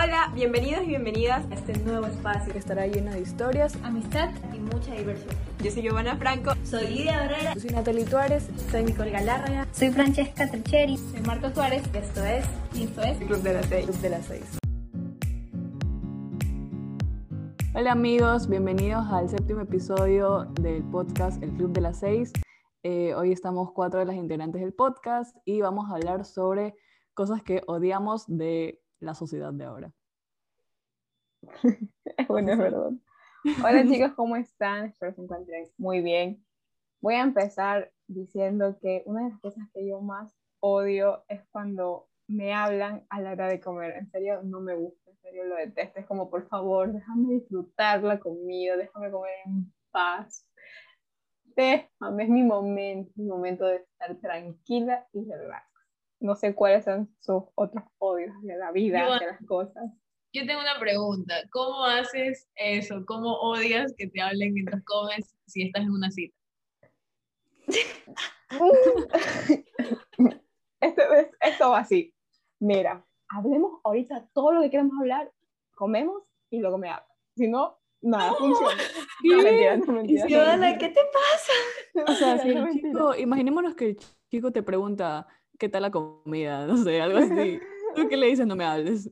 Hola, 0.00 0.30
bienvenidos 0.32 0.84
y 0.84 0.90
bienvenidas 0.90 1.44
a 1.50 1.54
este 1.54 1.76
nuevo 1.80 2.06
espacio 2.06 2.52
que 2.52 2.60
estará 2.60 2.86
lleno 2.86 3.10
de 3.10 3.20
historias, 3.20 3.76
amistad 3.82 4.30
y 4.54 4.60
mucha 4.60 4.94
diversión. 4.94 5.34
Yo 5.60 5.72
soy 5.72 5.82
Giovanna 5.82 6.16
Franco. 6.16 6.52
Soy 6.62 6.86
Lidia 6.86 7.24
Herrera. 7.24 7.54
Yo 7.54 7.60
soy 7.60 7.70
Natalie 7.70 8.04
Tuárez. 8.04 8.48
Soy 8.70 8.84
Nicole 8.84 9.10
Galárraga. 9.10 9.66
Soy 9.72 9.90
Francesca 9.90 10.48
Tricheri. 10.48 10.96
Soy 10.98 11.20
Marta 11.22 11.52
Suárez. 11.52 11.82
Esto 11.92 12.24
es... 12.24 12.46
Y 12.74 12.84
esto 12.84 13.02
es... 13.02 13.18
Club 13.18 13.42
de 13.42 13.54
las 13.54 13.66
Seis. 13.66 13.86
Club 13.86 13.98
de 13.98 14.08
las 14.08 14.26
Seis. 14.26 14.58
Hola 17.74 17.90
amigos, 17.90 18.48
bienvenidos 18.48 19.04
al 19.10 19.28
séptimo 19.28 19.62
episodio 19.62 20.44
del 20.60 20.84
podcast 20.84 21.42
El 21.42 21.50
Club 21.54 21.72
de 21.72 21.80
las 21.80 21.98
Seis. 21.98 22.32
Eh, 22.84 23.14
hoy 23.16 23.32
estamos 23.32 23.72
cuatro 23.72 23.98
de 23.98 24.06
las 24.06 24.14
integrantes 24.14 24.60
del 24.60 24.74
podcast 24.74 25.36
y 25.44 25.60
vamos 25.60 25.90
a 25.90 25.96
hablar 25.96 26.24
sobre 26.24 26.76
cosas 27.14 27.42
que 27.42 27.62
odiamos 27.66 28.26
de 28.28 28.80
la 29.00 29.14
sociedad 29.14 29.52
de 29.52 29.64
ahora. 29.64 29.92
bueno, 32.28 32.52
es 32.52 32.58
verdad. 32.58 32.90
Hola 33.64 33.86
chicos, 33.86 34.12
¿cómo 34.14 34.36
están? 34.36 34.86
Espero 34.86 35.14
se 35.14 35.22
encuentren 35.22 35.68
muy 35.76 36.00
bien. 36.00 36.44
Voy 37.00 37.14
a 37.14 37.22
empezar 37.22 37.92
diciendo 38.08 38.76
que 38.80 39.02
una 39.06 39.24
de 39.24 39.30
las 39.30 39.40
cosas 39.40 39.64
que 39.72 39.86
yo 39.86 40.00
más 40.00 40.34
odio 40.60 41.24
es 41.28 41.40
cuando 41.50 42.08
me 42.26 42.52
hablan 42.52 43.06
a 43.08 43.20
la 43.20 43.32
hora 43.32 43.48
de 43.48 43.60
comer. 43.60 43.96
En 43.96 44.10
serio, 44.10 44.42
no 44.42 44.60
me 44.60 44.74
gusta, 44.74 45.10
en 45.10 45.16
serio 45.18 45.44
lo 45.44 45.56
detesto. 45.56 46.00
Es 46.00 46.06
como, 46.06 46.28
por 46.28 46.48
favor, 46.48 46.92
déjame 46.92 47.34
disfrutar 47.34 48.02
la 48.02 48.18
comida, 48.18 48.76
déjame 48.76 49.10
comer 49.10 49.32
en 49.46 49.72
paz. 49.90 50.46
Déjame, 51.56 52.24
es 52.24 52.28
mi 52.28 52.42
momento, 52.42 53.12
mi 53.16 53.26
momento 53.26 53.64
de 53.66 53.76
estar 53.76 54.14
tranquila 54.16 55.06
y 55.12 55.24
relax. 55.24 55.67
No 56.20 56.34
sé 56.34 56.54
cuáles 56.54 56.84
son 56.84 57.14
sus 57.20 57.44
otros 57.54 57.84
odios 57.98 58.34
de 58.42 58.56
la 58.56 58.72
vida, 58.72 59.18
de 59.18 59.26
las 59.26 59.44
cosas. 59.46 59.84
Yo 60.32 60.46
tengo 60.46 60.60
una 60.60 60.78
pregunta. 60.78 61.34
¿Cómo 61.50 61.84
haces 61.84 62.48
eso? 62.56 63.04
¿Cómo 63.06 63.34
odias 63.38 63.94
que 63.96 64.08
te 64.08 64.20
hablen 64.20 64.52
mientras 64.52 64.84
comes 64.84 65.34
si 65.46 65.62
estás 65.62 65.84
en 65.84 65.90
una 65.90 66.10
cita? 66.10 66.36
esto, 70.80 71.02
esto 71.40 71.70
va 71.70 71.78
así. 71.78 72.14
Mira, 72.58 73.06
hablemos 73.28 73.80
ahorita 73.84 74.28
todo 74.32 74.52
lo 74.52 74.62
que 74.62 74.70
queramos 74.70 74.98
hablar, 75.00 75.32
comemos 75.74 76.22
y 76.50 76.58
luego 76.58 76.78
me 76.78 76.88
hablan. 76.88 77.08
Si 77.36 77.48
no, 77.48 77.78
nada, 78.00 78.34
funciona. 78.34 78.82
No, 79.24 79.42
mentira, 79.42 79.76
no, 79.76 79.92
mentira. 79.92 80.78
¿qué 80.78 80.88
te 80.88 81.00
pasa? 81.12 81.52
O 82.12 82.14
sea, 82.14 82.38
si 82.38 82.50
el 82.50 82.70
chico, 82.70 83.16
imaginémonos 83.16 83.74
que 83.74 83.86
el 83.90 83.98
chico 84.30 84.52
te 84.52 84.62
pregunta, 84.62 85.26
¿qué 85.58 85.68
tal 85.68 85.82
la 85.82 85.90
comida? 85.90 86.66
No 86.66 86.76
sé, 86.76 87.00
algo 87.00 87.18
así. 87.18 87.60
¿Tú 87.94 88.08
qué 88.08 88.16
le 88.16 88.28
dices? 88.28 88.46
No 88.46 88.56
me 88.56 88.64
hables. 88.64 89.10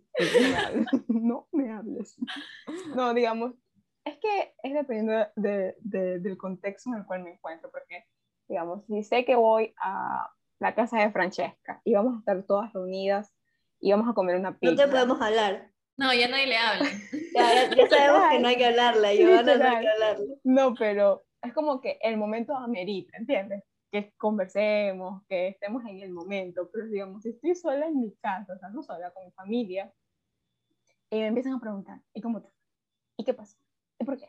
no 1.08 1.48
me 1.52 1.72
hables. 1.72 2.16
No, 2.94 3.12
digamos, 3.14 3.54
es 4.04 4.16
que 4.18 4.54
es 4.62 4.72
dependiendo 4.72 5.26
de, 5.34 5.74
de, 5.80 6.20
del 6.20 6.36
contexto 6.36 6.90
en 6.90 6.98
el 6.98 7.06
cual 7.06 7.24
me 7.24 7.32
encuentro, 7.32 7.70
porque, 7.70 8.04
digamos, 8.48 8.84
si 8.86 9.02
sé 9.02 9.24
que 9.24 9.34
voy 9.34 9.74
a 9.82 10.30
la 10.60 10.74
casa 10.74 11.00
de 11.00 11.10
Francesca 11.10 11.80
y 11.84 11.94
vamos 11.94 12.14
a 12.14 12.18
estar 12.20 12.42
todas 12.44 12.72
reunidas 12.72 13.34
y 13.80 13.90
vamos 13.90 14.08
a 14.08 14.14
comer 14.14 14.36
una 14.36 14.58
pizza. 14.58 14.74
No 14.74 14.82
te 14.82 14.88
podemos 14.88 15.20
hablar. 15.20 15.70
No, 15.96 16.12
ya 16.14 16.28
nadie 16.28 16.46
le 16.46 16.56
habla. 16.56 16.86
ya, 17.34 17.74
ya, 17.74 17.88
sabemos 17.88 18.30
que 18.30 18.38
no 18.38 18.48
hay 18.48 18.56
que 18.56 18.66
hablarle, 18.66 19.18
yo 19.18 19.28
no 19.28 19.38
hay 19.38 19.44
que 19.44 19.88
hablarle. 19.88 20.26
No, 20.44 20.74
pero 20.74 21.24
es 21.42 21.52
como 21.52 21.80
que 21.80 21.98
el 22.02 22.16
momento 22.16 22.54
amerita, 22.54 23.16
¿entiendes? 23.16 23.64
Que 24.04 24.14
conversemos, 24.16 25.22
que 25.28 25.48
estemos 25.48 25.84
en 25.84 26.00
el 26.00 26.12
momento, 26.12 26.68
pero 26.72 26.86
digamos, 26.86 27.22
si 27.22 27.30
estoy 27.30 27.54
sola 27.54 27.86
en 27.86 28.00
mi 28.00 28.14
casa, 28.16 28.54
o 28.54 28.58
sea, 28.58 28.68
no 28.70 28.82
sola, 28.82 29.10
con 29.12 29.24
mi 29.24 29.32
familia, 29.32 29.92
y 31.10 31.16
me 31.16 31.28
empiezan 31.28 31.54
a 31.54 31.60
preguntar, 31.60 32.00
¿y 32.12 32.20
cómo 32.20 32.42
te 32.42 32.48
¿Y 33.16 33.24
qué 33.24 33.32
pasa? 33.32 33.56
¿Y 33.98 34.04
por 34.04 34.18
qué? 34.18 34.28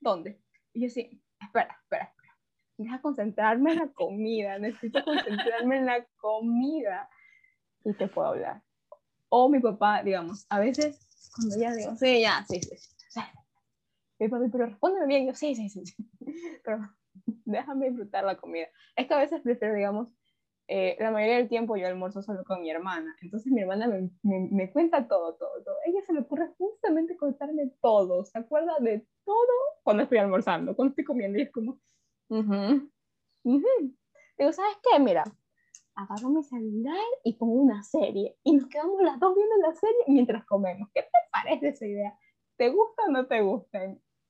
¿Dónde? 0.00 0.40
Y 0.72 0.82
yo 0.82 0.88
sí, 0.88 1.22
espera, 1.40 1.76
espera, 1.82 2.04
espera, 2.04 2.36
deja 2.78 3.02
concentrarme 3.02 3.72
en 3.72 3.78
la 3.80 3.88
comida, 3.88 4.58
necesito 4.58 5.04
concentrarme 5.04 5.78
en 5.78 5.86
la 5.86 6.06
comida 6.16 7.10
y 7.84 7.92
te 7.92 8.08
puedo 8.08 8.28
hablar. 8.28 8.62
O 9.28 9.48
mi 9.48 9.60
papá, 9.60 10.02
digamos, 10.02 10.46
a 10.48 10.60
veces 10.60 10.98
cuando 11.34 11.58
ya 11.58 11.72
digo, 11.74 11.96
sí, 11.96 12.20
ya, 12.20 12.44
sí, 12.48 12.60
sí, 12.62 12.76
sí. 12.76 13.20
Mi 14.18 14.28
papá, 14.28 14.44
pero 14.50 14.66
respóndeme 14.66 15.06
bien, 15.06 15.26
yo 15.26 15.34
sí, 15.34 15.54
sí, 15.54 15.68
sí, 15.68 15.84
sí. 15.84 15.96
Pero 16.64 16.78
déjame 17.44 17.88
disfrutar 17.88 18.24
la 18.24 18.36
comida. 18.36 18.66
Es 18.96 19.06
que 19.06 19.14
a 19.14 19.18
veces 19.18 19.40
prefiero, 19.42 19.74
digamos, 19.74 20.08
eh, 20.68 20.96
la 21.00 21.10
mayoría 21.10 21.36
del 21.36 21.48
tiempo 21.48 21.76
yo 21.76 21.86
almuerzo 21.86 22.22
solo 22.22 22.44
con 22.44 22.62
mi 22.62 22.70
hermana, 22.70 23.14
entonces 23.20 23.52
mi 23.52 23.60
hermana 23.60 23.88
me, 23.88 24.10
me, 24.22 24.72
cuenta 24.72 25.06
todo, 25.08 25.34
todo, 25.34 25.62
todo. 25.64 25.74
Ella 25.84 26.00
se 26.06 26.12
le 26.12 26.20
ocurre 26.20 26.48
justamente 26.56 27.16
contarme 27.16 27.70
todo, 27.80 28.24
se 28.24 28.38
acuerda 28.38 28.78
de 28.80 29.06
todo 29.24 29.52
cuando 29.82 30.04
estoy 30.04 30.18
almorzando, 30.18 30.74
cuando 30.76 30.90
estoy 30.92 31.04
comiendo 31.04 31.38
y 31.38 31.42
es 31.42 31.50
como, 31.50 31.78
uh 32.30 32.88
digo, 34.38 34.52
¿sabes 34.52 34.76
qué? 34.82 34.98
Mira, 35.00 35.24
agarro 35.94 36.30
mi 36.30 36.42
celular 36.42 36.96
y 37.24 37.34
pongo 37.34 37.54
una 37.54 37.82
serie 37.82 38.36
y 38.44 38.54
nos 38.54 38.66
quedamos 38.68 39.02
las 39.02 39.18
dos 39.18 39.34
viendo 39.34 39.56
la 39.56 39.74
serie 39.74 40.04
mientras 40.06 40.44
comemos. 40.46 40.88
¿Qué 40.94 41.02
te 41.02 41.18
parece 41.30 41.68
esa 41.68 41.86
idea? 41.86 42.18
¿Te 42.56 42.70
gusta 42.70 43.02
o 43.08 43.10
no 43.10 43.26
te 43.26 43.40
gusta? 43.42 43.78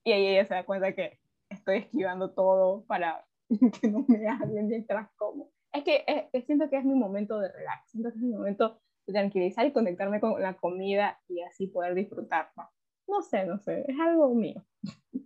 Y 0.05 0.13
ahí 0.13 0.27
ella 0.27 0.45
se 0.45 0.55
da 0.55 0.65
cuenta 0.65 0.95
que 0.95 1.21
estoy 1.63 1.79
esquivando 1.79 2.31
todo 2.31 2.85
para 2.87 3.25
que 3.81 3.89
no 3.89 4.05
me 4.09 4.29
hablen 4.29 4.69
mientras 4.69 5.09
como. 5.17 5.51
Es 5.73 5.85
que 5.85 6.05
es, 6.07 6.45
siento 6.45 6.69
que 6.69 6.77
es 6.77 6.85
mi 6.85 6.95
momento 6.95 7.39
de 7.39 7.51
relax, 7.51 7.91
siento 7.91 8.11
que 8.11 8.17
es 8.17 8.23
mi 8.23 8.33
momento 8.33 8.79
de 9.07 9.13
tranquilizar 9.13 9.67
y 9.67 9.73
conectarme 9.73 10.21
con 10.21 10.41
la 10.41 10.55
comida 10.55 11.19
y 11.29 11.41
así 11.41 11.67
poder 11.67 11.95
disfrutarla. 11.95 12.71
No 13.09 13.23
sé, 13.23 13.47
no 13.47 13.59
sé, 13.59 13.85
es 13.89 13.99
algo 13.99 14.35
mío. 14.35 14.65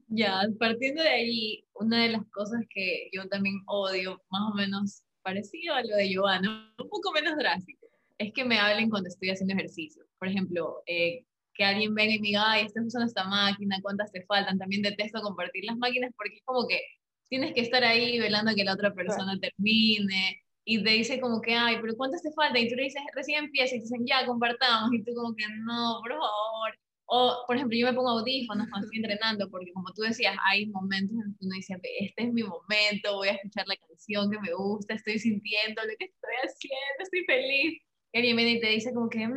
Ya, 0.08 0.42
partiendo 0.58 1.02
de 1.02 1.08
ahí, 1.08 1.64
una 1.74 2.02
de 2.02 2.10
las 2.10 2.24
cosas 2.30 2.62
que 2.70 3.08
yo 3.12 3.28
también 3.28 3.62
odio, 3.66 4.20
más 4.30 4.52
o 4.52 4.54
menos 4.54 5.02
parecido 5.22 5.74
a 5.74 5.82
lo 5.82 5.96
de 5.96 6.08
Giovanna, 6.08 6.72
un 6.78 6.88
poco 6.88 7.12
menos 7.12 7.36
drástico, 7.36 7.86
es 8.18 8.32
que 8.32 8.44
me 8.44 8.58
hablen 8.58 8.88
cuando 8.88 9.08
estoy 9.08 9.30
haciendo 9.30 9.54
ejercicio. 9.54 10.04
Por 10.18 10.28
ejemplo, 10.28 10.82
eh, 10.86 11.26
que 11.56 11.64
alguien 11.64 11.94
venga 11.94 12.14
y 12.14 12.20
me 12.20 12.28
diga, 12.28 12.52
ay, 12.52 12.66
estás 12.66 12.84
usando 12.86 13.06
esta 13.06 13.24
máquina, 13.24 13.78
¿cuántas 13.82 14.12
te 14.12 14.24
faltan? 14.26 14.58
También 14.58 14.82
detesto 14.82 15.20
compartir 15.22 15.64
las 15.64 15.76
máquinas 15.76 16.12
porque 16.16 16.36
es 16.36 16.42
como 16.44 16.66
que 16.68 16.80
tienes 17.28 17.54
que 17.54 17.60
estar 17.60 17.82
ahí 17.84 18.18
velando 18.18 18.52
a 18.52 18.54
que 18.54 18.64
la 18.64 18.74
otra 18.74 18.94
persona 18.94 19.38
termine 19.40 20.42
y 20.64 20.82
te 20.82 20.90
dice 20.90 21.20
como 21.20 21.40
que, 21.40 21.54
ay, 21.54 21.78
pero 21.80 21.96
¿cuántas 21.96 22.22
te 22.22 22.32
faltan? 22.32 22.62
Y 22.62 22.68
tú 22.68 22.74
le 22.74 22.84
dices, 22.84 23.02
recién 23.14 23.44
empieza 23.44 23.76
y 23.76 23.78
te 23.78 23.84
dicen, 23.84 24.04
ya, 24.04 24.26
compartamos. 24.26 24.92
Y 24.92 25.02
tú 25.04 25.14
como 25.14 25.34
que, 25.34 25.44
no, 25.64 26.00
por 26.02 26.10
favor. 26.10 26.78
O, 27.08 27.44
por 27.46 27.54
ejemplo, 27.54 27.78
yo 27.78 27.86
me 27.86 27.92
pongo 27.94 28.10
audífonos 28.10 28.66
cuando 28.68 28.86
estoy 28.86 28.98
entrenando, 28.98 29.48
porque 29.48 29.72
como 29.72 29.92
tú 29.94 30.02
decías, 30.02 30.36
hay 30.44 30.66
momentos 30.66 31.16
en 31.24 31.36
que 31.38 31.46
uno 31.46 31.54
dice, 31.54 31.78
este 32.00 32.24
es 32.24 32.32
mi 32.32 32.42
momento, 32.42 33.14
voy 33.14 33.28
a 33.28 33.32
escuchar 33.34 33.64
la 33.68 33.76
canción 33.76 34.28
que 34.28 34.40
me 34.40 34.52
gusta, 34.52 34.94
estoy 34.94 35.20
sintiendo 35.20 35.82
lo 35.82 35.92
que 35.98 36.06
estoy 36.06 36.34
haciendo, 36.42 37.02
estoy 37.04 37.24
feliz 37.26 37.85
alguien 38.18 38.36
viene 38.36 38.52
y 38.52 38.60
te 38.60 38.68
dice 38.68 38.92
como 38.92 39.08
que 39.08 39.28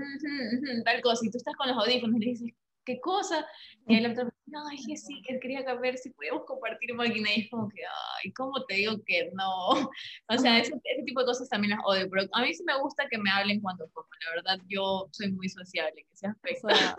tal 0.85 1.01
cosa, 1.01 1.25
y 1.25 1.31
tú 1.31 1.37
estás 1.37 1.55
con 1.55 1.67
los 1.67 1.77
audífonos 1.77 2.17
y 2.17 2.19
le 2.19 2.31
dices, 2.31 2.53
¿qué 2.85 2.99
cosa? 2.99 3.45
Y 3.87 3.95
el 3.95 4.11
otro 4.11 4.29
no, 4.47 4.67
ay, 4.67 4.77
que 4.85 4.97
sí, 4.97 5.21
que 5.27 5.39
quería 5.39 5.61
ver 5.75 5.97
si 5.97 6.09
podíamos 6.11 6.43
compartir 6.45 6.93
máquina, 6.95 7.29
y 7.35 7.41
es 7.41 7.49
como 7.49 7.69
que, 7.69 7.81
ay, 7.83 8.31
¿cómo 8.33 8.63
te 8.65 8.75
digo 8.75 8.93
que 9.05 9.29
no? 9.33 9.69
O 10.29 10.37
sea, 10.37 10.59
ese, 10.59 10.73
ese, 10.83 11.03
tipo 11.03 11.21
de 11.21 11.27
cosas 11.27 11.49
también 11.49 11.77
las 11.77 11.85
odio, 11.85 12.09
pero 12.09 12.27
a 12.33 12.41
mí 12.41 12.53
sí 12.53 12.63
me 12.63 12.79
gusta 12.79 13.07
que 13.09 13.17
me 13.17 13.29
hablen 13.29 13.61
cuando 13.61 13.87
como, 13.93 14.07
la 14.25 14.35
verdad, 14.35 14.65
yo 14.67 15.07
soy 15.11 15.31
muy 15.31 15.49
sociable, 15.49 16.05
que 16.09 16.15
se 16.15 16.27
afecta. 16.27 16.95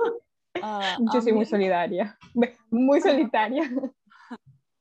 yo 1.15 1.21
soy 1.21 1.33
muy 1.33 1.45
solidaria, 1.47 2.17
muy 2.71 3.01
solitaria. 3.01 3.71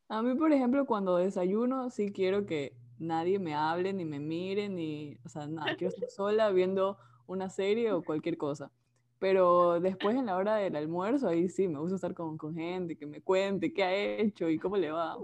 A 0.09 0.21
mí, 0.21 0.35
por 0.35 0.51
ejemplo, 0.51 0.85
cuando 0.85 1.17
desayuno, 1.17 1.89
sí 1.91 2.11
quiero 2.11 2.45
que 2.45 2.73
nadie 2.99 3.39
me 3.39 3.55
hable, 3.55 3.93
ni 3.93 4.05
me 4.05 4.19
mire, 4.19 4.69
ni, 4.69 5.17
o 5.25 5.29
sea, 5.29 5.47
nada, 5.47 5.75
quiero 5.75 5.93
estar 5.93 6.09
sola 6.09 6.49
viendo 6.51 6.97
una 7.27 7.49
serie 7.49 7.91
o 7.91 8.03
cualquier 8.03 8.37
cosa. 8.37 8.71
Pero 9.19 9.79
después 9.81 10.16
en 10.16 10.28
la 10.28 10.37
hora 10.37 10.55
del 10.55 10.75
almuerzo, 10.75 11.28
ahí 11.28 11.49
sí, 11.49 11.67
me 11.67 11.79
gusta 11.79 11.96
estar 11.96 12.13
con, 12.13 12.37
con 12.37 12.55
gente, 12.55 12.97
que 12.97 13.05
me 13.05 13.22
cuente 13.22 13.73
qué 13.73 13.84
ha 13.84 13.93
hecho 13.93 14.49
y 14.49 14.57
cómo 14.57 14.78
le 14.78 14.91
va. 14.91 15.17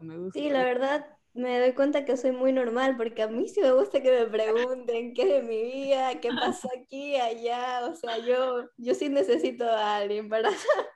me 0.00 0.18
gusta. 0.18 0.38
Sí, 0.38 0.50
la 0.50 0.64
verdad, 0.64 1.06
me 1.34 1.60
doy 1.60 1.72
cuenta 1.74 2.04
que 2.04 2.16
soy 2.16 2.32
muy 2.32 2.52
normal, 2.52 2.96
porque 2.96 3.22
a 3.22 3.28
mí 3.28 3.48
sí 3.48 3.60
me 3.60 3.72
gusta 3.72 4.02
que 4.02 4.10
me 4.10 4.26
pregunten 4.26 5.14
qué 5.14 5.22
es 5.22 5.28
de 5.28 5.42
mi 5.42 5.62
vida, 5.62 6.20
qué 6.20 6.30
pasa 6.30 6.68
aquí, 6.76 7.16
allá, 7.16 7.86
o 7.86 7.94
sea, 7.94 8.18
yo, 8.18 8.68
yo 8.78 8.94
sí 8.94 9.08
necesito 9.08 9.64
a 9.64 9.96
alguien 9.96 10.28
para, 10.28 10.50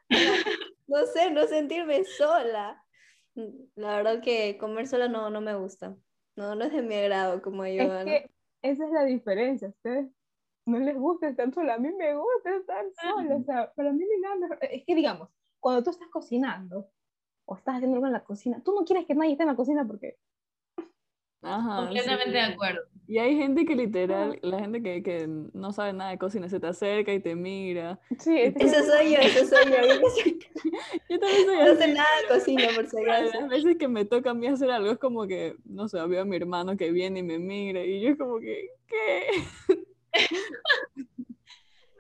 no 0.89 1.07
sé, 1.07 1.31
no 1.31 1.47
sentirme 1.47 2.05
sola. 2.05 2.83
La 3.77 3.97
verdad 3.97 4.23
que 4.23 4.59
comer 4.59 4.87
sola 4.89 5.09
no, 5.09 5.31
no 5.31 5.41
me 5.41 5.55
gusta. 5.57 5.97
No, 6.41 6.55
no 6.55 6.65
es 6.65 6.73
de 6.73 6.81
mi 6.81 6.95
agrado 6.95 7.43
como 7.43 7.67
yo. 7.67 7.83
Es 7.83 8.05
que 8.05 8.31
esa 8.63 8.87
es 8.87 8.93
la 8.93 9.05
diferencia. 9.05 9.69
Ustedes 9.69 10.09
no 10.65 10.79
les 10.79 10.97
gusta 10.97 11.29
estar 11.29 11.53
sola. 11.53 11.75
A 11.75 11.79
mí 11.79 11.93
me 11.93 12.15
gusta 12.15 12.57
estar 12.57 12.87
sola. 12.95 13.37
O 13.37 13.43
sea, 13.43 13.71
para 13.75 13.93
mí 13.93 14.03
no 14.23 14.37
nada 14.37 14.57
Es 14.63 14.85
que, 14.87 14.95
digamos, 14.95 15.29
cuando 15.61 15.83
tú 15.83 15.91
estás 15.91 16.09
cocinando 16.09 16.89
o 17.45 17.57
estás 17.57 17.77
haciendo 17.77 17.97
algo 17.97 18.07
en 18.07 18.15
la 18.15 18.25
cocina, 18.25 18.63
tú 18.65 18.75
no 18.75 18.87
quieres 18.87 19.05
que 19.05 19.15
nadie 19.15 19.33
esté 19.33 19.43
en 19.43 19.51
la 19.51 19.57
cocina 19.57 19.87
porque 19.87 20.17
Ajá, 21.43 21.77
Completamente 21.85 22.37
de 22.37 22.41
acuerdo. 22.41 22.81
Y 23.07 23.19
hay 23.19 23.35
gente 23.37 23.65
que 23.65 23.75
literal, 23.75 24.39
la 24.43 24.61
gente 24.61 24.83
que, 24.83 25.03
que 25.03 25.27
no 25.27 25.73
sabe 25.73 25.93
nada 25.93 26.11
de 26.11 26.19
cocina, 26.19 26.49
se 26.49 26.61
te 26.61 26.69
acerca 26.69 27.13
y 27.13 27.19
te 27.19 27.35
mira. 27.35 27.99
Sí, 28.19 28.55
Eso 28.55 28.85
soy 28.85 29.13
yo, 29.15 29.19
eso 29.19 29.47
soy 29.47 29.65
yo. 29.71 29.79
Yo 31.09 31.19
también 31.19 31.47
soy 31.47 31.57
no 31.57 31.75
sé 31.77 31.89
nada 31.89 32.09
de 32.23 32.29
cocina, 32.29 32.69
por 32.75 32.87
si 32.87 32.97
A 33.01 33.01
acaso. 33.01 33.41
Las 33.41 33.49
veces 33.49 33.77
que 33.79 33.89
me 33.89 34.05
toca 34.05 34.31
a 34.31 34.35
mí 34.35 34.47
hacer 34.47 34.71
algo 34.71 34.93
es 34.93 34.99
como 34.99 35.27
que, 35.27 35.57
no 35.65 35.89
sé, 35.89 35.99
veo 36.07 36.23
a 36.23 36.25
mi 36.25 36.37
hermano 36.37 36.77
que 36.77 36.93
viene 36.93 37.21
y 37.21 37.23
me 37.25 37.39
mira 37.39 37.83
y 37.85 38.01
yo 38.01 38.11
es 38.11 38.19
como 38.19 38.39
que, 38.39 38.69
¿qué? 38.87 39.27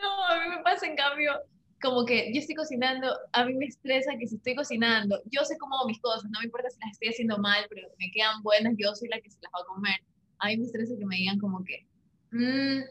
No, 0.00 0.24
a 0.26 0.40
mí 0.40 0.56
me 0.56 0.62
pasa 0.62 0.86
en 0.86 0.96
cambio, 0.96 1.32
como 1.82 2.04
que 2.04 2.32
yo 2.32 2.40
estoy 2.40 2.54
cocinando, 2.54 3.08
a 3.32 3.44
mí 3.44 3.54
me 3.54 3.66
estresa 3.66 4.12
que 4.18 4.26
si 4.26 4.36
estoy 4.36 4.54
cocinando, 4.54 5.20
yo 5.30 5.44
sé 5.44 5.56
cómo 5.58 5.76
hago 5.76 5.88
mis 5.88 6.00
cosas, 6.00 6.30
no 6.30 6.38
me 6.40 6.46
importa 6.46 6.70
si 6.70 6.78
las 6.80 6.92
estoy 6.92 7.08
haciendo 7.08 7.38
mal, 7.38 7.64
pero 7.68 7.88
me 7.98 8.10
quedan 8.10 8.42
buenas, 8.42 8.74
yo 8.76 8.94
soy 8.94 9.08
la 9.08 9.20
que 9.20 9.30
se 9.30 9.38
las 9.42 9.50
va 9.52 9.62
a 9.62 9.74
comer. 9.74 10.00
A 10.38 10.48
mí 10.48 10.56
me 10.58 10.64
estresa 10.66 10.94
que 10.98 11.06
me 11.06 11.16
digan 11.16 11.38
como 11.38 11.64
que, 11.64 11.86
"Mm", 12.32 12.82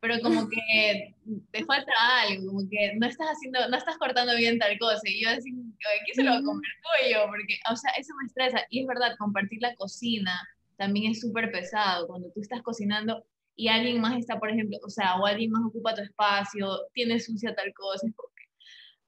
pero 0.00 0.20
como 0.20 0.48
que 0.48 1.14
te 1.52 1.64
falta 1.66 1.92
algo, 2.22 2.46
como 2.48 2.68
que 2.68 2.94
no 2.96 3.06
estás 3.06 3.28
haciendo, 3.28 3.68
no 3.68 3.76
estás 3.76 3.96
cortando 3.98 4.36
bien 4.36 4.58
tal 4.58 4.76
cosa, 4.78 5.02
y 5.04 5.22
yo 5.22 5.30
así, 5.30 5.52
"Oye, 5.52 6.00
¿quién 6.04 6.14
se 6.16 6.22
lo 6.24 6.30
va 6.32 6.38
a 6.38 6.42
comer 6.42 6.70
tú 6.82 6.88
o 7.06 7.10
yo? 7.12 7.26
Porque, 7.30 7.58
o 7.70 7.76
sea, 7.76 7.92
eso 7.92 8.12
me 8.20 8.26
estresa, 8.26 8.66
y 8.70 8.80
es 8.80 8.86
verdad, 8.86 9.14
compartir 9.18 9.60
la 9.62 9.74
cocina 9.76 10.40
también 10.76 11.12
es 11.12 11.20
súper 11.20 11.52
pesado, 11.52 12.08
cuando 12.08 12.30
tú 12.32 12.40
estás 12.40 12.60
cocinando 12.62 13.24
y 13.54 13.68
alguien 13.68 14.00
más 14.00 14.16
está, 14.18 14.38
por 14.40 14.50
ejemplo, 14.50 14.78
o 14.84 14.88
sea, 14.90 15.16
o 15.20 15.26
alguien 15.26 15.50
más 15.50 15.62
ocupa 15.64 15.94
tu 15.94 16.02
espacio, 16.02 16.66
tiene 16.94 17.20
sucia 17.20 17.54
tal 17.54 17.72
cosa, 17.74 18.06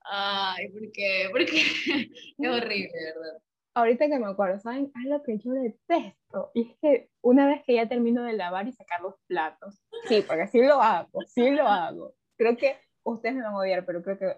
ay, 0.05 0.69
¿por 0.69 0.93
qué? 0.93 1.29
Porque 1.31 1.61
es 1.61 2.39
horrible, 2.39 2.93
¿verdad? 2.93 3.43
Ahorita 3.77 4.07
que 4.07 4.19
me 4.19 4.27
acuerdo, 4.27 4.61
¿saben? 4.61 4.93
Es 4.95 5.11
lo 5.11 5.23
que 5.23 5.39
yo 5.39 5.51
detesto. 5.53 6.53
Y 6.55 6.71
es 6.71 6.77
que 6.81 7.11
una 7.23 7.47
vez 7.47 7.63
que 7.67 7.75
ya 7.75 7.89
termino 7.89 8.23
de 8.23 8.35
lavar 8.35 8.69
y 8.69 8.73
sacar 8.73 9.01
los 9.01 9.15
platos, 9.27 9.83
sí, 10.09 10.23
porque 10.27 10.47
sí 10.47 10.63
lo 10.63 10.81
hago, 10.81 11.23
sí 11.27 11.51
lo 11.51 11.67
hago. 11.67 12.15
Creo 12.37 12.57
que 12.57 12.77
ustedes 13.03 13.35
me 13.35 13.43
van 13.43 13.55
a 13.55 13.59
odiar, 13.59 13.85
pero 13.85 14.03
creo 14.03 14.19
que 14.19 14.37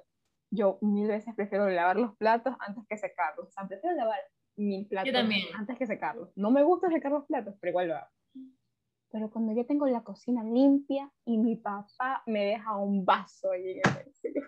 yo 0.50 0.78
mil 0.80 1.08
veces 1.08 1.34
prefiero 1.34 1.68
lavar 1.68 1.96
los 1.96 2.16
platos 2.16 2.54
antes 2.60 2.84
que 2.88 2.96
secarlos. 2.96 3.48
O 3.48 3.50
sea, 3.50 3.68
prefiero 3.68 3.94
lavar 3.94 4.20
mil 4.56 4.86
platos 4.86 5.12
también. 5.12 5.48
antes 5.54 5.76
que 5.76 5.86
secarlos. 5.86 6.30
No 6.34 6.50
me 6.50 6.62
gusta 6.62 6.88
secar 6.88 7.12
los 7.12 7.26
platos, 7.26 7.54
pero 7.60 7.70
igual 7.70 7.88
lo 7.88 7.96
hago. 7.96 8.08
Pero 9.11 9.31
cuando 9.31 9.53
yo 9.53 9.64
tengo 9.64 9.87
la 9.87 10.03
cocina 10.03 10.43
limpia 10.43 11.11
y 11.25 11.38
mi 11.38 11.56
papá 11.56 12.23
me 12.26 12.47
deja 12.47 12.76
un 12.76 13.05
vaso 13.05 13.53
ahí 13.53 13.70
en 13.70 13.81
el 13.85 14.06
mesero. 14.06 14.47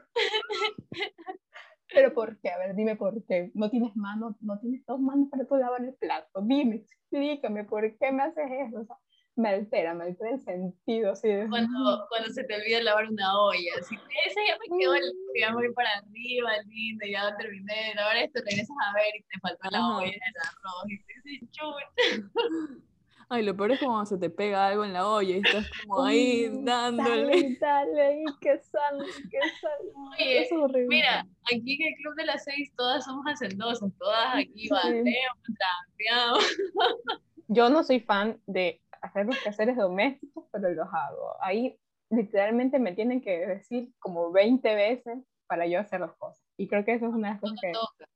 Pero 1.95 2.13
¿por 2.13 2.39
qué? 2.41 2.51
A 2.51 2.59
ver, 2.59 2.75
dime 2.75 2.97
por 2.97 3.25
qué. 3.25 3.51
No 3.55 3.71
tienes 3.71 3.97
manos, 3.97 4.37
no 4.41 4.59
tienes 4.59 4.85
dos 4.85 5.01
manos 5.01 5.29
para 5.31 5.45
poder 5.45 5.65
lavar 5.65 5.85
el 5.85 5.95
plato. 5.95 6.43
Dime, 6.43 6.77
explícame, 6.77 7.65
¿por 7.65 7.97
qué 7.99 8.13
me 8.13 8.25
haces 8.25 8.45
eso? 8.69 8.81
O 8.81 8.85
sea, 8.85 8.97
me 9.37 9.51
altera, 9.51 9.95
me 9.95 10.05
altera 10.05 10.33
el 10.33 10.41
sentido. 10.41 11.13
Así 11.13 11.29
de, 11.29 11.49
Cuando, 11.49 12.07
cuando 12.09 12.29
se 12.31 12.45
te 12.45 12.57
olvida 12.57 12.83
lavar 12.83 13.09
una 13.09 13.41
olla, 13.41 13.73
así, 13.79 13.95
ese 14.27 14.41
ya 14.47 14.59
me 14.59 14.79
quedó, 14.79 14.95
el, 14.95 15.13
ya 15.41 15.55
voy 15.55 15.73
para 15.73 15.89
arriba, 15.91 16.51
lindo, 16.67 17.07
ya 17.07 17.37
terminé 17.37 17.89
de 17.89 17.95
lavar 17.95 18.17
esto, 18.17 18.41
regresas 18.45 18.77
a 18.87 18.95
ver 18.95 19.17
y 19.17 19.23
te 19.23 19.41
faltó 19.41 19.71
la 19.71 19.97
olla 19.97 20.11
del 20.11 20.21
arroz, 20.43 20.91
y 20.91 21.05
te 21.05 21.31
dices, 21.31 21.51
chuta. 21.53 22.83
Ay, 23.31 23.43
lo 23.43 23.55
peor 23.55 23.73
es 23.73 23.81
cuando 23.81 24.07
se 24.07 24.17
te 24.17 24.31
pega 24.31 24.69
algo 24.69 24.85
en 24.85 24.95
la 24.95 25.07
olla 25.07 25.37
y 25.37 25.39
estás 25.39 25.71
como 25.85 26.05
ahí 26.05 26.49
dándole. 26.63 27.57
Dale, 27.59 27.59
dale, 27.61 28.23
y 28.23 28.39
que 28.41 28.59
sal, 28.59 28.99
que 29.31 29.39
sal. 29.61 29.79
Oye, 30.15 30.43
es 30.43 30.53
horrible. 30.53 30.87
Mira, 30.89 31.27
aquí 31.45 31.75
en 31.75 31.89
el 31.89 31.95
Club 31.97 32.15
de 32.17 32.25
las 32.25 32.45
Seis 32.45 32.73
todas 32.75 33.05
somos 33.05 33.27
hacendosas, 33.27 33.91
todas 33.99 34.35
aquí 34.35 34.69
bateamos, 34.71 35.43
trapeamos. 35.59 36.57
Yo 37.49 37.69
no 37.69 37.83
soy 37.83 38.01
fan 38.01 38.41
de 38.47 38.81
hacer 39.03 39.27
los 39.27 39.39
quehaceres 39.41 39.77
domésticos, 39.77 40.45
pero 40.51 40.71
los 40.71 40.89
hago. 40.89 41.37
Ahí 41.43 41.79
literalmente 42.11 42.79
me 42.79 42.93
tienen 42.93 43.21
que 43.21 43.47
decir 43.47 43.93
como 43.99 44.33
20 44.33 44.75
veces 44.75 45.19
para 45.47 45.67
yo 45.67 45.81
hacer 45.81 46.01
las 46.01 46.13
cosas. 46.13 46.43
Y 46.57 46.69
creo 46.69 46.85
que 46.85 46.95
eso 46.95 47.07
es 47.07 47.15
una 47.15 47.29
de 47.29 47.35
las 47.35 47.41
cosas 47.41 47.59
que... 47.61 47.73
toca. 47.73 48.09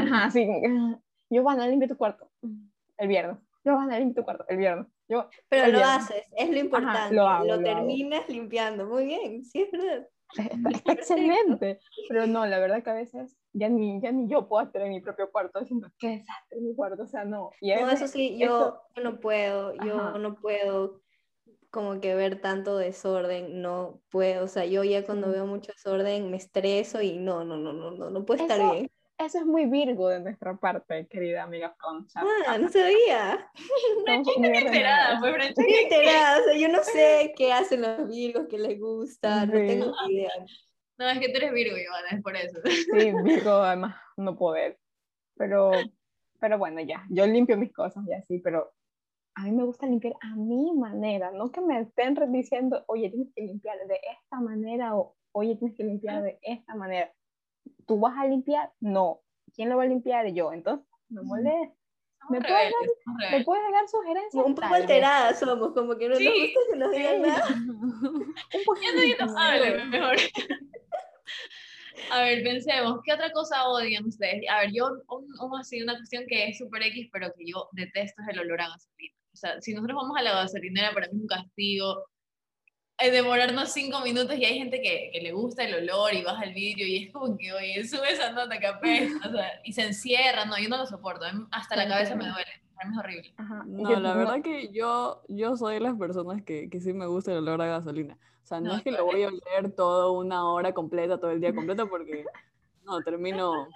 Ajá, 0.00 0.30
sí. 0.30 0.48
Yo, 1.30 1.42
van 1.42 1.60
a 1.60 1.66
limpiar 1.66 1.90
tu 1.90 1.96
cuarto 1.96 2.30
el 2.98 3.08
viernes. 3.08 3.38
Yo, 3.68 3.76
van 3.76 3.92
a 3.92 3.98
limpiar 3.98 4.14
tu 4.16 4.24
cuarto 4.24 4.44
el 4.48 4.56
viernes. 4.56 4.86
Yo, 5.08 5.28
Pero 5.48 5.64
el 5.66 5.72
lo 5.72 5.78
viernes. 5.78 5.96
haces, 6.04 6.22
es 6.36 6.50
lo 6.50 6.58
importante. 6.58 7.14
lo 7.14 7.26
hago, 7.26 7.44
lo 7.46 7.62
terminas 7.62 8.28
limpiando. 8.28 8.86
Muy 8.86 9.04
bien, 9.06 9.44
sí, 9.44 9.62
es 9.62 9.70
verdad. 9.70 10.08
Está, 10.36 10.68
está 10.70 10.92
excelente. 10.92 11.80
Pero 12.08 12.26
no, 12.26 12.44
la 12.46 12.58
verdad 12.58 12.82
que 12.82 12.90
a 12.90 12.94
veces 12.94 13.36
ya 13.52 13.68
ni, 13.68 14.00
ya 14.00 14.12
ni 14.12 14.28
yo 14.28 14.46
puedo 14.48 14.66
estar 14.66 14.82
en 14.82 14.90
mi 14.90 15.00
propio 15.00 15.30
cuarto 15.30 15.60
diciendo, 15.60 15.88
qué 15.98 16.08
desastre 16.18 16.60
mi 16.60 16.74
cuarto. 16.74 17.02
O 17.02 17.06
sea, 17.06 17.24
no. 17.24 17.50
Y 17.60 17.72
No, 17.74 17.90
eso 17.90 18.06
sí, 18.08 18.38
yo, 18.38 18.80
no 19.02 19.20
puedo, 19.20 19.74
yo 19.84 19.98
Ajá. 19.98 20.18
no 20.18 20.34
puedo 20.34 21.00
como 21.70 22.00
que 22.00 22.14
ver 22.14 22.40
tanto 22.40 22.78
desorden, 22.78 23.60
no 23.60 24.00
puedo, 24.10 24.44
o 24.44 24.48
sea, 24.48 24.64
yo 24.64 24.84
ya 24.84 25.04
cuando 25.04 25.30
veo 25.30 25.44
mucho 25.46 25.70
desorden 25.72 26.30
me 26.30 26.38
estreso 26.38 27.02
y 27.02 27.18
no, 27.18 27.44
no, 27.44 27.58
no, 27.58 27.74
no, 27.74 27.90
no, 27.90 28.08
no 28.10 28.24
puede 28.24 28.42
estar 28.42 28.58
Eso- 28.60 28.72
bien. 28.72 28.90
Eso 29.18 29.38
es 29.38 29.46
muy 29.46 29.66
virgo 29.66 30.08
de 30.08 30.20
nuestra 30.20 30.56
parte, 30.56 31.08
querida 31.08 31.42
amiga 31.42 31.74
Concha. 31.80 32.22
Ah, 32.46 32.56
no 32.56 32.68
sabía. 32.68 33.50
Muy 34.38 34.46
enterada, 34.46 35.18
ordenadas. 35.18 35.20
pues. 35.20 35.48
Estoy 35.48 35.74
enterada, 35.74 36.40
o 36.40 36.44
sea, 36.44 36.56
yo 36.56 36.68
no 36.68 36.82
sé 36.84 37.34
qué 37.36 37.52
hacen 37.52 37.82
los 37.82 38.08
virgos, 38.08 38.46
qué 38.48 38.58
les 38.58 38.78
gusta, 38.78 39.44
no 39.46 39.52
Sí. 39.58 39.66
tengo 39.66 39.92
ni 40.06 40.14
idea. 40.14 40.30
No, 40.98 41.08
es 41.10 41.18
que 41.18 41.28
tú 41.30 41.36
eres 41.38 41.52
Virgo, 41.52 41.76
Ivana, 41.76 42.08
es 42.12 42.22
por 42.22 42.36
eso. 42.36 42.60
Sí, 42.64 43.12
Virgo, 43.24 43.50
además, 43.50 43.96
no 44.16 44.36
poder. 44.36 44.78
Pero, 45.36 45.70
pero 46.40 46.58
bueno, 46.58 46.80
ya, 46.80 47.04
yo 47.10 47.26
limpio 47.26 47.56
mis 47.56 47.72
cosas 47.72 48.04
y 48.08 48.12
así, 48.12 48.38
pero 48.38 48.72
a 49.34 49.42
mí 49.44 49.52
me 49.52 49.64
gusta 49.64 49.86
limpiar 49.86 50.14
a 50.20 50.34
mi 50.36 50.72
manera, 50.74 51.30
no 51.32 51.50
que 51.52 51.60
me 51.60 51.80
estén 51.80 52.14
diciendo, 52.32 52.84
oye, 52.88 53.10
tienes 53.10 53.28
que 53.34 53.42
limpiar 53.42 53.78
de 53.86 54.00
esta 54.22 54.40
manera 54.40 54.96
o 54.96 55.16
oye, 55.32 55.54
tienes 55.56 55.76
que 55.76 55.84
limpiar 55.84 56.22
de 56.22 56.38
esta 56.42 56.74
manera. 56.74 57.12
¿Tú 57.88 57.98
vas 57.98 58.16
a 58.16 58.26
limpiar? 58.26 58.72
No. 58.80 59.22
¿Quién 59.54 59.70
lo 59.70 59.78
va 59.78 59.82
a 59.84 59.86
limpiar? 59.86 60.26
Yo. 60.32 60.52
Entonces, 60.52 60.86
no 61.08 61.24
molestes. 61.24 61.76
¿Me 62.30 62.40
puedes 62.42 62.70
somos 62.70 63.30
¿Me 63.30 63.42
puedes 63.44 63.72
dar 63.72 63.88
sugerencias? 63.88 64.44
Un 64.44 64.54
poco 64.54 64.74
alteradas 64.74 65.38
somos, 65.40 65.72
como 65.72 65.96
que 65.96 66.04
no 66.08 66.14
nos 66.14 66.18
Sí, 66.18 66.52
gusta 66.54 66.60
que 66.70 66.78
nos 66.78 66.90
digan 66.92 67.14
sí. 67.14 67.20
nada. 67.22 67.46
Un 67.48 68.36
Ya 69.16 69.16
nos 69.24 69.32
¿no? 69.32 69.38
habla, 69.40 69.84
mejor. 69.86 70.16
A 72.10 72.22
ver, 72.22 72.42
pensemos, 72.42 73.00
¿qué 73.04 73.12
otra 73.14 73.32
cosa 73.32 73.66
odian 73.68 74.04
ustedes? 74.06 74.42
A 74.50 74.60
ver, 74.60 74.70
yo, 74.72 74.86
un, 75.08 75.24
un- 75.40 75.58
así, 75.58 75.82
una 75.82 75.96
cuestión 75.96 76.24
que 76.28 76.48
es 76.48 76.58
súper 76.58 76.82
X, 76.82 77.08
pero 77.12 77.32
que 77.36 77.44
yo 77.46 77.68
detesto 77.72 78.22
es 78.22 78.28
el 78.28 78.40
olor 78.40 78.60
a 78.60 78.68
gasolina. 78.68 79.14
O 79.32 79.36
sea, 79.36 79.60
si 79.60 79.72
nosotros 79.74 79.96
vamos 79.96 80.16
a 80.18 80.22
la 80.22 80.32
gasolinera, 80.34 80.92
para 80.92 81.06
mí 81.08 81.16
es 81.16 81.20
un 81.22 81.26
castigo. 81.26 82.04
Es 83.00 83.12
demorarnos 83.12 83.72
cinco 83.72 84.00
minutos 84.00 84.36
y 84.36 84.44
hay 84.44 84.58
gente 84.58 84.80
que, 84.82 85.10
que 85.12 85.20
le 85.20 85.32
gusta 85.32 85.62
el 85.64 85.74
olor 85.88 86.12
y 86.14 86.22
baja 86.24 86.42
el 86.44 86.52
vidrio 86.54 86.86
y 86.86 87.04
es 87.04 87.12
como 87.12 87.36
que, 87.38 87.52
oye, 87.52 87.84
sube 87.86 88.10
esa 88.12 88.32
nota 88.32 88.58
que 88.58 88.66
apesta, 88.66 89.28
o 89.28 89.30
sea, 89.32 89.60
y 89.62 89.72
se 89.72 89.82
encierra, 89.82 90.44
no, 90.46 90.58
yo 90.58 90.68
no 90.68 90.78
lo 90.78 90.86
soporto, 90.86 91.24
hasta 91.52 91.76
la 91.76 91.86
cabeza 91.86 92.16
me 92.16 92.24
duele, 92.28 92.50
para 92.74 92.88
mí 92.88 92.94
es 92.96 92.98
horrible. 93.04 93.34
Ajá, 93.36 93.62
No, 93.66 93.90
la 94.00 94.12
no- 94.14 94.18
verdad 94.18 94.42
que 94.42 94.72
yo, 94.72 95.22
yo 95.28 95.56
soy 95.56 95.74
de 95.74 95.80
las 95.80 95.96
personas 95.96 96.42
que, 96.42 96.68
que 96.68 96.80
sí 96.80 96.92
me 96.92 97.06
gusta 97.06 97.30
el 97.30 97.38
olor 97.38 97.62
a 97.62 97.66
gasolina. 97.66 98.18
O 98.42 98.46
sea, 98.48 98.60
no, 98.60 98.70
No, 98.70 98.76
es 98.78 98.82
que 98.82 98.90
lo 98.90 99.04
voy 99.04 99.22
a 99.22 99.28
oler 99.28 99.72
todo 99.76 100.12
una 100.12 100.50
hora 100.50 100.72
completa, 100.72 101.20
todo 101.20 101.30
el 101.30 101.40
día 101.40 101.54
completo, 101.54 101.88
porque 101.88 102.24
no, 102.84 103.00
termino, 103.02 103.68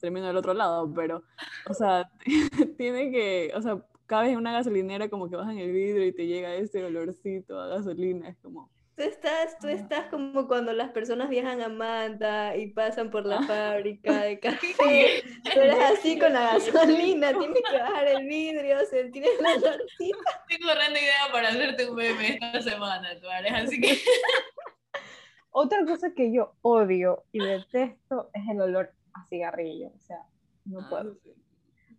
termino 0.00 0.26
del 0.28 0.36
otro 0.38 0.54
lado, 0.54 0.90
pero, 0.94 1.22
o 1.68 1.74
sea, 1.74 2.10
tiene 2.78 3.10
que, 3.10 3.52
o 3.54 3.60
sea, 3.60 3.84
cada 4.10 4.22
vez 4.22 4.32
en 4.32 4.38
una 4.38 4.52
gasolinera 4.52 5.08
como 5.08 5.30
que 5.30 5.36
bajan 5.36 5.56
el 5.56 5.70
vidrio 5.70 6.04
y 6.04 6.12
te 6.12 6.26
llega 6.26 6.52
ese 6.52 6.84
olorcito 6.84 7.60
a 7.60 7.68
gasolina, 7.68 8.28
es 8.28 8.36
como, 8.38 8.68
Tú 8.96 9.04
estás, 9.04 9.56
tú 9.60 9.68
estás 9.68 10.06
como 10.10 10.48
cuando 10.48 10.72
las 10.72 10.90
personas 10.90 11.30
viajan 11.30 11.62
a 11.62 11.68
Manta 11.68 12.56
y 12.56 12.66
pasan 12.66 13.10
por 13.10 13.24
la 13.24 13.40
fábrica 13.44 14.24
de 14.24 14.40
café. 14.40 15.22
Tú 15.54 15.60
eres 15.60 15.78
así 15.92 16.18
con 16.18 16.32
la 16.32 16.52
gasolina, 16.52 17.32
tienes 17.38 17.62
que 17.70 17.78
bajar 17.78 18.08
el 18.08 18.26
vidrio, 18.26 18.84
sentir 18.86 19.22
el 19.24 19.46
olorcito. 19.46 20.18
Tengo 20.48 20.70
grande 20.74 21.00
idea 21.00 21.32
para 21.32 21.48
hacerte 21.50 21.88
un 21.88 21.94
meme 21.94 22.34
esta 22.34 22.62
semana, 22.62 23.08
tú 23.20 23.28
Ares, 23.28 23.52
así 23.54 23.80
que 23.80 23.96
Otra 25.50 25.84
cosa 25.86 26.12
que 26.14 26.32
yo 26.32 26.56
odio 26.62 27.22
y 27.30 27.38
detesto 27.38 28.28
es 28.34 28.42
el 28.50 28.60
olor 28.60 28.92
a 29.14 29.24
cigarrillo. 29.28 29.92
O 29.96 30.00
sea, 30.00 30.18
no 30.64 30.80
ah, 30.80 30.86
puedo. 30.90 31.16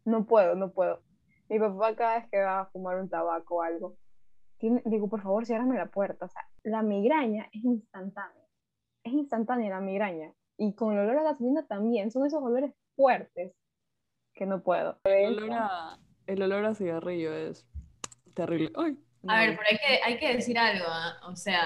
No 0.03 0.25
puedo, 0.25 0.55
no 0.55 0.71
puedo. 0.71 1.01
Mi 1.51 1.59
papá 1.59 1.93
cada 1.95 2.15
vez 2.19 2.29
que 2.31 2.39
va 2.39 2.61
a 2.61 2.65
fumar 2.67 2.97
un 2.97 3.09
tabaco 3.09 3.55
o 3.57 3.61
algo, 3.61 3.97
tiene- 4.57 4.81
digo, 4.85 5.09
por 5.09 5.21
favor, 5.21 5.45
ciérrame 5.45 5.77
la 5.77 5.87
puerta. 5.87 6.25
O 6.25 6.29
sea, 6.29 6.41
la 6.63 6.81
migraña 6.81 7.49
es 7.51 7.63
instantánea. 7.65 8.45
Es 9.03 9.11
instantánea 9.13 9.69
la 9.69 9.81
migraña. 9.81 10.31
Y 10.57 10.73
con 10.75 10.93
el 10.93 10.99
olor 10.99 11.17
a 11.19 11.23
gasolina 11.23 11.65
también. 11.67 12.09
Son 12.11 12.25
esos 12.25 12.41
olores 12.41 12.71
fuertes 12.95 13.53
que 14.33 14.45
no 14.45 14.63
puedo. 14.63 14.97
El 15.03 15.37
olor 15.39 15.51
a, 15.53 15.99
el 16.27 16.41
olor 16.41 16.65
a 16.65 16.73
cigarrillo 16.75 17.33
es 17.33 17.67
terrible. 18.33 18.71
Ay, 18.77 18.97
A 19.27 19.39
ver, 19.39 19.57
pero 19.57 19.67
hay 19.71 19.77
que, 19.77 20.03
hay 20.05 20.19
que 20.19 20.35
decir 20.35 20.57
algo, 20.57 20.85
¿ah? 20.87 21.19
o 21.27 21.35
sea, 21.35 21.61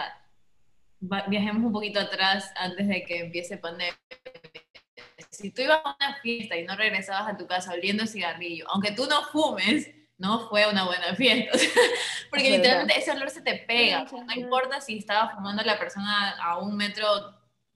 va- 1.04 1.26
viajemos 1.28 1.64
un 1.64 1.72
poquito 1.74 2.00
atrás 2.00 2.52
antes 2.58 2.88
de 2.88 3.04
que 3.04 3.20
empiece 3.20 3.58
pandemia. 3.58 3.94
Si 5.36 5.52
tú 5.52 5.62
ibas 5.62 5.80
a 5.84 5.96
una 6.00 6.16
fiesta 6.22 6.56
y 6.58 6.64
no 6.64 6.76
regresabas 6.76 7.34
a 7.34 7.38
tu 7.38 7.48
casa 7.48 7.74
oliendo 7.74 8.06
cigarrillo, 8.08 8.66
aunque 8.70 8.92
tú 8.92 9.06
no 9.08 9.24
fumes, 9.24 9.90
no 10.18 10.48
fue 10.50 10.68
una 10.68 10.86
buena 10.86 11.16
fiesta. 11.16 11.52
Porque 12.30 12.56
Es 12.56 12.62
verdad. 12.62 12.84
literalmente 12.84 13.00
ese 13.00 13.12
olor 13.12 13.30
se 13.30 13.42
te 13.42 13.56
pega. 13.56 14.06
No 14.12 14.34
importa 14.34 14.82
si 14.82 14.98
estaba 14.98 15.30
fumando 15.36 15.64
la 15.64 15.78
persona 15.78 16.32
a 16.42 16.60
un 16.60 16.76
metro 16.78 17.06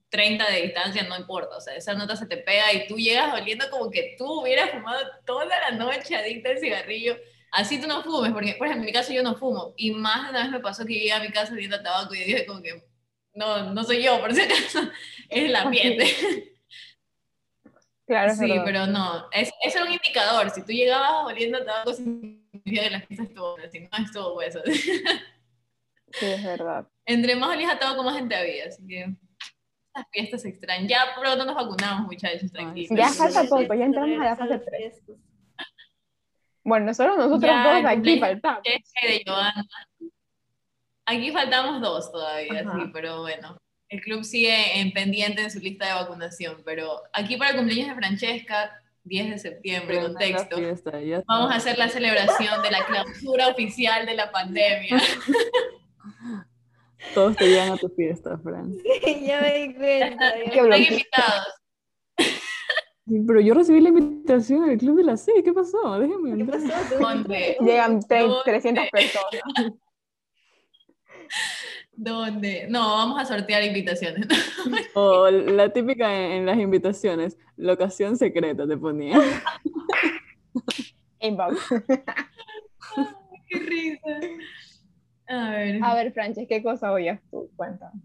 30 0.09 0.49
de 0.49 0.61
distancia, 0.63 1.03
no 1.03 1.17
importa. 1.17 1.57
O 1.57 1.61
sea, 1.61 1.75
esa 1.75 1.93
nota 1.93 2.15
se 2.15 2.25
te 2.25 2.37
pega 2.37 2.73
y 2.73 2.87
tú 2.87 2.97
llegas 2.97 3.33
oliendo 3.33 3.69
como 3.69 3.91
que 3.91 4.15
tú 4.17 4.41
hubieras 4.41 4.71
fumado 4.71 4.99
toda 5.25 5.45
la 5.45 5.71
noche 5.71 6.15
adicta 6.15 6.49
al 6.49 6.59
cigarrillo. 6.59 7.17
Así 7.51 7.81
tú 7.81 7.87
no 7.87 8.03
fumes, 8.03 8.31
porque 8.31 8.53
por 8.55 8.67
ejemplo 8.67 8.83
en 8.83 8.85
mi 8.85 8.93
caso 8.93 9.11
yo 9.11 9.23
no 9.23 9.35
fumo. 9.35 9.73
Y 9.75 9.91
más 9.91 10.23
de 10.25 10.29
una 10.31 10.43
vez 10.43 10.51
me 10.51 10.59
pasó 10.59 10.85
que 10.85 10.93
llegué 10.93 11.11
a 11.13 11.19
mi 11.19 11.29
casa 11.31 11.53
oliendo 11.53 11.75
a 11.77 11.83
tabaco 11.83 12.13
y 12.13 12.19
dije 12.23 12.45
como 12.45 12.61
que 12.61 12.83
no, 13.33 13.73
no 13.73 13.83
soy 13.83 14.03
yo, 14.03 14.19
por 14.19 14.33
si 14.33 14.41
acaso, 14.41 14.79
es 15.29 15.43
el 15.45 15.55
ambiente. 15.55 16.05
Claro, 18.09 18.33
Sí, 18.33 18.49
verdad. 18.49 18.63
pero 18.65 18.87
no, 18.87 19.29
es, 19.31 19.51
eso 19.63 19.77
era 19.77 19.85
un 19.85 19.93
indicador. 19.93 20.49
Si 20.49 20.61
tú 20.65 20.71
llegabas 20.71 21.25
oliendo 21.27 21.59
a 21.59 21.63
tabaco, 21.65 21.93
significa 21.93 22.81
que 22.81 22.89
la 22.89 23.01
fiesta 23.01 23.23
estuvo 23.23 23.51
buena. 23.51 23.69
Si 23.69 23.79
no 23.81 23.89
estuvo, 24.03 24.33
pues. 24.33 24.57
Sí, 26.11 26.25
es 26.25 26.43
verdad. 26.43 26.87
Entre 27.05 27.35
más 27.35 27.55
olías 27.55 27.71
a 27.71 27.77
tabaco, 27.77 28.01
más 28.03 28.15
gente 28.15 28.35
había. 28.35 28.65
Así 28.65 28.83
que 28.87 29.13
las 29.93 30.05
fiestas 30.11 30.41
se 30.41 30.49
extrañan. 30.49 30.87
Ya 30.87 31.05
pronto 31.19 31.45
nos 31.45 31.53
vacunamos, 31.53 32.07
muchachos, 32.07 32.51
tranquilos. 32.51 32.89
Ya 32.97 33.09
falta 33.09 33.43
poco, 33.43 33.75
ya 33.75 33.85
entramos 33.85 34.19
a 34.19 34.25
la 34.25 34.35
fase 34.35 34.57
tres. 34.57 35.03
Bueno, 36.63 36.91
solo 36.95 37.15
nosotros 37.15 37.41
Ya, 37.41 37.75
dos 37.75 37.85
aquí 37.85 38.19
faltamos. 38.19 38.63
De 38.63 39.23
Joana. 39.25 39.65
Aquí 41.05 41.31
faltamos 41.31 41.79
dos 41.79 42.11
todavía, 42.11 42.61
Ajá. 42.61 42.73
sí, 42.73 42.89
pero 42.91 43.21
bueno. 43.21 43.55
El 43.89 44.01
club 44.01 44.23
sigue 44.23 44.79
en 44.79 44.91
pendiente 44.93 45.41
en 45.41 45.49
su 45.51 45.59
lista 45.59 45.87
de 45.87 45.93
vacunación, 45.93 46.61
pero 46.63 47.01
aquí 47.11 47.35
para 47.37 47.51
el 47.51 47.57
cumpleaños 47.57 47.89
de 47.89 47.95
Francesca, 47.95 48.71
10 49.03 49.29
de 49.31 49.39
septiembre, 49.39 49.99
contexto. 50.01 50.57
fiesta, 50.57 50.91
Vamos 51.27 51.51
a 51.51 51.55
hacer 51.55 51.77
la 51.79 51.89
celebración 51.89 52.61
de 52.61 52.69
la 52.71 52.85
clausura 52.85 53.47
oficial 53.47 54.05
de 54.05 54.13
la 54.13 54.31
pandemia. 54.31 54.97
Todos 57.15 57.35
te 57.37 57.47
llevan 57.47 57.71
a 57.71 57.77
tu 57.77 57.89
fiesta, 57.89 58.37
Fran. 58.37 58.71
ya 59.25 59.41
me 59.41 59.57
di 59.57 59.73
cuenta. 59.73 60.29
Están 60.37 60.73
invitados. 60.83 61.45
Sí, 63.07 63.23
Pero 63.25 63.41
yo 63.41 63.53
recibí 63.55 63.79
la 63.81 63.89
invitación 63.89 64.69
al 64.69 64.77
club 64.77 64.97
de 64.97 65.03
la 65.03 65.17
C, 65.17 65.31
¿qué 65.43 65.51
pasó? 65.51 65.97
Déjenme 65.97 66.35
¿Qué 66.35 66.41
entrar. 66.41 66.59
Llegan 67.61 67.99
tre- 68.01 68.27
¿Dónde? 68.27 68.43
300 68.45 68.85
personas. 68.91 69.73
¿Dónde? 72.01 72.65
No, 72.69 72.95
vamos 72.95 73.19
a 73.19 73.25
sortear 73.25 73.61
invitaciones. 73.61 74.25
O 74.95 75.29
la 75.29 75.73
típica 75.73 76.13
en, 76.13 76.31
en 76.31 76.45
las 76.45 76.57
invitaciones, 76.57 77.37
locación 77.57 78.15
secreta 78.15 78.65
te 78.65 78.77
ponía. 78.77 79.19
Inbox. 81.19 81.59
Qué 83.49 83.59
risa. 83.59 84.07
A 85.27 85.49
ver. 85.51 85.83
A 85.83 85.95
ver, 85.95 86.13
Frances, 86.13 86.47
¿qué 86.47 86.63
cosa 86.63 86.93
oyes 86.93 87.19
tú? 87.29 87.51
Cuéntame. 87.57 87.99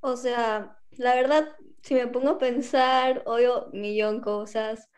O 0.00 0.16
sea, 0.16 0.76
la 0.92 1.14
verdad, 1.14 1.48
si 1.82 1.94
me 1.94 2.06
pongo 2.06 2.32
a 2.32 2.38
pensar, 2.38 3.22
odio 3.24 3.70
millón 3.72 4.20
cosas. 4.20 4.90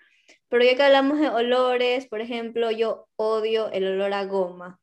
Pero 0.48 0.64
ya 0.64 0.74
que 0.74 0.82
hablamos 0.82 1.20
de 1.20 1.28
olores, 1.28 2.06
por 2.06 2.20
ejemplo, 2.20 2.72
yo 2.72 3.06
odio 3.14 3.70
el 3.70 3.86
olor 3.86 4.12
a 4.12 4.24
goma. 4.24 4.80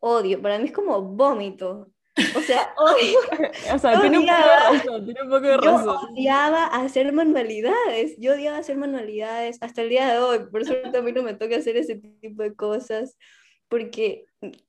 Odio, 0.00 0.42
para 0.42 0.58
mí 0.58 0.64
es 0.64 0.72
como 0.72 1.00
vómito. 1.00 1.93
O 2.36 2.40
sea, 2.40 2.72
odio. 2.78 3.18
O 3.74 3.78
sea, 3.78 3.94
Yo 3.94 4.00
tiene 4.02 4.18
un 4.18 4.24
poco 4.26 4.32
de 4.32 4.44
odiaba- 4.44 4.70
razón, 4.72 5.04
tiene 5.04 5.22
un 5.22 5.28
poco 5.30 5.40
de 5.40 5.52
Yo 5.54 5.58
razón. 5.60 5.96
odiaba 6.12 6.64
hacer 6.66 7.12
manualidades. 7.12 8.16
Yo 8.18 8.32
odiaba 8.34 8.58
hacer 8.58 8.76
manualidades 8.76 9.58
hasta 9.60 9.82
el 9.82 9.88
día 9.88 10.12
de 10.12 10.18
hoy. 10.18 10.38
Por 10.50 10.64
suerte 10.64 10.98
a 10.98 11.02
mí 11.02 11.12
no 11.12 11.22
me 11.22 11.34
toca 11.34 11.56
hacer 11.56 11.76
ese 11.76 11.96
tipo 11.96 12.42
de 12.42 12.54
cosas. 12.54 13.16
Porque 13.66 14.26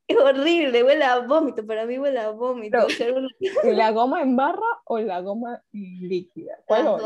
es 0.07 0.17
horrible, 0.17 0.81
huele 0.81 1.03
a 1.03 1.19
vómito. 1.19 1.67
Para 1.67 1.85
mí 1.85 1.99
huele 1.99 2.17
a 2.19 2.29
vómito. 2.31 2.77
¿La 3.63 3.91
goma 3.91 4.21
en 4.21 4.35
barra 4.35 4.61
o 4.85 4.97
la 4.99 5.19
goma 5.21 5.61
líquida? 5.71 6.57
¿Cuál 6.65 6.85
los, 6.85 7.01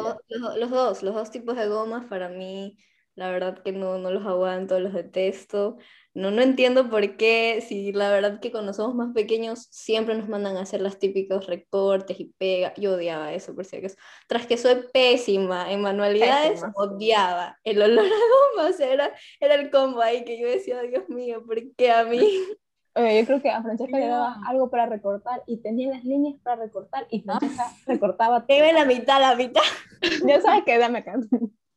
los 0.58 0.70
dos, 0.70 1.04
los 1.04 1.16
dos 1.16 1.32
tipos 1.32 1.58
de 1.58 1.68
gomas 1.68 2.06
para 2.06 2.30
mí, 2.30 2.78
la 3.16 3.30
verdad 3.32 3.62
que 3.64 3.72
no, 3.72 3.98
no 3.98 4.12
los 4.12 4.26
aguanto, 4.26 4.80
los 4.80 4.94
detesto. 4.94 5.78
No, 6.14 6.32
no 6.32 6.42
entiendo 6.42 6.90
por 6.90 7.18
qué, 7.18 7.62
si 7.66 7.92
la 7.92 8.10
verdad 8.12 8.40
que 8.40 8.52
cuando 8.52 8.74
somos 8.74 8.96
más 8.96 9.14
pequeños 9.14 9.68
siempre 9.72 10.16
nos 10.16 10.28
mandan 10.30 10.58
a 10.58 10.62
hacer 10.62 10.82
los 10.82 10.98
típicos 11.00 11.46
recortes 11.48 12.20
y 12.20 12.34
pega. 12.38 12.74
Yo 12.76 12.94
odiaba 12.96 13.34
eso, 13.34 13.54
por 13.54 13.66
si 13.66 13.78
acaso. 13.78 13.96
Tras 14.28 14.48
que 14.48 14.58
soy 14.58 14.84
pésima 14.94 15.72
en 15.72 15.82
manualidades, 15.82 16.52
Pésima. 16.62 16.72
odiaba 16.76 17.58
el 17.64 17.82
olor 17.82 18.06
a 18.06 18.10
goma. 18.58 18.70
O 18.70 18.74
sea, 18.74 18.92
era, 18.92 19.12
era 19.40 19.56
el 19.56 19.70
combo 19.70 20.02
ahí 20.02 20.24
que 20.26 20.40
yo 20.40 20.48
decía, 20.48 20.82
Dios 20.82 21.08
mío, 21.10 21.44
¿por 21.46 21.58
qué 21.76 21.92
a 21.92 22.04
mí? 22.06 22.20
Oye, 22.96 23.20
yo 23.22 23.26
creo 23.28 23.42
que 23.42 23.50
a 23.52 23.62
Francesca 23.62 23.98
le 23.98 24.08
daba 24.08 24.36
No. 24.38 24.48
algo 24.50 24.70
para 24.72 24.88
recortar 24.88 25.44
y 25.46 25.62
tenía 25.62 25.90
las 25.92 26.04
líneas 26.04 26.36
para 26.42 26.64
recortar 26.64 27.06
y 27.12 27.22
Francesca 27.22 27.72
recortaba. 27.86 28.40
Debe 28.48 28.74
la 28.74 28.86
mitad, 28.86 29.20
la 29.22 29.36
mitad. 29.36 29.62
Ya 30.26 30.42
sabes 30.42 30.64
que 30.66 30.78
dame 30.78 31.00
acá. 31.00 31.16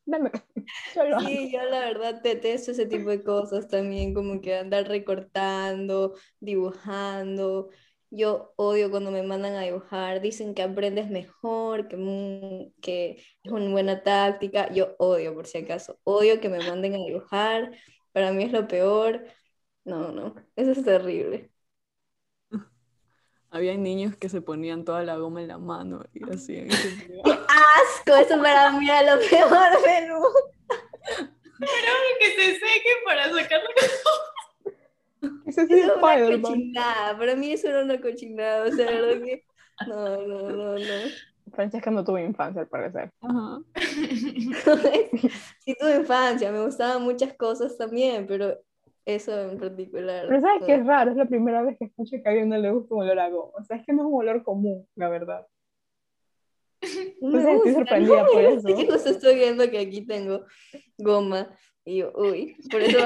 Dame. 0.05 0.31
Yo. 0.95 1.19
Sí, 1.19 1.51
yo 1.51 1.63
la 1.63 1.79
verdad 1.79 2.21
detesto 2.21 2.71
ese 2.71 2.85
tipo 2.85 3.09
de 3.09 3.23
cosas 3.23 3.67
también, 3.67 4.13
como 4.13 4.41
que 4.41 4.55
andar 4.57 4.87
recortando, 4.87 6.15
dibujando. 6.39 7.69
Yo 8.09 8.53
odio 8.57 8.91
cuando 8.91 9.11
me 9.11 9.23
mandan 9.23 9.55
a 9.55 9.61
dibujar, 9.61 10.21
dicen 10.21 10.53
que 10.53 10.61
aprendes 10.61 11.09
mejor, 11.09 11.87
que, 11.87 12.71
que 12.81 13.23
es 13.43 13.51
una 13.51 13.69
buena 13.71 14.03
táctica. 14.03 14.71
Yo 14.73 14.95
odio, 14.99 15.33
por 15.33 15.47
si 15.47 15.59
acaso, 15.59 15.99
odio 16.03 16.39
que 16.39 16.49
me 16.49 16.59
manden 16.59 16.93
a 16.95 16.97
dibujar, 16.97 17.71
para 18.11 18.31
mí 18.31 18.43
es 18.43 18.51
lo 18.51 18.67
peor. 18.67 19.25
No, 19.85 20.11
no, 20.11 20.35
eso 20.55 20.71
es 20.71 20.83
terrible. 20.83 21.52
Había 23.53 23.77
niños 23.77 24.17
que 24.17 24.29
se 24.29 24.41
ponían 24.41 24.83
toda 24.83 25.03
la 25.03 25.15
goma 25.17 25.39
en 25.39 25.47
la 25.47 25.59
mano 25.59 26.03
y 26.11 26.27
así. 26.27 26.55
¡Qué 27.23 27.31
asco! 27.31 28.15
Eso 28.15 28.41
para 28.41 28.71
mí 28.71 28.89
era 28.89 29.15
lo 29.15 29.21
peor 29.21 29.81
del 29.85 30.09
mundo. 30.09 30.29
que 32.19 32.29
se 32.31 32.53
sequen 32.53 32.97
para 33.05 33.25
sacarlo. 33.31 33.69
Eso 35.45 35.61
es 35.61 35.69
es 35.69 35.85
una 35.85 36.41
cochinada, 36.41 37.17
para 37.17 37.35
mí 37.35 37.51
eso 37.51 37.67
era 37.67 37.83
una 37.83 38.01
cochinada, 38.01 38.65
o 38.65 38.71
sea, 38.71 38.89
la 38.89 39.01
verdad 39.01 39.23
que... 39.23 39.45
No, 39.87 40.27
no, 40.27 40.49
no, 40.49 40.79
no. 40.79 41.11
Francesca 41.53 41.91
no 41.91 42.03
tuvo 42.03 42.17
infancia, 42.17 42.61
al 42.61 42.67
parecer. 42.67 43.11
Ajá. 43.21 43.59
Sí 45.59 45.75
tuve 45.79 45.97
infancia, 45.97 46.51
me 46.51 46.65
gustaban 46.65 47.03
muchas 47.03 47.33
cosas 47.35 47.77
también, 47.77 48.25
pero 48.25 48.59
eso 49.05 49.39
en 49.39 49.57
particular. 49.59 50.25
Pero 50.27 50.41
¿sabes 50.41 50.61
no. 50.61 50.67
qué 50.67 50.75
es 50.75 50.85
raro? 50.85 51.11
Es 51.11 51.17
la 51.17 51.25
primera 51.25 51.61
vez 51.63 51.77
que 51.77 51.85
escucho 51.85 52.17
que 52.21 52.23
a 52.27 52.31
alguien 52.31 52.49
no 52.49 52.57
le 52.57 52.71
gusta 52.71 52.95
un 52.95 53.01
olor 53.01 53.19
a 53.19 53.29
goma. 53.29 53.51
O 53.59 53.63
sea, 53.63 53.77
es 53.77 53.85
que 53.85 53.93
no 53.93 54.03
es 54.03 54.07
un 54.07 54.19
olor 54.19 54.43
común, 54.43 54.87
la 54.95 55.09
verdad. 55.09 55.45
No 57.21 57.29
O 57.29 57.31
me 57.41 57.53
estoy 57.55 57.73
sorprendida 57.73 58.23
no 58.23 58.27
por 58.33 58.43
eso. 58.43 58.67
que 58.67 58.87
justo 58.91 59.09
estoy 59.09 59.35
viendo 59.35 59.69
que 59.69 59.79
aquí 59.79 60.05
tengo 60.05 60.45
goma 60.97 61.49
y 61.85 61.97
yo, 61.97 62.11
uy, 62.15 62.55
por 62.71 62.81
eso. 62.81 62.97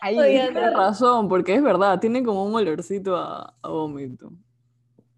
Ahí. 0.00 0.18
Oigan, 0.18 0.52
Tienes 0.54 0.74
razón, 0.74 1.28
porque 1.28 1.54
es 1.54 1.62
verdad, 1.62 1.98
tiene 1.98 2.22
como 2.22 2.44
un 2.44 2.54
olorcito 2.54 3.16
a, 3.16 3.54
a 3.62 3.68
vómito. 3.68 4.30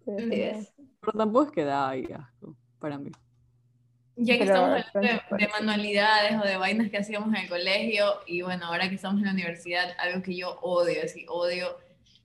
Sí, 0.05 0.13
es. 0.31 0.73
Pero 1.01 1.17
tampoco 1.17 1.45
es 1.45 1.51
que 1.51 1.63
da 1.65 1.89
ahí 1.89 2.05
asco, 2.13 2.55
para 2.79 2.97
mí. 2.97 3.11
Ya 4.21 4.37
que 4.37 4.45
Pero, 4.45 4.75
estamos 4.75 4.85
hablando 4.93 5.21
de, 5.37 5.45
de 5.45 5.47
manualidades 5.47 6.37
o 6.41 6.45
de 6.45 6.57
vainas 6.57 6.89
que 6.89 6.97
hacíamos 6.97 7.29
en 7.29 7.43
el 7.43 7.49
colegio, 7.49 8.19
y 8.27 8.41
bueno, 8.41 8.65
ahora 8.65 8.89
que 8.89 8.95
estamos 8.95 9.19
en 9.19 9.27
la 9.27 9.31
universidad, 9.31 9.95
algo 9.97 10.21
que 10.21 10.35
yo 10.35 10.59
odio, 10.61 11.01
así 11.03 11.25
odio, 11.29 11.77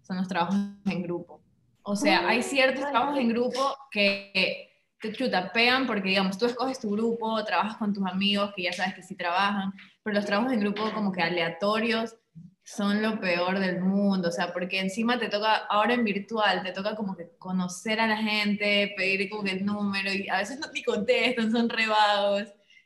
son 0.02 0.16
los 0.16 0.26
trabajos 0.26 0.56
en 0.86 1.02
grupo. 1.02 1.40
O 1.82 1.94
sea, 1.94 2.26
hay 2.28 2.42
ciertos 2.42 2.90
trabajos 2.90 3.16
en 3.18 3.28
grupo 3.28 3.76
que 3.92 4.70
te 5.00 5.12
chuta, 5.12 5.52
pegan 5.52 5.86
porque, 5.86 6.08
digamos, 6.08 6.36
tú 6.36 6.46
escoges 6.46 6.80
tu 6.80 6.90
grupo, 6.90 7.44
trabajas 7.44 7.76
con 7.76 7.92
tus 7.92 8.04
amigos 8.06 8.52
que 8.56 8.62
ya 8.62 8.72
sabes 8.72 8.94
que 8.94 9.02
sí 9.02 9.14
trabajan, 9.14 9.72
pero 10.02 10.14
los 10.14 10.24
trabajos 10.24 10.52
en 10.52 10.60
grupo 10.60 10.90
como 10.94 11.12
que 11.12 11.22
aleatorios 11.22 12.16
son 12.64 13.02
lo 13.02 13.20
peor 13.20 13.58
del 13.58 13.80
mundo, 13.80 14.28
o 14.28 14.32
sea, 14.32 14.52
porque 14.52 14.80
encima 14.80 15.18
te 15.18 15.28
toca, 15.28 15.54
ahora 15.68 15.94
en 15.94 16.04
virtual, 16.04 16.62
te 16.62 16.72
toca 16.72 16.96
como 16.96 17.14
que 17.14 17.30
conocer 17.38 18.00
a 18.00 18.06
la 18.06 18.16
gente, 18.16 18.94
pedir 18.96 19.28
como 19.28 19.44
que 19.44 19.52
el 19.52 19.66
número, 19.66 20.10
y 20.12 20.28
a 20.30 20.38
veces 20.38 20.58
no 20.58 20.70
te 20.70 20.82
contestan, 20.82 21.52
son 21.52 21.68
re 21.68 21.84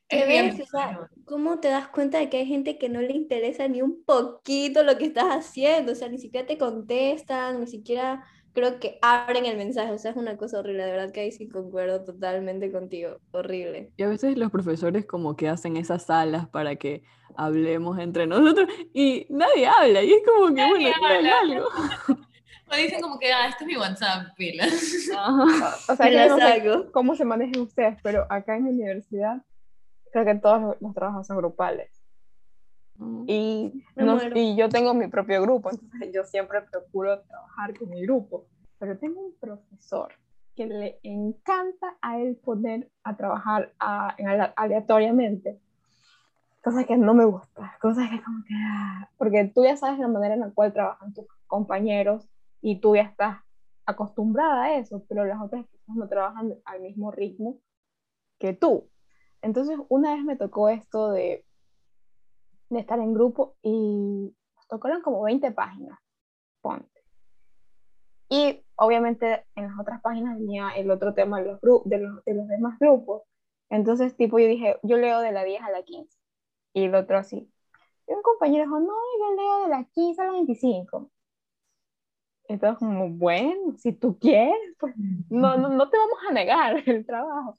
¿Qué 0.09 0.21
Es 0.21 0.27
bien? 0.27 0.61
O 0.61 0.67
sea. 0.67 1.09
¿Cómo 1.27 1.61
te 1.61 1.69
das 1.69 1.89
cuenta 1.89 2.19
de 2.19 2.31
que 2.31 2.39
hay 2.39 2.47
gente 2.47 2.79
que 2.79 2.89
no 2.89 3.01
le 3.01 3.13
interesa 3.13 3.69
ni 3.69 3.83
un 3.83 4.03
poquito 4.05 4.83
lo 4.83 4.97
que 4.97 5.05
estás 5.05 5.27
haciendo? 5.27 5.93
O 5.93 5.95
sea, 5.95 6.09
ni 6.09 6.19
siquiera 6.19 6.47
te 6.47 6.57
contestan, 6.57 7.61
ni 7.61 7.67
siquiera 7.67 8.25
creo 8.59 8.81
que 8.81 8.99
abren 9.03 9.47
el 9.47 9.57
mensaje. 9.57 9.93
O 9.93 9.99
sea, 9.99 10.11
es 10.11 10.17
una 10.17 10.37
cosa 10.37 10.59
horrible. 10.59 10.85
De 10.85 10.93
verdad 10.93 11.13
que 11.13 11.21
ahí 11.21 11.33
sí 11.33 11.49
concuerdo 11.49 12.05
totalmente 12.05 12.71
contigo. 12.73 13.19
Horrible. 13.31 13.93
Y 13.97 14.03
a 14.03 14.09
veces 14.09 14.37
los 14.37 14.51
profesores 14.51 15.07
como 15.07 15.37
que 15.37 15.49
hacen 15.49 15.77
esas 15.77 16.07
salas 16.07 16.49
para 16.49 16.77
que 16.77 17.03
hablemos 17.37 17.99
entre 17.99 18.27
nosotros 18.27 18.69
y 18.93 19.27
nadie 19.31 19.67
habla. 19.67 20.03
Y 20.03 20.13
es 20.13 20.23
como 20.25 20.55
que, 20.55 20.63
bueno, 20.67 20.79
digan 20.79 21.05
habla. 21.05 21.39
algo. 21.41 21.69
O 22.71 22.77
dicen 22.77 23.01
como 23.01 23.19
que, 23.19 23.33
ah, 23.33 23.49
este 23.49 23.65
es 23.65 23.69
mi 23.69 23.77
WhatsApp, 23.79 24.35
pilas. 24.37 25.09
Ajá. 25.17 25.75
O 25.89 25.97
sea, 25.97 26.11
la 26.11 26.29
no 26.29 26.37
sé 26.37 26.91
cómo 26.93 27.17
se 27.17 27.25
manejan 27.25 27.63
ustedes, 27.63 27.97
pero 28.03 28.27
acá 28.29 28.57
en 28.57 28.65
la 28.65 28.71
universidad 28.71 29.43
creo 30.13 30.25
que 30.27 30.35
todos 30.35 30.77
los 30.81 30.95
trabajos 30.95 31.27
son 31.27 31.39
grupales. 31.39 31.98
Mm. 32.99 33.25
Y, 33.29 33.85
no- 33.97 34.19
y 34.35 34.57
yo 34.57 34.69
tengo 34.69 34.93
mi 34.95 35.07
propio 35.09 35.41
grupo, 35.43 35.71
entonces 35.71 36.13
yo 36.13 36.25
siempre 36.25 36.63
procuro 36.63 37.21
trabajar 37.23 37.77
con 37.79 37.89
mi 37.91 38.03
grupo. 38.03 38.47
Pero 38.79 38.99
tengo 38.99 39.21
un 39.21 39.35
profesor 39.39 40.13
que 40.55 40.67
le 40.67 40.99
encanta 41.03 41.97
a 42.01 42.19
él 42.21 42.37
poner 42.37 42.91
a 43.05 43.17
trabajar 43.17 43.73
a- 43.79 44.09
ale- 44.11 44.53
aleatoriamente. 44.57 45.61
Cosas 46.63 46.87
que 46.87 46.97
no 46.97 47.15
me 47.15 47.25
gustan, 47.25 47.71
cosas 47.81 48.11
que 48.11 48.21
como 48.23 48.43
que... 48.45 48.55
ah, 48.55 49.09
Porque 49.17 49.45
tú 49.55 49.65
ya 49.65 49.77
sabes 49.77 49.99
la 50.01 50.09
manera 50.09 50.35
en 50.35 50.41
la 50.41 50.51
cual 50.51 50.73
trabajan 50.73 51.15
tus 51.15 51.27
compañeros 51.47 52.29
y 52.61 52.81
tú 52.81 52.97
ya 52.97 53.03
estás 53.03 53.39
acostumbrada 53.87 54.65
a 54.65 54.77
eso, 54.79 55.05
pero 55.09 55.25
las 55.25 55.41
otras 55.41 55.65
personas 55.67 55.97
no 55.97 56.09
trabajan 56.09 56.55
al 56.65 56.81
mismo 56.81 57.11
ritmo 57.11 57.59
que 58.39 58.53
tú. 58.53 58.91
Entonces, 59.41 59.79
una 59.89 60.15
vez 60.15 60.25
me 60.25 60.37
tocó 60.37 60.69
esto 60.69 61.11
de, 61.13 61.45
de 62.71 62.81
estar 62.81 62.99
en 62.99 63.15
grupo 63.15 63.57
y 63.63 64.35
nos 64.57 64.69
tocaron 64.69 65.03
como 65.03 65.23
20 65.23 65.51
páginas, 65.53 65.99
ponte. 66.61 66.99
Y 68.29 68.63
obviamente 68.77 69.47
en 69.55 69.69
las 69.69 69.79
otras 69.79 70.01
páginas 70.03 70.39
venía 70.39 70.71
el 70.77 70.91
otro 70.91 71.15
tema 71.15 71.41
de 71.41 71.47
los, 71.47 71.61
de 71.85 71.99
los, 71.99 72.25
de 72.25 72.35
los 72.35 72.49
demás 72.49 72.79
grupos. 72.79 73.23
Entonces, 73.71 74.17
tipo, 74.17 74.39
yo 74.39 74.47
dije, 74.47 74.77
yo 74.83 74.97
leo 74.97 75.21
de 75.21 75.33
la 75.33 75.45
10 75.45 75.63
a 75.63 75.71
la 75.71 75.83
15. 75.83 76.19
Y 76.75 76.85
el 76.85 76.95
otro 76.95 77.19
así. 77.19 77.51
Y 78.07 78.13
un 78.13 78.23
compañero 78.23 78.65
dijo, 78.65 78.81
no, 78.81 78.95
yo 79.19 79.37
leo 79.37 79.63
de 79.65 79.69
la 79.69 79.85
15 79.85 80.21
a 80.21 80.25
la 80.27 80.33
25. 80.33 81.11
Entonces, 82.49 82.79
como, 82.79 83.11
bueno, 83.11 83.77
si 83.77 83.93
tú 83.93 84.19
quieres, 84.19 84.57
pues 84.79 84.95
no, 85.29 85.57
no, 85.59 85.69
no 85.69 85.91
te 85.91 85.99
vamos 85.99 86.19
a 86.29 86.33
negar 86.33 86.83
el 86.89 87.05
trabajo. 87.07 87.55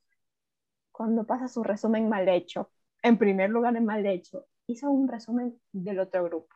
Cuando 0.91 1.25
pasa 1.25 1.47
su 1.47 1.63
resumen 1.63 2.09
mal 2.09 2.27
hecho, 2.27 2.71
en 3.03 3.17
primer 3.17 3.49
lugar 3.49 3.75
en 3.75 3.85
mal 3.85 4.05
hecho, 4.05 4.45
hizo 4.69 4.89
un 4.89 5.07
resumen 5.07 5.59
del 5.71 5.99
otro 5.99 6.23
grupo. 6.23 6.55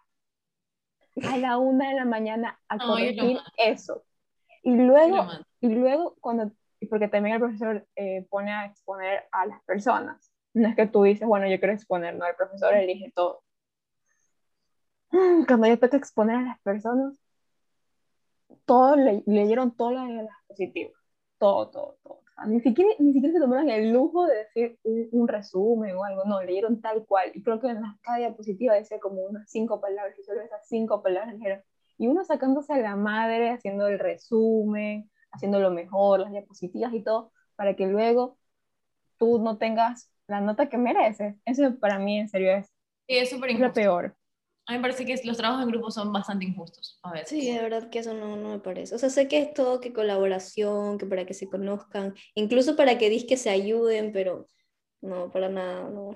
A 1.29 1.37
la 1.37 1.57
una 1.57 1.89
de 1.89 1.95
la 1.95 2.05
mañana 2.05 2.59
a 2.67 2.77
corregir 2.77 3.39
eso. 3.57 4.03
Y 4.63 4.75
luego, 4.75 5.27
y 5.59 5.69
luego 5.69 6.15
cuando, 6.19 6.51
porque 6.89 7.07
también 7.07 7.35
el 7.35 7.41
profesor 7.41 7.87
eh, 7.95 8.25
pone 8.29 8.51
a 8.51 8.65
exponer 8.65 9.25
a 9.31 9.45
las 9.45 9.61
personas. 9.63 10.31
No 10.53 10.69
es 10.69 10.75
que 10.75 10.87
tú 10.87 11.03
dices, 11.03 11.27
bueno, 11.27 11.47
yo 11.47 11.57
quiero 11.59 11.73
exponer, 11.73 12.15
no, 12.15 12.25
el 12.25 12.35
profesor 12.35 12.73
elige 12.75 13.11
todo. 13.15 13.43
Cuando 15.47 15.67
yo 15.67 15.79
toca 15.79 15.97
exponer 15.97 16.35
a 16.37 16.41
las 16.41 16.59
personas, 16.61 17.19
todos 18.65 18.97
le, 18.97 19.23
leyeron 19.25 19.75
de 19.75 20.23
las 20.23 20.37
positivas. 20.47 20.93
Todo, 21.37 21.69
todo, 21.69 21.97
todo. 22.03 22.22
Sea, 22.35 22.45
ni, 22.47 22.59
siquiera, 22.61 22.89
ni 22.99 23.13
siquiera 23.13 23.33
se 23.33 23.39
tomaron 23.39 23.69
el 23.69 23.91
lujo 23.91 24.25
de 24.27 24.37
decir 24.37 24.79
un, 24.83 25.07
un 25.11 25.27
resumen 25.27 25.95
o 25.95 26.03
algo, 26.03 26.23
no, 26.25 26.41
leyeron 26.41 26.81
tal 26.81 27.05
cual. 27.05 27.31
Y 27.33 27.43
creo 27.43 27.59
que 27.59 27.67
en 27.67 27.81
la, 27.81 27.97
cada 28.01 28.17
diapositiva 28.17 28.73
decía 28.75 28.99
como 28.99 29.21
unas 29.21 29.49
cinco 29.49 29.79
palabras, 29.81 30.17
y 30.19 30.23
solo 30.23 30.41
esas 30.41 30.67
cinco 30.67 31.01
palabras 31.01 31.33
dijeron. 31.33 31.61
Y 31.97 32.07
uno 32.07 32.23
sacándose 32.25 32.73
a 32.73 32.77
la 32.77 32.95
madre, 32.95 33.51
haciendo 33.51 33.87
el 33.87 33.99
resumen, 33.99 35.09
haciendo 35.31 35.59
lo 35.59 35.71
mejor, 35.71 36.19
las 36.21 36.31
diapositivas 36.31 36.93
y 36.93 37.03
todo, 37.03 37.31
para 37.55 37.75
que 37.75 37.87
luego 37.87 38.37
tú 39.17 39.39
no 39.39 39.57
tengas 39.57 40.11
la 40.27 40.41
nota 40.41 40.69
que 40.69 40.77
mereces. 40.77 41.35
Eso 41.45 41.79
para 41.79 41.99
mí 41.99 42.19
en 42.19 42.29
serio 42.29 42.51
es, 42.53 42.73
Sí, 43.07 43.17
es 43.17 43.29
súper 43.29 43.49
es 43.51 43.59
lo 43.59 43.73
peor. 43.73 44.15
A 44.65 44.71
mí 44.71 44.77
me 44.77 44.81
parece 44.81 45.05
que 45.05 45.15
los 45.25 45.37
trabajos 45.37 45.63
en 45.63 45.69
grupo 45.71 45.91
son 45.91 46.13
bastante 46.13 46.45
injustos 46.45 46.99
a 47.03 47.11
veces. 47.11 47.29
Sí, 47.29 47.51
de 47.51 47.61
verdad 47.61 47.89
que 47.89 47.99
eso 47.99 48.13
no, 48.13 48.37
no 48.37 48.49
me 48.49 48.59
parece. 48.59 48.95
O 48.95 48.97
sea, 48.97 49.09
sé 49.09 49.27
que 49.27 49.39
es 49.39 49.53
todo 49.53 49.81
que 49.81 49.91
colaboración, 49.93 50.97
que 50.97 51.05
para 51.05 51.25
que 51.25 51.33
se 51.33 51.49
conozcan, 51.49 52.13
incluso 52.35 52.75
para 52.75 52.97
que 52.97 53.09
dis 53.09 53.25
que 53.25 53.37
se 53.37 53.49
ayuden, 53.49 54.11
pero 54.13 54.47
no, 55.01 55.31
para 55.31 55.49
nada, 55.49 55.89
no. 55.89 56.11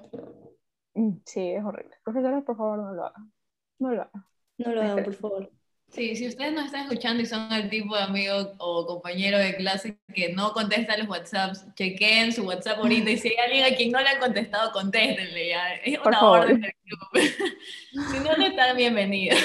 Mm, 0.93 1.17
Sí, 1.25 1.51
es 1.51 1.63
horrible. 1.63 1.95
Profesores, 2.03 2.43
por 2.43 2.57
favor, 2.57 2.79
no 2.79 2.93
lo 2.93 3.05
hagan. 3.05 3.33
No 3.79 3.91
lo 3.93 4.01
hagan. 4.03 4.25
No 4.57 4.71
lo 4.73 4.81
hagan, 4.81 5.03
por 5.03 5.13
favor. 5.13 5.51
Sí, 5.89 6.15
si 6.15 6.27
ustedes 6.27 6.53
nos 6.53 6.65
están 6.65 6.83
escuchando 6.83 7.23
y 7.23 7.25
son 7.25 7.51
el 7.51 7.69
tipo 7.69 7.95
de 7.95 8.03
amigo 8.03 8.53
o 8.59 8.85
compañero 8.85 9.37
de 9.39 9.55
clase 9.55 9.97
que 10.13 10.33
no 10.33 10.51
contesta 10.51 10.97
los 10.97 11.07
WhatsApps, 11.07 11.65
chequeen 11.75 12.33
su 12.33 12.43
WhatsApp 12.43 12.79
ahorita 12.79 13.09
y 13.09 13.17
si 13.17 13.29
hay 13.29 13.37
alguien 13.37 13.73
a 13.73 13.75
quien 13.75 13.91
no 13.91 14.01
le 14.01 14.09
han 14.09 14.19
contestado, 14.19 14.71
contéstenle 14.73 15.49
ya. 15.49 15.75
Es 15.75 15.97
Por 15.97 16.07
una 16.09 16.19
favor. 16.19 16.39
orden 16.41 16.61
del 16.61 16.73
club. 16.83 16.99
si 18.11 18.19
no, 18.19 18.35
no 18.37 18.45
están 18.45 18.75
bienvenidos. 18.77 19.39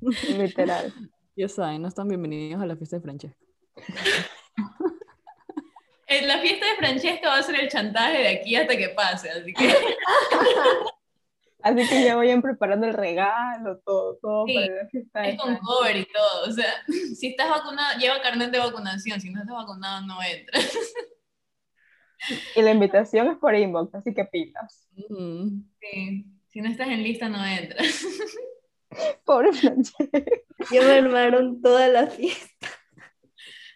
Literal. 0.28 0.92
Ya 1.36 1.48
saben, 1.48 1.82
no 1.82 1.88
están 1.88 2.08
bienvenidos 2.08 2.60
a 2.60 2.66
la 2.66 2.76
fiesta 2.76 2.96
de 2.96 3.02
Francesca. 3.02 3.38
En 6.08 6.26
la 6.26 6.38
fiesta 6.40 6.66
de 6.66 6.76
Francesca 6.76 7.28
va 7.28 7.38
a 7.38 7.42
ser 7.42 7.60
el 7.60 7.68
chantaje 7.68 8.18
de 8.18 8.28
aquí 8.28 8.56
hasta 8.56 8.76
que 8.76 8.88
pase, 8.90 9.30
así 9.30 9.54
que 9.54 9.72
Así 11.62 11.88
que 11.88 12.04
ya 12.04 12.16
vayan 12.16 12.42
preparando 12.42 12.86
el 12.86 12.94
regalo, 12.94 13.78
todo, 13.84 14.16
todo 14.16 14.46
Sí, 14.46 14.54
para 15.12 15.28
es 15.28 15.38
con 15.38 15.56
cover 15.58 15.96
y 15.96 16.06
todo. 16.06 16.48
O 16.48 16.52
sea, 16.52 16.72
si 17.16 17.28
estás 17.28 17.50
vacunado, 17.50 17.98
lleva 17.98 18.22
carnet 18.22 18.50
de 18.50 18.58
vacunación. 18.58 19.20
Si 19.20 19.30
no 19.30 19.40
estás 19.40 19.56
vacunado, 19.56 20.06
no 20.06 20.22
entras. 20.22 20.72
Y 22.54 22.62
la 22.62 22.72
invitación 22.72 23.28
es 23.28 23.38
por 23.38 23.54
inbox, 23.54 23.94
así 23.94 24.12
que 24.14 24.24
pilas. 24.26 24.88
Sí, 25.80 26.26
si 26.48 26.60
no 26.60 26.68
estás 26.68 26.88
en 26.88 27.02
lista, 27.02 27.28
no 27.28 27.44
entras. 27.44 28.04
Pobre 29.24 29.52
Francesca. 29.52 30.20
Ya 30.72 30.82
me 30.82 30.92
armaron 30.92 31.62
toda 31.62 31.88
la 31.88 32.06
fiesta. 32.08 32.66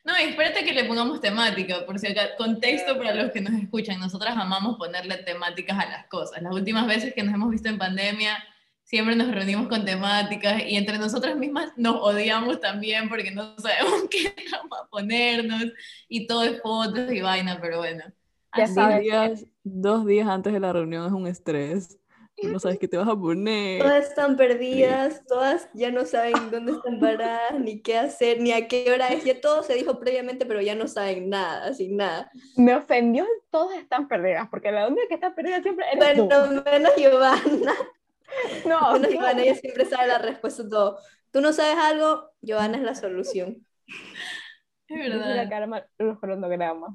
No, 0.05 0.14
espérate 0.17 0.64
que 0.64 0.75
le 0.75 0.85
pongamos 0.85 1.21
temática, 1.23 1.87
por 1.87 1.99
si 1.99 2.09
acá, 2.09 2.37
contexto 2.37 2.99
para 2.99 3.14
los 3.14 3.33
que 3.33 3.40
nos 3.40 3.55
escuchan. 3.55 3.99
Nosotras 3.99 4.37
amamos 4.37 4.77
ponerle 4.77 5.17
temáticas 5.17 5.79
a 5.79 5.88
las 5.88 6.07
cosas. 6.09 6.43
Las 6.43 6.53
últimas 6.53 6.87
veces 6.87 7.14
que 7.14 7.23
nos 7.23 7.35
hemos 7.35 7.51
visto 7.51 7.71
en 7.71 7.79
pandemia, 7.79 8.37
siempre 8.83 9.17
nos 9.17 9.31
reunimos 9.31 9.67
con 9.67 9.87
temáticas 9.87 10.62
y 10.67 10.77
entre 10.77 10.99
nosotras 10.99 11.37
mismas 11.37 11.73
nos 11.77 11.97
odiamos 11.97 12.61
también 12.61 13.09
porque 13.09 13.31
no 13.31 13.57
sabemos 13.59 14.05
qué 14.11 14.35
vamos 14.53 14.79
a 14.79 14.87
ponernos 14.88 15.64
y 16.07 16.27
todo 16.27 16.45
es 16.45 16.61
fotos 16.61 17.11
y 17.11 17.23
vaina, 17.23 17.59
pero 17.61 17.79
bueno. 17.79 18.05
Ya 18.57 18.64
Así 18.64 18.75
Dos 18.75 19.01
días, 19.01 19.47
dos 19.64 20.07
días 20.07 20.29
antes 20.29 20.53
de 20.53 20.61
la 20.61 20.73
reunión 20.73 21.07
es 21.07 21.12
un 21.12 21.27
estrés. 21.27 21.99
No 22.42 22.59
sabes 22.59 22.79
qué 22.79 22.88
te 22.88 22.97
vas 22.97 23.09
a 23.09 23.16
poner. 23.16 23.81
Todas 23.81 24.09
están 24.09 24.37
perdidas, 24.37 25.23
todas 25.27 25.68
ya 25.73 25.90
no 25.90 26.05
saben 26.05 26.51
dónde 26.51 26.73
están 26.73 26.99
paradas, 27.01 27.59
ni 27.59 27.81
qué 27.81 27.97
hacer, 27.97 28.40
ni 28.40 28.53
a 28.53 28.66
qué 28.68 28.90
hora 28.92 29.09
es. 29.09 29.25
Ya 29.25 29.40
todo 29.40 29.62
se 29.62 29.75
dijo 29.75 29.99
previamente, 30.01 30.44
pero 30.44 30.61
ya 30.61 30.75
no 30.75 30.88
saben 30.88 31.31
nada, 31.31 31.73
sin 31.75 31.97
nada. 31.97 32.31
Me 32.57 32.75
ofendió 32.75 33.25
todas 33.51 33.79
están 33.79 34.09
perdidas, 34.09 34.49
porque 34.51 34.73
la 34.73 34.88
única 34.88 35.03
que 35.09 35.14
está 35.14 35.35
perdida 35.35 35.62
siempre 35.62 35.87
eres 35.92 36.16
tú. 36.16 36.27
Bueno, 36.27 36.62
menos 36.64 36.92
Giovanna. 36.97 37.73
No, 38.66 38.94
Menos 38.94 39.01
no. 39.01 39.09
Giovanna, 39.11 39.42
ella 39.42 39.55
siempre 39.55 39.85
sabe 39.85 40.09
la 40.09 40.18
respuesta 40.18 40.62
a 40.64 40.68
todo. 40.68 40.99
Tú 41.31 41.40
no 41.40 41.53
sabes 41.53 41.77
algo, 41.77 42.33
Giovanna 42.40 42.79
es 42.79 42.83
la 42.83 42.94
solución. 42.97 43.64
Es 44.88 44.97
Dice 44.97 45.09
la 45.09 45.29
verdad. 45.29 45.49
Karma, 45.49 45.87
los 45.99 46.18
cronogramas. 46.18 46.94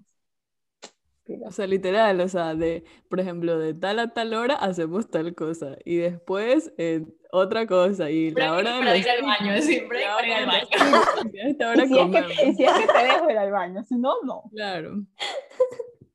O 1.45 1.51
sea, 1.51 1.67
literal, 1.67 2.19
o 2.21 2.27
sea, 2.27 2.55
de, 2.55 2.83
por 3.07 3.19
ejemplo, 3.19 3.57
de 3.57 3.73
tal 3.73 3.99
a 3.99 4.13
tal 4.13 4.33
hora 4.33 4.55
hacemos 4.55 5.09
tal 5.09 5.35
cosa 5.35 5.77
y 5.85 5.97
después 5.97 6.73
eh, 6.77 7.05
otra 7.31 7.67
cosa 7.67 8.09
y 8.09 8.31
la 8.31 8.53
hora 8.53 8.73
de 8.73 8.79
para 8.79 8.95
los 8.95 8.99
ir 8.99 9.09
al 9.09 9.21
baño, 9.21 9.61
sí, 9.61 9.79
break 9.87 10.07
la 10.07 10.15
para 10.15 10.27
ir 10.27 10.33
al 10.33 10.45
baño. 10.45 10.67
y 11.33 11.39
a 11.39 11.47
esta 11.47 11.69
hora 11.69 11.85
Y 11.85 11.87
si, 11.87 11.99
es 11.99 12.09
que, 12.09 12.53
si 12.55 12.63
es 12.63 12.71
que 12.71 12.87
te 12.87 13.03
dejo 13.03 13.29
ir 13.29 13.37
al 13.37 13.51
baño, 13.51 13.83
si 13.83 13.95
no, 13.95 14.13
no. 14.23 14.43
Claro. 14.51 15.03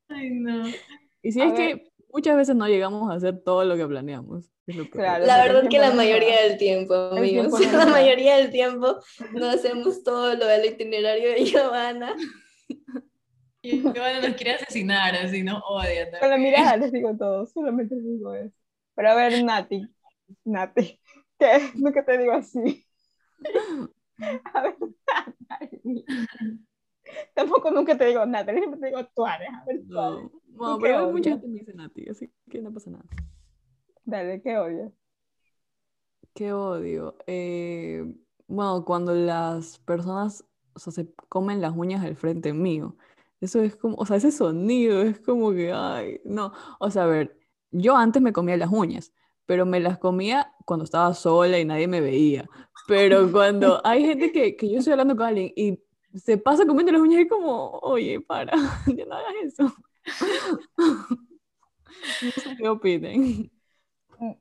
Ay, 0.09 0.29
no. 0.31 0.67
Y 1.21 1.31
si 1.31 1.41
A 1.41 1.45
es 1.45 1.53
ver. 1.53 1.77
que 1.77 1.91
muchas 2.11 2.35
veces 2.35 2.55
no 2.55 2.67
llegamos 2.67 3.09
a 3.11 3.15
hacer 3.15 3.41
todo 3.43 3.63
lo 3.65 3.75
que 3.75 3.87
planeamos. 3.87 4.51
es 4.67 4.75
lo. 4.75 4.89
Claro. 4.89 5.25
La 5.25 5.43
verdad 5.43 5.69
que 5.69 5.79
la 5.79 5.91
mayoría 5.93 6.43
del 6.43 6.57
tiempo, 6.57 6.93
amigos, 6.93 7.57
tiempo 7.57 7.77
no 7.77 7.85
la 7.85 7.91
mayoría 7.91 8.37
del 8.37 8.51
tiempo 8.51 8.99
no 9.33 9.49
hacemos 9.49 10.03
todo 10.03 10.35
lo 10.35 10.45
del 10.45 10.65
itinerario 10.65 11.29
de 11.31 11.45
Giovanna. 11.45 12.15
Y 13.65 13.81
Giovanna 13.81 14.21
nos 14.21 14.35
quiere 14.35 14.51
asesinar, 14.51 15.15
así 15.15 15.41
nos 15.41 15.61
odia. 15.67 16.07
Con 16.19 16.29
la 16.29 16.37
mirada 16.37 16.77
les 16.77 16.91
digo 16.91 17.17
todo, 17.17 17.45
solamente 17.47 17.95
les 17.95 18.05
digo 18.05 18.33
eso. 18.33 18.55
Pero 18.93 19.09
a 19.09 19.15
ver, 19.15 19.43
Nati, 19.43 19.87
Nati, 20.43 20.99
¿qué? 21.39 21.71
Nunca 21.75 22.05
te 22.05 22.17
digo 22.17 22.33
así. 22.33 22.85
A 24.53 24.61
ver, 24.61 24.75
Natalie. 25.49 26.05
Tampoco 27.33 27.71
nunca 27.71 27.97
te 27.97 28.05
digo 28.05 28.25
Natalie, 28.25 28.61
siempre 28.61 28.79
te 28.79 28.87
digo 28.87 29.05
Tuares. 29.15 29.49
A 29.49 29.65
ver, 29.65 29.81
Tuares. 29.87 30.31
No, 30.51 30.73
no, 30.73 30.79
pero 30.79 31.11
mucha 31.11 31.31
gente 31.31 31.47
me 31.47 31.59
dice 31.59 31.73
Nati, 31.73 32.07
así 32.07 32.31
que 32.49 32.61
no 32.61 32.71
pasa 32.71 32.91
nada. 32.91 33.05
Dale, 34.03 34.41
¿qué 34.43 34.57
odias? 34.57 34.93
Qué 36.35 36.53
odio. 36.53 37.15
Eh, 37.25 38.05
bueno, 38.47 38.85
cuando 38.85 39.15
las 39.15 39.79
personas, 39.79 40.45
o 40.73 40.79
sea, 40.79 40.93
se 40.93 41.11
comen 41.29 41.61
las 41.61 41.75
uñas 41.75 42.03
al 42.03 42.15
frente 42.15 42.53
mío. 42.53 42.95
Eso 43.41 43.61
es 43.61 43.75
como, 43.75 43.95
o 43.97 44.05
sea, 44.05 44.17
ese 44.17 44.31
sonido 44.31 45.01
es 45.01 45.19
como 45.19 45.51
que, 45.51 45.71
ay, 45.73 46.21
no. 46.23 46.53
O 46.79 46.89
sea, 46.89 47.03
a 47.03 47.07
ver, 47.07 47.37
yo 47.71 47.95
antes 47.95 48.21
me 48.21 48.33
comía 48.33 48.57
las 48.57 48.71
uñas, 48.71 49.13
pero 49.45 49.65
me 49.65 49.79
las 49.79 49.97
comía 49.97 50.53
cuando 50.65 50.85
estaba 50.85 51.13
sola 51.13 51.59
y 51.59 51.65
nadie 51.65 51.87
me 51.87 52.01
veía. 52.01 52.49
Pero 52.87 53.31
cuando 53.31 53.81
hay 53.85 54.05
gente 54.05 54.31
que, 54.31 54.55
que 54.55 54.69
yo 54.69 54.79
estoy 54.79 54.91
hablando 54.93 55.15
con 55.15 55.25
alguien 55.25 55.51
y 55.55 55.79
se 56.15 56.37
pasa 56.37 56.65
comiendo 56.65 56.91
las 56.91 57.01
uñas, 57.01 57.21
es 57.21 57.29
como, 57.29 57.71
oye, 57.81 58.21
para, 58.21 58.53
ya 58.87 59.05
no 59.05 59.15
hagas 59.15 59.33
eso. 59.43 59.73
No 62.21 62.31
sé 62.31 62.55
qué 62.57 62.69
opinen. 62.69 63.51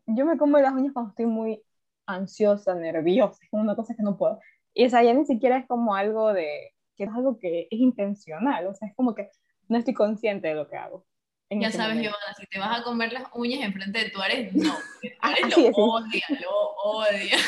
yo 0.07 0.27
me 0.27 0.37
como 0.37 0.59
las 0.59 0.75
uñas 0.75 0.93
cuando 0.93 1.11
estoy 1.11 1.25
muy 1.25 1.63
ansiosa, 2.05 2.75
nerviosa, 2.75 3.39
es 3.43 3.49
como 3.49 3.63
una 3.63 3.75
cosa 3.75 3.95
que 3.95 4.03
no 4.03 4.19
puedo. 4.19 4.39
Y 4.75 4.85
esa 4.85 5.03
ya 5.03 5.15
ni 5.15 5.25
siquiera 5.25 5.57
es 5.57 5.67
como 5.67 5.95
algo 5.95 6.33
de, 6.35 6.74
que 6.97 7.05
es 7.05 7.11
algo 7.11 7.39
que 7.39 7.69
es 7.71 7.79
intencional, 7.79 8.67
o 8.67 8.75
sea, 8.75 8.89
es 8.89 8.95
como 8.95 9.15
que 9.15 9.31
no 9.69 9.79
estoy 9.79 9.95
consciente 9.95 10.49
de 10.49 10.55
lo 10.55 10.69
que 10.69 10.77
hago. 10.77 11.07
en 11.49 11.61
Ya 11.61 11.71
sabes, 11.71 11.97
momento. 11.97 12.11
Giovanna, 12.11 12.35
si 12.35 12.47
te 12.47 12.59
vas 12.59 12.81
a 12.81 12.83
comer 12.83 13.13
las 13.13 13.25
uñas 13.35 13.63
enfrente 13.63 13.99
de 13.99 14.11
tu 14.11 14.21
Ares, 14.21 14.55
no. 14.55 14.77
Ares 15.21 15.45
Así 15.45 15.63
lo 15.63 15.71
odia, 15.71 16.25
lo 16.41 16.51
odia. 16.83 17.39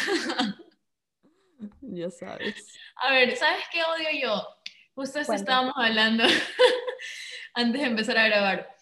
Ya 1.80 2.10
sabes. 2.10 2.78
A 2.96 3.12
ver, 3.12 3.36
¿sabes 3.36 3.64
qué 3.72 3.80
odio 3.82 4.20
yo? 4.20 4.42
Justo 4.94 5.20
estábamos 5.20 5.74
hablando 5.76 6.24
antes 7.54 7.80
de 7.80 7.86
empezar 7.86 8.18
a 8.18 8.28
grabar. 8.28 8.76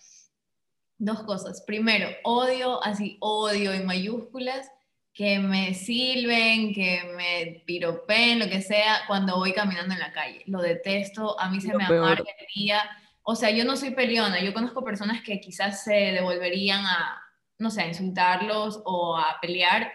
Dos 0.96 1.22
cosas. 1.24 1.62
Primero, 1.66 2.08
odio, 2.22 2.82
así 2.84 3.16
odio 3.20 3.72
en 3.72 3.84
mayúsculas, 3.84 4.70
que 5.14 5.38
me 5.38 5.74
silben, 5.74 6.74
que 6.74 7.04
me 7.16 7.62
piropeen, 7.64 8.40
lo 8.40 8.48
que 8.48 8.60
sea, 8.60 9.02
cuando 9.06 9.36
voy 9.36 9.52
caminando 9.52 9.94
en 9.94 10.00
la 10.00 10.12
calle. 10.12 10.42
Lo 10.46 10.60
detesto, 10.60 11.38
a 11.40 11.48
mí 11.50 11.60
se 11.60 11.68
Lo 11.72 11.78
me 11.78 11.86
peor. 11.86 12.04
amarga 12.04 12.30
el 12.38 12.46
día. 12.52 12.82
O 13.22 13.36
sea, 13.36 13.50
yo 13.50 13.64
no 13.64 13.76
soy 13.76 13.92
peleona, 13.92 14.40
yo 14.40 14.52
conozco 14.52 14.84
personas 14.84 15.22
que 15.22 15.40
quizás 15.40 15.84
se 15.84 15.92
devolverían 15.92 16.84
a, 16.84 17.22
no 17.58 17.70
sé, 17.70 17.82
a 17.82 17.86
insultarlos 17.86 18.82
o 18.84 19.16
a 19.16 19.38
pelear. 19.40 19.92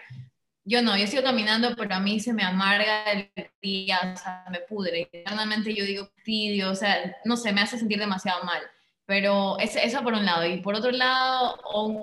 Yo 0.64 0.80
no, 0.80 0.96
yo 0.96 1.06
sigo 1.06 1.22
caminando, 1.22 1.76
pero 1.76 1.94
a 1.94 2.00
mí 2.00 2.18
se 2.18 2.32
me 2.32 2.42
amarga 2.42 3.04
el 3.12 3.30
día, 3.60 4.14
o 4.14 4.16
sea, 4.16 4.46
me 4.50 4.60
pudre. 4.60 5.08
Internamente 5.12 5.74
yo 5.74 5.84
digo 5.84 6.06
fastidio, 6.06 6.70
o 6.70 6.74
sea, 6.74 7.14
no 7.26 7.36
sé, 7.36 7.52
me 7.52 7.60
hace 7.60 7.78
sentir 7.78 7.98
demasiado 7.98 8.42
mal. 8.44 8.62
Pero 9.10 9.58
es, 9.58 9.74
eso 9.74 10.04
por 10.04 10.12
un 10.12 10.24
lado. 10.24 10.46
Y 10.46 10.58
por 10.58 10.76
otro 10.76 10.92
lado, 10.92 11.58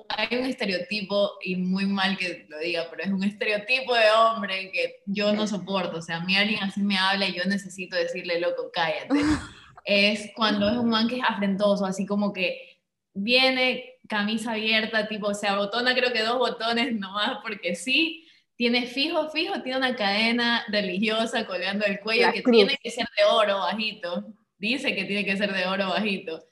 hay 0.09 0.37
un 0.39 0.45
estereotipo, 0.45 1.35
y 1.41 1.55
muy 1.55 1.85
mal 1.85 2.17
que 2.17 2.45
lo 2.49 2.59
diga, 2.59 2.85
pero 2.89 3.03
es 3.03 3.09
un 3.09 3.23
estereotipo 3.23 3.95
de 3.95 4.11
hombre 4.11 4.69
que 4.73 5.03
yo 5.05 5.31
no 5.31 5.47
soporto. 5.47 5.99
O 5.99 6.01
sea, 6.01 6.17
a 6.17 6.25
mí 6.25 6.35
alguien 6.35 6.61
así 6.61 6.81
me 6.81 6.97
habla 6.97 7.29
y 7.29 7.33
yo 7.33 7.45
necesito 7.45 7.95
decirle, 7.95 8.41
loco, 8.41 8.71
cállate. 8.73 9.07
Es 9.85 10.31
cuando 10.35 10.67
es 10.67 10.75
un 10.75 10.89
man 10.89 11.07
que 11.07 11.15
es 11.15 11.23
afrentoso, 11.25 11.85
así 11.85 12.05
como 12.05 12.33
que 12.33 12.81
viene 13.13 13.93
camisa 14.09 14.51
abierta, 14.51 15.07
tipo, 15.07 15.33
se 15.33 15.47
abotona 15.47 15.95
creo 15.95 16.11
que 16.11 16.23
dos 16.23 16.37
botones 16.37 16.93
nomás 16.93 17.37
porque 17.41 17.73
sí, 17.73 18.27
tiene 18.57 18.85
fijo, 18.85 19.29
fijo, 19.29 19.61
tiene 19.61 19.77
una 19.77 19.95
cadena 19.95 20.65
religiosa 20.67 21.47
colgando 21.47 21.85
del 21.85 22.01
cuello 22.01 22.23
La 22.23 22.33
que 22.33 22.43
cruz. 22.43 22.57
tiene 22.57 22.77
que 22.83 22.91
ser 22.91 23.07
de 23.17 23.23
oro 23.23 23.59
bajito, 23.59 24.25
dice 24.57 24.93
que 24.93 25.05
tiene 25.05 25.23
que 25.23 25.37
ser 25.37 25.53
de 25.53 25.65
oro 25.67 25.87
bajito. 25.87 26.43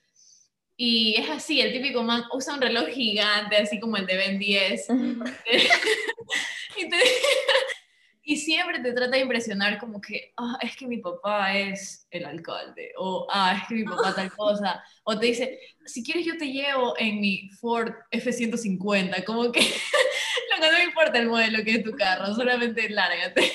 Y 0.78 1.16
es 1.18 1.30
así, 1.30 1.62
el 1.62 1.72
típico 1.72 2.04
man 2.04 2.24
usa 2.34 2.54
un 2.54 2.62
reloj 2.62 2.88
gigante, 2.90 3.56
así 3.56 3.80
como 3.80 3.96
el 3.98 4.06
de 4.06 4.18
Ben 4.18 4.40
10. 4.40 4.88
y, 6.78 6.90
te- 6.90 6.98
y 8.24 8.36
siempre 8.38 8.80
te 8.80 8.92
trata 8.92 9.12
de 9.16 9.22
impresionar 9.22 9.78
como 9.80 10.02
que, 10.02 10.34
ah, 10.38 10.58
es 10.62 10.76
que 10.76 10.86
mi 10.88 10.98
papá 10.98 11.58
es 11.58 12.08
el 12.12 12.26
alcalde, 12.26 12.92
o 12.98 13.26
ah, 13.32 13.58
es 13.62 13.68
que 13.70 13.76
mi 13.76 13.84
papá 13.86 14.14
tal 14.14 14.32
cosa, 14.36 14.84
o 15.04 15.18
te 15.18 15.28
dice, 15.28 15.60
si 15.86 16.04
quieres 16.04 16.26
yo 16.26 16.38
te 16.38 16.52
llevo 16.52 16.96
en 16.98 17.22
mi 17.22 17.50
Ford 17.62 17.94
F-150, 18.12 19.24
como 19.24 19.52
que, 19.54 19.62
lo 19.62 20.62
que 20.62 20.72
no 20.72 20.78
me 20.78 20.84
importa 20.84 21.20
el 21.20 21.28
modelo 21.30 21.64
que 21.64 21.76
es 21.76 21.84
tu 21.84 21.92
carro, 21.94 22.34
solamente 22.36 22.90
lárgate. 22.90 23.50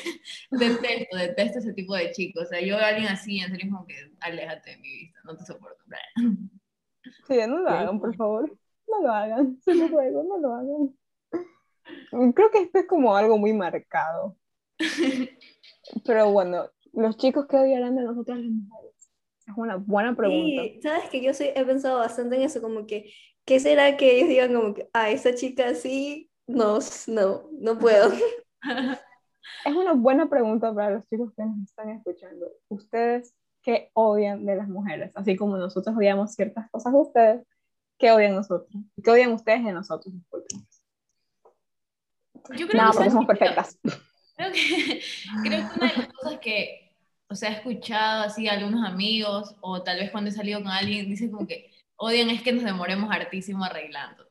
detesto, 0.50 1.16
detesto 1.16 1.58
ese 1.58 1.74
tipo 1.74 1.94
de 1.96 2.12
chicos, 2.12 2.44
o 2.44 2.48
sea, 2.48 2.60
yo 2.62 2.78
a 2.78 2.86
alguien 2.88 3.08
así, 3.08 3.40
en 3.40 3.50
serio, 3.50 3.70
como 3.70 3.86
que, 3.86 4.10
aléjate 4.20 4.70
de 4.70 4.76
mi 4.78 4.88
vista, 4.90 5.18
no 5.24 5.36
te 5.36 5.44
soporto. 5.44 5.84
Sí, 7.26 7.36
no 7.48 7.60
lo 7.60 7.68
hagan, 7.68 8.00
por 8.00 8.14
favor. 8.16 8.50
No 8.88 9.02
lo 9.02 9.12
hagan. 9.12 9.58
Se 9.62 9.74
lo 9.74 9.88
ruego, 9.88 10.24
no 10.24 10.38
lo 10.38 10.54
hagan. 10.54 12.32
Creo 12.34 12.50
que 12.50 12.62
esto 12.62 12.78
es 12.78 12.86
como 12.86 13.16
algo 13.16 13.38
muy 13.38 13.52
marcado. 13.52 14.36
Pero 16.04 16.30
bueno, 16.30 16.68
los 16.92 17.16
chicos 17.16 17.46
que 17.46 17.56
odiarán 17.56 17.96
de 17.96 18.02
nosotras 18.02 18.38
las 18.38 18.50
mujeres. 18.50 18.94
Es 19.46 19.54
una 19.56 19.76
buena 19.76 20.14
pregunta. 20.14 20.62
Sí, 20.62 20.80
sabes 20.82 21.08
que 21.10 21.22
yo 21.22 21.34
sí 21.34 21.50
he 21.54 21.64
pensado 21.64 21.98
bastante 21.98 22.36
en 22.36 22.42
eso, 22.42 22.60
como 22.60 22.86
que, 22.86 23.12
¿qué 23.44 23.58
será 23.58 23.96
que 23.96 24.16
ellos 24.16 24.28
digan 24.28 24.54
como 24.54 24.74
que, 24.74 24.88
ah, 24.92 25.10
esa 25.10 25.34
chica 25.34 25.74
sí, 25.74 26.30
no, 26.46 26.78
no, 27.08 27.48
no 27.52 27.78
puedo? 27.78 28.10
Es 29.64 29.74
una 29.74 29.92
buena 29.92 30.28
pregunta 30.28 30.72
para 30.74 30.90
los 30.90 31.08
chicos 31.08 31.32
que 31.36 31.42
nos 31.42 31.68
están 31.68 31.90
escuchando. 31.90 32.50
¿Ustedes 32.68 33.34
qué 33.62 33.90
odian 33.94 34.44
de 34.46 34.56
las 34.56 34.68
mujeres? 34.68 35.12
Así 35.14 35.36
como 35.36 35.56
nosotros 35.56 35.96
odiamos 35.96 36.34
ciertas 36.34 36.70
cosas 36.70 36.92
de 36.92 36.98
ustedes, 36.98 37.46
¿qué 37.98 38.12
odian 38.12 38.34
nosotros? 38.34 38.70
¿Qué 39.02 39.10
odian 39.10 39.32
ustedes 39.32 39.64
de 39.64 39.72
nosotros? 39.72 40.14
Yo 42.56 42.66
creo 42.66 42.82
Nada, 42.82 42.90
que 42.92 42.96
porque 42.96 43.10
¿sabes 43.10 43.12
somos 43.12 43.26
perfectas. 43.26 43.78
Creo 44.36 44.52
que, 44.52 45.02
creo 45.44 45.68
que 45.68 45.78
una 45.80 45.92
de 45.92 45.98
las 45.98 46.08
cosas 46.08 46.38
que, 46.40 46.96
o 47.28 47.34
sea, 47.34 47.50
he 47.50 47.52
escuchado 47.54 48.24
así 48.24 48.48
a 48.48 48.54
algunos 48.54 48.86
amigos, 48.86 49.54
o 49.60 49.82
tal 49.82 49.98
vez 49.98 50.10
cuando 50.10 50.30
he 50.30 50.32
salido 50.32 50.62
con 50.62 50.70
alguien, 50.70 51.08
dicen 51.08 51.30
como 51.30 51.46
que 51.46 51.70
odian 51.96 52.30
es 52.30 52.42
que 52.42 52.52
nos 52.52 52.64
demoremos 52.64 53.10
hartísimo 53.10 53.64
arreglándonos. 53.64 54.29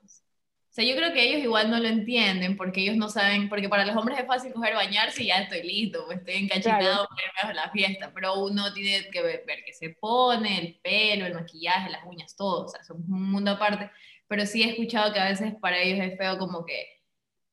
Sea, 0.79 0.87
yo 0.87 0.95
creo 0.95 1.11
que 1.11 1.21
ellos 1.21 1.43
igual 1.43 1.69
no 1.69 1.77
lo 1.77 1.89
entienden, 1.89 2.55
porque 2.55 2.79
ellos 2.79 2.95
no 2.95 3.09
saben, 3.09 3.49
porque 3.49 3.67
para 3.67 3.83
los 3.83 3.97
hombres 3.97 4.17
es 4.17 4.25
fácil 4.25 4.53
coger 4.53 4.75
bañarse 4.75 5.23
y 5.23 5.27
ya 5.27 5.39
estoy 5.39 5.61
listo, 5.63 6.05
pues 6.05 6.19
estoy 6.19 6.35
encachinado 6.35 7.05
para 7.05 7.21
irme 7.21 7.59
a 7.59 7.65
la 7.65 7.71
fiesta, 7.71 8.11
pero 8.13 8.39
uno 8.39 8.71
tiene 8.71 9.09
que 9.09 9.21
ver, 9.21 9.43
ver 9.45 9.59
qué 9.65 9.73
se 9.73 9.89
pone, 9.89 10.57
el 10.57 10.79
pelo, 10.81 11.25
el 11.25 11.33
maquillaje, 11.33 11.89
las 11.89 12.05
uñas, 12.05 12.33
todo, 12.33 12.63
o 12.63 12.67
sea, 12.69 12.81
son 12.85 13.03
un 13.11 13.29
mundo 13.29 13.51
aparte, 13.51 13.91
pero 14.29 14.45
sí 14.45 14.63
he 14.63 14.69
escuchado 14.69 15.11
que 15.11 15.19
a 15.19 15.25
veces 15.25 15.53
para 15.59 15.81
ellos 15.81 15.99
es 15.99 16.17
feo 16.17 16.37
como 16.37 16.63
que 16.65 16.99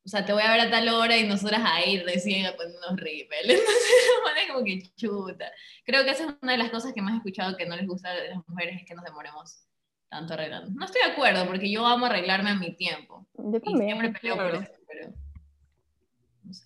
o 0.04 0.08
sea, 0.08 0.24
te 0.24 0.32
voy 0.32 0.42
a 0.42 0.52
ver 0.52 0.60
a 0.60 0.70
tal 0.70 0.88
hora 0.88 1.16
y 1.16 1.26
nosotras 1.26 1.62
ahí 1.64 1.98
recién 1.98 2.46
a 2.46 2.54
ponernos 2.54 2.94
ripel. 2.94 3.40
Entonces 3.50 3.74
se 3.74 4.22
pone 4.22 4.46
como 4.52 4.64
que 4.64 4.82
chuta. 4.94 5.50
Creo 5.84 6.04
que 6.04 6.10
esa 6.10 6.26
es 6.26 6.36
una 6.40 6.52
de 6.52 6.58
las 6.58 6.70
cosas 6.70 6.92
que 6.92 7.02
más 7.02 7.14
he 7.14 7.16
escuchado 7.16 7.56
que 7.56 7.66
no 7.66 7.74
les 7.74 7.88
gusta 7.88 8.14
de 8.14 8.28
las 8.28 8.48
mujeres, 8.48 8.76
es 8.76 8.86
que 8.86 8.94
nos 8.94 9.04
demoremos 9.04 9.65
tanto 10.08 10.34
arreglando. 10.34 10.70
No 10.74 10.84
estoy 10.84 11.00
de 11.04 11.12
acuerdo, 11.12 11.46
porque 11.46 11.70
yo 11.70 11.86
amo 11.86 12.06
arreglarme 12.06 12.50
a 12.50 12.54
mi 12.54 12.74
tiempo. 12.74 13.26
Yo 13.36 13.58
Y 13.62 13.76
siempre 13.76 14.12
también. 14.12 14.12
peleo 14.14 14.36
por 14.36 14.54
eso, 14.62 14.72
pero... 14.86 15.12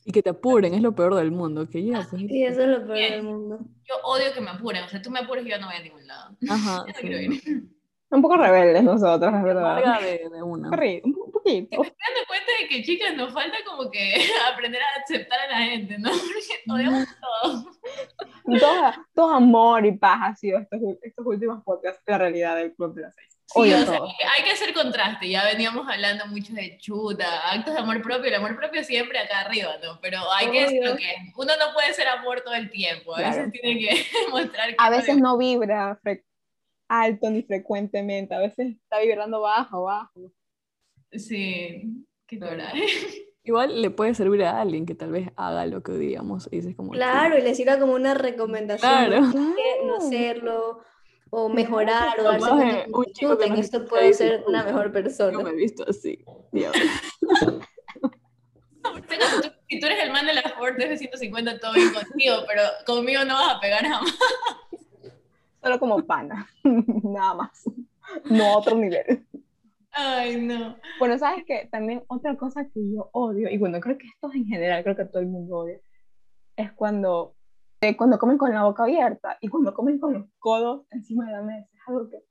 Y 0.04 0.12
que 0.12 0.22
te 0.22 0.28
apuren, 0.30 0.74
es 0.74 0.82
lo 0.82 0.94
peor 0.94 1.14
del 1.14 1.30
mundo. 1.30 1.66
Que 1.68 1.82
ya, 1.82 2.06
pues. 2.10 2.22
Y 2.22 2.44
eso 2.44 2.60
es 2.62 2.68
lo 2.68 2.86
peor 2.86 2.98
del 2.98 3.22
mundo. 3.22 3.60
Yo 3.84 3.94
odio 4.04 4.26
que 4.34 4.40
me 4.42 4.50
apuren. 4.50 4.84
O 4.84 4.88
sea, 4.88 5.00
tú 5.00 5.10
me 5.10 5.20
apures 5.20 5.46
y 5.46 5.48
yo 5.50 5.58
no 5.58 5.68
voy 5.68 5.76
a 5.76 5.82
ningún 5.82 6.06
lado. 6.06 6.36
Ajá. 6.50 6.84
Sí. 6.86 6.92
quiero 7.00 7.18
ir. 7.34 7.62
Un 8.10 8.20
poco 8.22 8.36
rebeldes 8.36 8.82
nosotros, 8.84 9.32
es 9.34 9.42
verdad. 9.42 10.00
De, 10.02 10.28
de 10.28 10.42
una. 10.42 10.68
Un 10.68 11.12
poquito. 11.50 11.80
Me 11.80 11.86
estoy 11.88 12.02
dando 12.06 12.26
cuenta 12.26 12.52
de 12.60 12.68
que, 12.68 12.82
chicas, 12.82 13.14
nos 13.16 13.32
falta 13.32 13.58
como 13.66 13.90
que 13.90 14.14
aprender 14.52 14.80
a 14.82 15.00
aceptar 15.02 15.40
a 15.40 15.48
la 15.48 15.58
gente, 15.58 15.98
¿no? 15.98 16.10
Porque 16.10 16.72
odiamos 16.72 17.08
todo. 17.20 17.64
Todo, 18.58 18.92
todo 19.14 19.30
amor 19.34 19.86
y 19.86 19.92
paz 19.92 20.18
ha 20.22 20.36
sido 20.36 20.58
estos, 20.58 20.80
estos 21.02 21.26
últimos 21.26 21.62
podcasts, 21.64 22.02
la 22.06 22.18
realidad 22.18 22.56
del 22.56 22.74
Club 22.74 22.94
de 22.94 23.02
las 23.02 23.14
Seis. 23.14 23.36
Sí, 23.52 23.72
o 23.74 23.84
sea, 23.84 23.96
todo. 23.98 24.06
hay 24.06 24.44
que 24.44 24.50
hacer 24.52 24.72
contraste, 24.72 25.28
ya 25.28 25.44
veníamos 25.44 25.88
hablando 25.88 26.24
mucho 26.28 26.52
de 26.52 26.78
chuta, 26.78 27.50
actos 27.50 27.74
de 27.74 27.80
amor 27.80 28.00
propio, 28.00 28.26
el 28.28 28.34
amor 28.36 28.56
propio 28.56 28.84
siempre 28.84 29.18
acá 29.18 29.40
arriba, 29.40 29.72
¿no? 29.82 29.98
Pero 30.00 30.18
hay 30.32 30.52
que 30.52 30.60
decir 30.62 30.84
lo 30.84 30.96
que. 30.96 31.12
Uno 31.36 31.52
no 31.56 31.72
puede 31.74 31.92
ser 31.92 32.06
amor 32.06 32.42
todo 32.42 32.54
el 32.54 32.70
tiempo, 32.70 33.12
a 33.12 33.18
Claro. 33.18 33.36
veces 33.36 33.52
tiene 33.60 33.80
que 33.80 34.06
mostrar 34.30 34.68
que... 34.68 34.76
A 34.78 34.90
veces 34.90 35.16
no 35.16 35.36
vibra 35.36 35.98
alto 36.88 37.30
ni 37.30 37.42
frecuentemente, 37.42 38.34
a 38.34 38.38
veces 38.38 38.76
está 38.76 39.00
vibrando 39.00 39.40
bajo, 39.40 39.82
bajo. 39.82 40.32
Sí, 41.12 42.04
qué 42.26 42.38
coraje. 42.38 42.82
Igual 43.44 43.80
le 43.80 43.90
puede 43.90 44.14
servir 44.14 44.44
a 44.44 44.60
alguien 44.60 44.84
que 44.86 44.94
tal 44.94 45.10
vez 45.12 45.30
haga 45.36 45.64
lo 45.66 45.82
que 45.82 45.92
digamos 45.92 46.46
y 46.52 46.56
dices 46.56 46.76
como 46.76 46.90
Claro, 46.92 47.38
y 47.38 47.42
les 47.42 47.56
sirva 47.56 47.78
como 47.78 47.94
una 47.94 48.12
recomendación 48.14 49.06
Claro. 49.06 49.26
de 49.28 49.86
no 49.86 49.96
hacerlo, 49.96 50.80
o 51.30 51.48
mejorar, 51.48 52.20
o 52.20 52.22
darse 52.24 52.48
cuenta 52.50 52.86
un 52.92 53.04
que, 53.04 53.12
chico 53.12 53.38
que 53.38 53.44
"Chuta, 53.44 53.44
en 53.46 53.50
nos 53.52 53.60
esto 53.60 53.80
dice, 53.80 54.14
ser 54.14 54.44
una 54.46 54.60
"Uy, 54.60 54.66
mejor 54.66 54.86
yo 54.86 54.92
persona. 54.92 55.38
me 55.42 55.50
he 55.50 55.54
visto 55.54 55.84
así. 55.88 56.22
Dios. 56.52 56.72
Si 59.68 59.78
tú 59.78 59.86
eres 59.86 60.02
el 60.02 60.10
man 60.10 60.26
de 60.26 60.34
la 60.34 60.42
Ford 60.58 60.74
F-150, 60.80 61.60
todo 61.60 61.72
bien 61.74 61.92
contigo, 61.92 62.36
pero 62.46 62.62
conmigo 62.86 63.24
no 63.24 63.34
vas 63.34 63.54
a 63.56 63.60
pegar 63.60 63.82
jamás. 63.84 64.18
Solo 65.62 65.78
como 65.78 66.04
pana, 66.04 66.48
nada 66.64 67.34
más. 67.34 67.62
No 68.24 68.44
a 68.46 68.58
otro 68.58 68.76
nivel. 68.76 69.24
Ay, 69.92 70.40
no. 70.40 70.76
Bueno, 70.98 71.18
sabes 71.18 71.44
que 71.44 71.68
también 71.70 72.02
otra 72.08 72.36
cosa 72.36 72.64
que 72.64 72.80
yo 72.92 73.10
odio, 73.12 73.48
y 73.50 73.58
bueno, 73.58 73.80
creo 73.80 73.98
que 73.98 74.06
esto 74.06 74.30
en 74.32 74.46
general, 74.46 74.82
creo 74.82 74.96
que 74.96 75.04
todo 75.04 75.20
el 75.20 75.28
mundo 75.28 75.58
odia, 75.58 75.80
es 76.56 76.72
cuando, 76.72 77.36
eh, 77.80 77.96
cuando 77.96 78.18
comen 78.18 78.38
con 78.38 78.52
la 78.52 78.64
boca 78.64 78.84
abierta 78.84 79.36
y 79.40 79.48
cuando 79.48 79.74
comen 79.74 79.98
con 79.98 80.14
los 80.14 80.24
codos 80.38 80.86
encima 80.90 81.26
de 81.26 81.32
la 81.32 81.42
mesa. 81.42 81.68
Es 81.72 81.80
algo 81.88 82.08
que. 82.08 82.22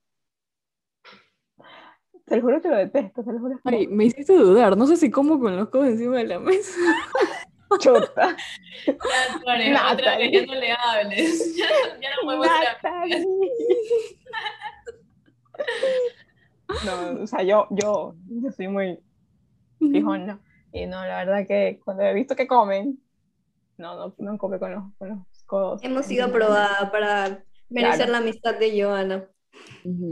Te 2.25 2.35
lo 2.35 2.41
juro 2.43 2.61
que 2.61 2.69
lo 2.69 2.77
detesto, 2.77 3.23
te 3.23 3.31
lo 3.33 3.39
juro. 3.39 3.55
es 3.55 3.61
Ay, 3.65 3.87
me 3.87 4.05
hiciste 4.05 4.33
dudar. 4.33 4.77
No 4.77 4.85
sé 4.85 4.97
si 4.97 5.09
como 5.09 5.39
con 5.39 5.55
los 5.57 5.69
codos 5.69 5.87
encima 5.87 6.17
de 6.17 6.25
la 6.25 6.39
mesa. 6.39 6.79
chota. 7.79 8.35
Ya, 8.85 9.39
Suárez, 9.41 9.75
otra 9.75 9.95
Natalie. 9.95 10.31
vez 10.31 10.41
ya 10.41 10.45
no 10.47 10.55
le 10.59 10.71
hables. 10.71 11.53
Ya, 11.57 11.67
ya 11.99 12.09
no 12.15 12.21
podemos. 12.23 12.47
No, 16.85 17.23
o 17.23 17.27
sea, 17.27 17.43
yo, 17.43 17.67
yo, 17.71 18.15
yo 18.27 18.51
soy 18.51 18.67
muy 18.67 18.99
fijona. 19.79 20.39
Y 20.71 20.85
no, 20.85 21.03
la 21.03 21.25
verdad 21.25 21.47
que 21.47 21.79
cuando 21.83 22.03
he 22.03 22.13
visto 22.13 22.35
que 22.35 22.47
comen, 22.47 22.99
no, 23.77 23.95
no, 23.95 24.15
no 24.17 24.37
come 24.37 24.59
con 24.59 24.71
los, 24.73 24.83
con 24.97 25.09
los 25.09 25.19
codos. 25.45 25.83
Hemos 25.83 26.05
sido 26.05 26.25
aprobadas 26.27 26.89
para 26.91 27.43
merecer 27.69 27.97
Claro. 27.97 28.11
la 28.11 28.17
amistad 28.19 28.59
de 28.59 28.81
Joana. 28.83 29.25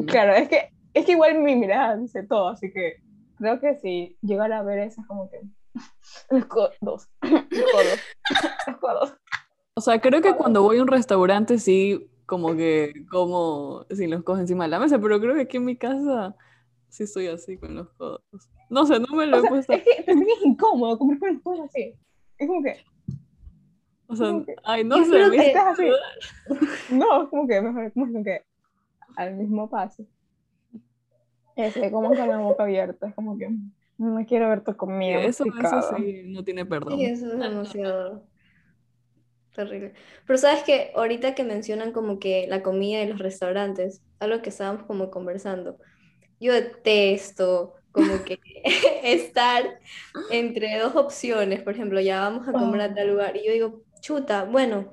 Claro, 0.07 0.33
es 0.33 0.49
que, 0.49 0.71
es 0.93 1.05
que 1.05 1.11
igual 1.11 1.37
mi 1.39 1.55
mirada 1.55 1.95
dice 1.97 2.23
todo, 2.23 2.49
así 2.49 2.71
que 2.71 2.95
creo 3.37 3.59
que 3.59 3.75
si 3.75 4.17
llegara 4.21 4.59
a 4.59 4.63
ver 4.63 4.79
eso 4.79 5.01
es 5.01 5.07
como 5.07 5.29
que 5.29 5.41
los 6.31 6.45
codos, 6.45 6.75
los 6.81 7.07
codos, 7.21 7.99
los 8.67 8.77
codos. 8.77 9.13
O 9.75 9.81
sea, 9.81 10.01
creo 10.01 10.21
que 10.23 10.33
cuando 10.35 10.63
voy 10.63 10.79
a 10.79 10.81
un 10.81 10.87
restaurante 10.87 11.59
sí, 11.59 12.09
como 12.27 12.55
que 12.55 12.93
como 13.09 13.85
sin 13.89 14.11
los 14.11 14.21
codos 14.23 14.41
encima 14.41 14.65
de 14.65 14.69
la 14.69 14.79
mesa, 14.79 14.99
pero 14.99 15.19
creo 15.19 15.33
que 15.33 15.41
aquí 15.41 15.57
en 15.57 15.65
mi 15.65 15.75
casa 15.77 16.35
sí 16.89 17.03
estoy 17.03 17.27
así 17.27 17.57
con 17.57 17.73
los 17.75 17.89
codos. 17.93 18.21
No 18.69 18.85
sé, 18.85 18.99
no 18.99 19.15
me 19.15 19.25
lo 19.25 19.37
O 19.37 19.39
he 19.39 19.41
sea, 19.41 19.49
puesto. 19.49 19.73
es 19.73 19.83
que 19.83 20.03
también 20.03 20.29
es 20.37 20.45
incómodo 20.45 20.97
comer 20.99 21.17
con 21.19 21.33
los 21.33 21.41
codos 21.41 21.61
así. 21.69 21.95
Es 22.37 22.47
como 22.47 22.61
que, 22.61 22.75
O 24.07 24.15
sea, 24.15 24.27
que- 24.45 24.55
ay, 24.63 24.83
no 24.83 25.03
sé, 25.03 25.29
me 25.29 25.37
que- 25.37 25.47
estás 25.47 25.65
así. 25.79 25.89
No, 26.93 27.23
es 27.23 27.29
como 27.29 27.47
que 27.47 27.61
mejor 27.61 27.91
como 27.93 28.23
que 28.23 28.43
al 29.15 29.35
mismo 29.35 29.69
paso. 29.69 30.05
Ese, 31.55 31.91
como 31.91 32.09
con 32.09 32.27
la 32.27 32.37
boca 32.37 32.63
abierta, 32.63 33.07
es 33.07 33.15
como 33.15 33.37
que 33.37 33.49
no 33.97 34.25
quiero 34.27 34.47
ver 34.49 34.63
tu 34.63 34.75
comida. 34.75 35.21
eso, 35.23 35.43
eso 35.45 35.95
sí, 35.97 36.23
no 36.27 36.43
tiene 36.43 36.65
perdón. 36.65 36.99
Sí, 36.99 37.05
eso 37.05 37.33
es 37.33 37.39
demasiado 37.39 38.23
terrible. 39.57 39.93
Pero 40.25 40.37
sabes 40.37 40.63
que 40.63 40.91
ahorita 40.95 41.35
que 41.35 41.43
mencionan 41.43 41.91
como 41.91 42.19
que 42.19 42.45
la 42.47 42.61
comida 42.63 43.01
y 43.01 43.07
los 43.07 43.19
restaurantes, 43.19 44.01
algo 44.19 44.41
que 44.41 44.49
estábamos 44.49 44.83
como 44.83 45.09
conversando, 45.09 45.77
yo 46.39 46.53
detesto 46.53 47.73
como 47.91 48.23
que 48.23 48.39
estar 49.03 49.79
entre 50.29 50.77
dos 50.77 50.95
opciones, 50.95 51.63
por 51.63 51.73
ejemplo, 51.73 51.99
ya 51.99 52.21
vamos 52.21 52.47
a 52.47 52.53
comer 52.53 52.81
a 52.81 52.93
tal 52.93 53.09
lugar 53.09 53.35
y 53.35 53.45
yo 53.45 53.51
digo, 53.51 53.81
chuta, 53.99 54.45
bueno, 54.45 54.91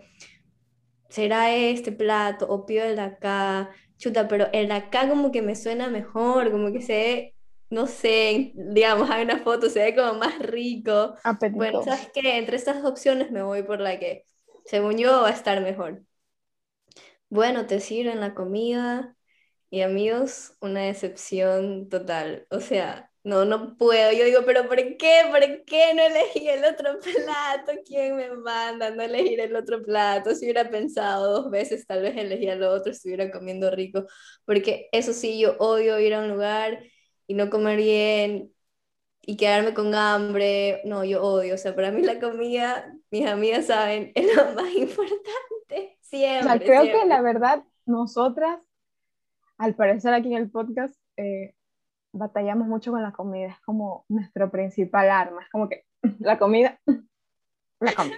será 1.10 1.54
este 1.54 1.92
plato 1.92 2.46
o 2.48 2.64
pido 2.64 2.84
el 2.86 2.96
de 2.96 3.02
acá, 3.02 3.70
chuta, 3.98 4.26
pero 4.26 4.48
el 4.52 4.68
de 4.68 4.74
acá 4.74 5.08
como 5.08 5.30
que 5.30 5.42
me 5.42 5.54
suena 5.54 5.88
mejor, 5.88 6.50
como 6.50 6.72
que 6.72 6.80
se 6.80 6.92
ve, 6.92 7.34
no 7.68 7.86
sé, 7.86 8.52
digamos, 8.54 9.10
hay 9.10 9.24
una 9.24 9.40
foto, 9.40 9.68
se 9.68 9.80
ve 9.80 9.94
como 9.94 10.14
más 10.14 10.38
rico. 10.38 11.14
Apetitoso. 11.22 11.56
Bueno, 11.56 11.82
¿sabes 11.82 12.10
qué? 12.14 12.38
Entre 12.38 12.56
estas 12.56 12.82
opciones 12.84 13.30
me 13.30 13.42
voy 13.42 13.62
por 13.62 13.80
la 13.80 13.98
que, 13.98 14.24
según 14.64 14.98
yo, 14.98 15.22
va 15.22 15.28
a 15.28 15.32
estar 15.32 15.60
mejor. 15.62 16.02
Bueno, 17.28 17.66
te 17.66 17.80
sirven 17.80 18.20
la 18.20 18.34
comida 18.34 19.16
y 19.70 19.82
amigos, 19.82 20.56
una 20.60 20.82
decepción 20.82 21.90
total. 21.90 22.46
O 22.50 22.60
sea, 22.60 23.12
no, 23.24 23.44
no 23.46 23.76
puedo. 23.76 24.12
Yo 24.12 24.24
digo, 24.24 24.42
pero 24.46 24.68
¿por 24.68 24.78
qué? 24.98 25.22
¿Por 25.30 25.64
qué 25.66 25.94
no 25.94 26.02
elegí 26.04 26.48
el 26.48 26.64
otro 26.64 26.98
plato? 27.00 27.72
¿Quién 27.86 28.16
me 28.16 28.30
manda 28.36 28.90
no 28.92 29.02
elegir 29.02 29.40
el 29.40 29.56
otro 29.56 29.82
plato? 29.84 30.34
Si 30.34 30.46
hubiera 30.46 30.70
pensado 30.70 31.42
dos 31.42 31.50
veces, 31.52 31.86
tal 31.86 32.02
vez 32.02 32.16
elegía 32.16 32.56
lo 32.56 32.72
otro, 32.72 32.92
estuviera 32.92 33.30
comiendo 33.32 33.70
rico. 33.72 34.06
Porque 34.46 34.88
eso 34.92 35.12
sí, 35.14 35.40
yo 35.40 35.56
odio 35.60 35.98
ir 36.00 36.14
a 36.14 36.20
un 36.22 36.30
lugar 36.30 36.84
y 37.28 37.34
no 37.34 37.50
comer 37.50 37.78
bien 37.78 38.53
y 39.26 39.36
quedarme 39.36 39.74
con 39.74 39.94
hambre. 39.94 40.80
No, 40.84 41.04
yo 41.04 41.22
odio. 41.22 41.54
O 41.54 41.58
sea, 41.58 41.74
para 41.74 41.90
mí 41.90 42.02
la 42.02 42.18
comida, 42.20 42.92
mis 43.10 43.26
amigas 43.26 43.66
saben, 43.66 44.12
es 44.14 44.34
lo 44.36 44.52
más 44.54 44.72
importante. 44.76 45.98
O 46.00 46.04
sea, 46.06 46.52
Siempre. 46.52 46.66
creo 46.66 46.82
que 46.82 46.88
siempre. 46.90 47.08
la 47.08 47.20
verdad, 47.22 47.64
nosotras, 47.86 48.60
al 49.58 49.74
parecer 49.74 50.14
aquí 50.14 50.28
en 50.28 50.42
el 50.42 50.50
podcast, 50.50 50.94
eh, 51.16 51.54
batallamos 52.12 52.68
mucho 52.68 52.92
con 52.92 53.02
la 53.02 53.12
comida. 53.12 53.48
Es 53.48 53.60
como 53.60 54.04
nuestro 54.08 54.50
principal 54.50 55.10
arma. 55.10 55.42
Es 55.42 55.50
como 55.50 55.68
que 55.68 55.84
la 56.20 56.38
comida, 56.38 56.80
la 57.80 57.94
comida. 57.94 58.16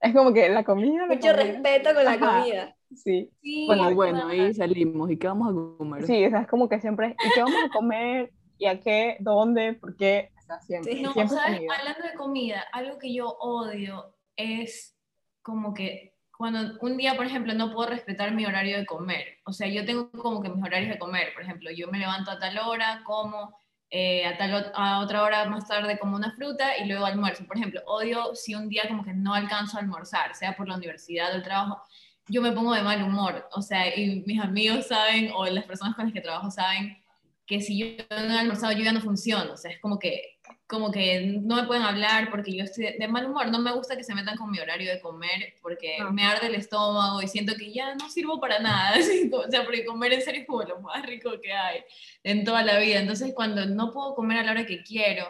Es 0.00 0.14
como 0.14 0.32
que 0.32 0.48
la 0.48 0.62
comida, 0.64 1.06
la 1.06 1.14
Mucho 1.14 1.20
comida. 1.28 1.32
respeto 1.36 1.94
con 1.94 2.04
la 2.04 2.12
Ajá. 2.12 2.40
comida. 2.40 2.76
Sí, 2.94 3.32
Sí, 3.42 3.66
Bueno, 3.66 3.94
bueno, 3.94 4.28
ahí 4.28 4.54
salimos. 4.54 5.10
¿Y 5.10 5.18
qué 5.18 5.26
vamos 5.26 5.48
a 5.50 5.76
comer? 5.78 6.06
sí, 6.06 6.24
o 6.26 6.30
sea, 6.30 6.42
es 6.42 6.46
como 6.48 6.68
que 6.68 6.80
siempre, 6.80 7.16
¿y 7.24 7.30
qué 7.34 7.40
vamos 7.42 7.56
a 7.64 7.72
comer? 7.72 8.32
¿Y 8.58 8.66
a 8.66 8.78
qué? 8.80 9.16
¿Dónde? 9.20 9.72
¿Por 9.74 9.96
qué? 9.96 10.30
Sea, 10.46 10.60
siempre, 10.60 10.94
Sí. 10.94 11.02
No. 11.02 11.10
Hablando 11.10 12.02
de 12.02 12.14
comida, 12.16 12.66
algo 12.72 12.98
que 12.98 13.12
yo 13.12 13.28
odio 13.40 14.14
es 14.36 14.96
como 15.42 15.74
que 15.74 16.14
cuando 16.36 16.78
un 16.80 16.96
día, 16.96 17.14
por 17.16 17.26
ejemplo, 17.26 17.54
no 17.54 17.72
puedo 17.72 17.88
respetar 17.88 18.32
mi 18.32 18.44
horario 18.44 18.76
de 18.76 18.86
comer. 18.86 19.38
O 19.44 19.52
sea, 19.52 19.68
yo 19.68 19.84
tengo 19.86 20.10
como 20.10 20.42
que 20.42 20.50
mis 20.50 20.62
horarios 20.62 20.90
de 20.90 20.98
comer. 20.98 21.32
Por 21.32 21.42
ejemplo, 21.42 21.70
yo 21.70 21.88
me 21.88 21.98
levanto 21.98 22.30
a 22.30 22.38
tal 22.38 22.58
hora, 22.58 23.02
como 23.04 23.58
eh, 23.90 24.26
a, 24.26 24.36
tal, 24.36 24.72
a 24.74 25.00
otra 25.00 25.22
hora 25.22 25.46
más 25.46 25.66
tarde 25.66 25.98
como 25.98 26.16
una 26.16 26.32
fruta 26.32 26.76
y 26.76 26.86
luego 26.86 27.06
almuerzo. 27.06 27.46
Por 27.46 27.56
ejemplo, 27.56 27.80
odio 27.86 28.34
si 28.34 28.54
un 28.54 28.68
día 28.68 28.82
como 28.86 29.04
que 29.04 29.14
no 29.14 29.32
alcanzo 29.32 29.78
a 29.78 29.80
almorzar, 29.80 30.34
sea 30.34 30.56
por 30.56 30.68
la 30.68 30.76
universidad 30.76 31.32
o 31.32 31.36
el 31.36 31.42
trabajo, 31.42 31.80
yo 32.28 32.42
me 32.42 32.52
pongo 32.52 32.74
de 32.74 32.82
mal 32.82 33.02
humor. 33.02 33.48
O 33.52 33.62
sea, 33.62 33.96
y 33.96 34.22
mis 34.26 34.40
amigos 34.40 34.88
saben, 34.88 35.30
o 35.34 35.46
las 35.46 35.64
personas 35.64 35.94
con 35.94 36.04
las 36.04 36.12
que 36.12 36.20
trabajo 36.20 36.50
saben, 36.50 37.02
que 37.46 37.60
si 37.62 37.78
yo 37.78 38.04
no 38.10 38.34
he 38.34 38.38
almorzado, 38.38 38.72
yo 38.72 38.84
ya 38.84 38.92
no 38.92 39.00
funciono. 39.00 39.52
O 39.52 39.56
sea, 39.56 39.70
es 39.70 39.80
como 39.80 39.98
que, 39.98 40.35
como 40.68 40.90
que 40.90 41.38
no 41.42 41.56
me 41.56 41.64
pueden 41.64 41.84
hablar 41.84 42.28
porque 42.30 42.56
yo 42.56 42.64
estoy 42.64 42.96
de, 42.98 43.08
mal 43.08 43.26
humor. 43.26 43.48
No 43.50 43.58
me 43.60 43.72
gusta 43.72 43.96
que 43.96 44.02
se 44.04 44.14
metan 44.14 44.36
con 44.36 44.50
mi 44.50 44.58
horario 44.58 44.90
de 44.92 45.00
comer 45.00 45.54
porque 45.62 45.96
Ah. 46.00 46.10
me 46.10 46.24
arde 46.24 46.48
el 46.48 46.56
estómago 46.56 47.22
y 47.22 47.28
siento 47.28 47.54
que 47.56 47.72
ya 47.72 47.94
no 47.94 48.08
sirvo 48.10 48.40
para 48.40 48.58
nada. 48.58 48.90
así, 48.96 49.30
o 49.32 49.50
sea, 49.50 49.64
porque 49.64 49.84
comer 49.84 50.12
en 50.14 50.22
serio 50.22 50.40
es 50.40 50.46
como 50.46 50.62
lo 50.62 50.80
más 50.80 51.04
rico 51.06 51.30
que 51.40 51.52
hay 51.52 51.80
en 52.24 52.44
toda 52.44 52.62
la 52.64 52.78
vida. 52.78 52.98
Entonces, 52.98 53.32
cuando 53.34 53.64
no 53.66 53.92
puedo 53.92 54.14
comer 54.14 54.38
a 54.38 54.42
la 54.42 54.50
hora 54.52 54.66
que 54.66 54.82
quiero, 54.82 55.24